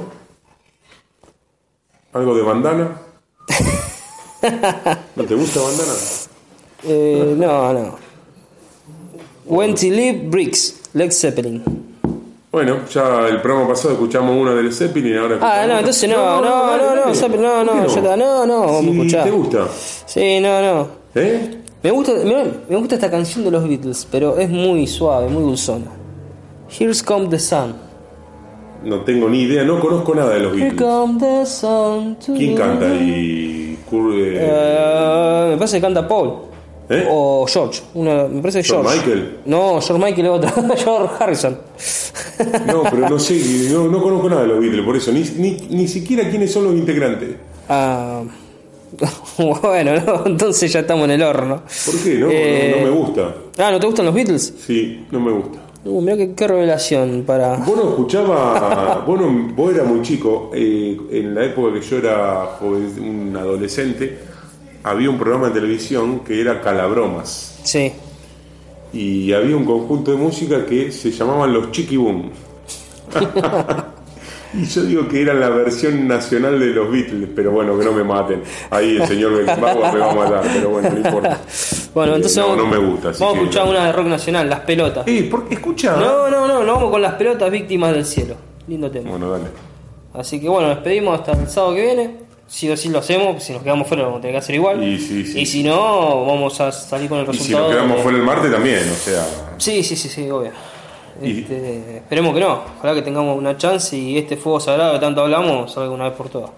[2.14, 2.98] ¿Algo de bandana?
[5.16, 5.92] ¿No te gusta bandana?
[6.84, 7.94] Eh, no, no.
[9.46, 11.62] When to Live Bricks, Led Zeppelin.
[12.50, 16.76] Bueno, ya el programa pasado escuchamos una del Zeppelin, ahora Ah, no, entonces no, no,
[16.76, 19.24] no, no, no, no, ¿Por qué ya está, no, no, vamos a Si escuchar.
[19.24, 19.68] te gusta.
[20.06, 20.88] Sí, no, no.
[21.14, 21.58] ¿Eh?
[21.82, 25.42] Me gusta, me, me gusta esta canción de los Beatles, pero es muy suave, muy
[25.42, 25.86] dulzona.
[26.78, 27.74] Here's Come the Sun.
[28.84, 30.82] No tengo ni idea, no conozco nada de los Here Beatles.
[30.90, 32.86] come the sun to ¿Quién canta?
[32.94, 36.32] Y Kurt, eh, Eh, me parece que canta Paul.
[36.92, 37.06] ¿Eh?
[37.10, 37.80] O George.
[37.94, 39.06] Una, me parece George George.
[39.10, 39.36] Michael?
[39.46, 40.50] No, George Michael es otro.
[40.76, 41.58] George Harrison.
[42.66, 43.40] No, pero no sé,
[43.70, 46.64] no, no conozco nada de los Beatles, por eso, ni, ni, ni siquiera quiénes son
[46.64, 47.36] los integrantes.
[47.68, 48.22] Ah,
[49.62, 51.62] bueno, no, entonces ya estamos en el horno.
[51.86, 52.14] ¿Por qué?
[52.18, 53.34] No, Eh, no, no me gusta.
[53.58, 54.54] Ah, ¿no te gustan los Beatles?
[54.66, 55.58] Sí, no me gusta.
[55.84, 57.56] Uh, mira qué, qué revelación para.
[57.56, 61.98] Vos no escuchaba, vos, no- vos eras muy chico, eh, en la época que yo
[61.98, 64.18] era joven, un adolescente,
[64.84, 67.60] había un programa de televisión que era Calabromas.
[67.62, 67.92] Sí.
[68.92, 72.30] Y había un conjunto de música que se llamaban los Chiqui Boom.
[74.54, 77.92] y yo digo que era la versión nacional de los Beatles, pero bueno, que no
[77.92, 78.42] me maten.
[78.70, 81.40] Ahí el señor Beckenbauer me va a matar, pero bueno, no importa.
[81.94, 83.12] Bueno, entonces no, me gusta.
[83.18, 85.06] vamos a escuchar una de rock nacional, Las Pelotas.
[85.06, 85.96] Eh, ¿por qué escucha?
[85.96, 88.36] No, no, no, no vamos con Las Pelotas Víctimas del Cielo.
[88.66, 89.10] Lindo tema.
[89.10, 89.44] Bueno, dale.
[90.14, 92.21] Así que bueno, nos despedimos hasta el sábado que viene.
[92.52, 94.54] Si o si lo hacemos, si nos quedamos fuera lo vamos a tener que hacer
[94.56, 94.82] igual.
[94.84, 95.40] Y, sí, sí.
[95.40, 97.64] Y si no, vamos a salir con el Y si resultado.
[97.68, 99.26] nos quedamos de- fuera el martes también, o sea.
[99.56, 100.50] Sí, sí, sí, sí, obvio.
[101.22, 102.60] Este, esperemos que no.
[102.78, 106.12] Ojalá que tengamos una chance y este fuego sagrado que tanto hablamos salga una vez
[106.12, 106.50] por todas.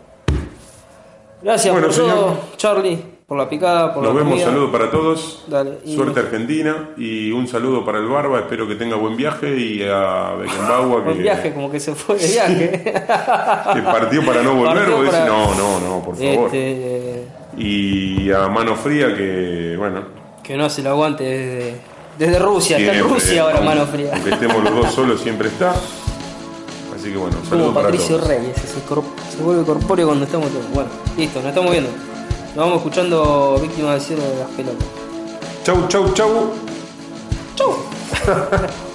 [1.43, 2.15] Gracias Bueno, por señor.
[2.15, 4.47] todo, Charlie, por la picada, por Nos la vemos, comida.
[4.47, 5.45] saludos para todos.
[5.47, 8.41] Dale, y- Suerte Argentina y un saludo para el Barba.
[8.41, 12.17] Espero que tenga buen viaje y a Beckenbauer que, Buen viaje, como que se fue
[12.19, 12.83] de viaje.
[13.75, 14.91] que partió para no volver.
[14.91, 16.47] Vos para- no, no, no, por favor.
[16.55, 17.25] Este,
[17.57, 20.03] Y a Mano Fría que, bueno,
[20.43, 21.75] que no hace el aguante desde,
[22.19, 24.11] desde Rusia, está en Rusia ahora, mano fría.
[24.13, 25.71] Aunque estemos los dos solos, siempre está.
[26.95, 28.29] Así que bueno, Como saludos para Patricio todos.
[28.29, 29.03] Reyes, se, cor-
[29.35, 30.71] se vuelve corpóreo cuando estamos todos.
[30.75, 31.91] Bueno, listo, nos estamos viendo.
[32.55, 34.87] Nos vamos escuchando Víctimas del Cielo de las Pelotas.
[35.65, 36.53] Chau, chau, chau.
[37.57, 37.75] Chau.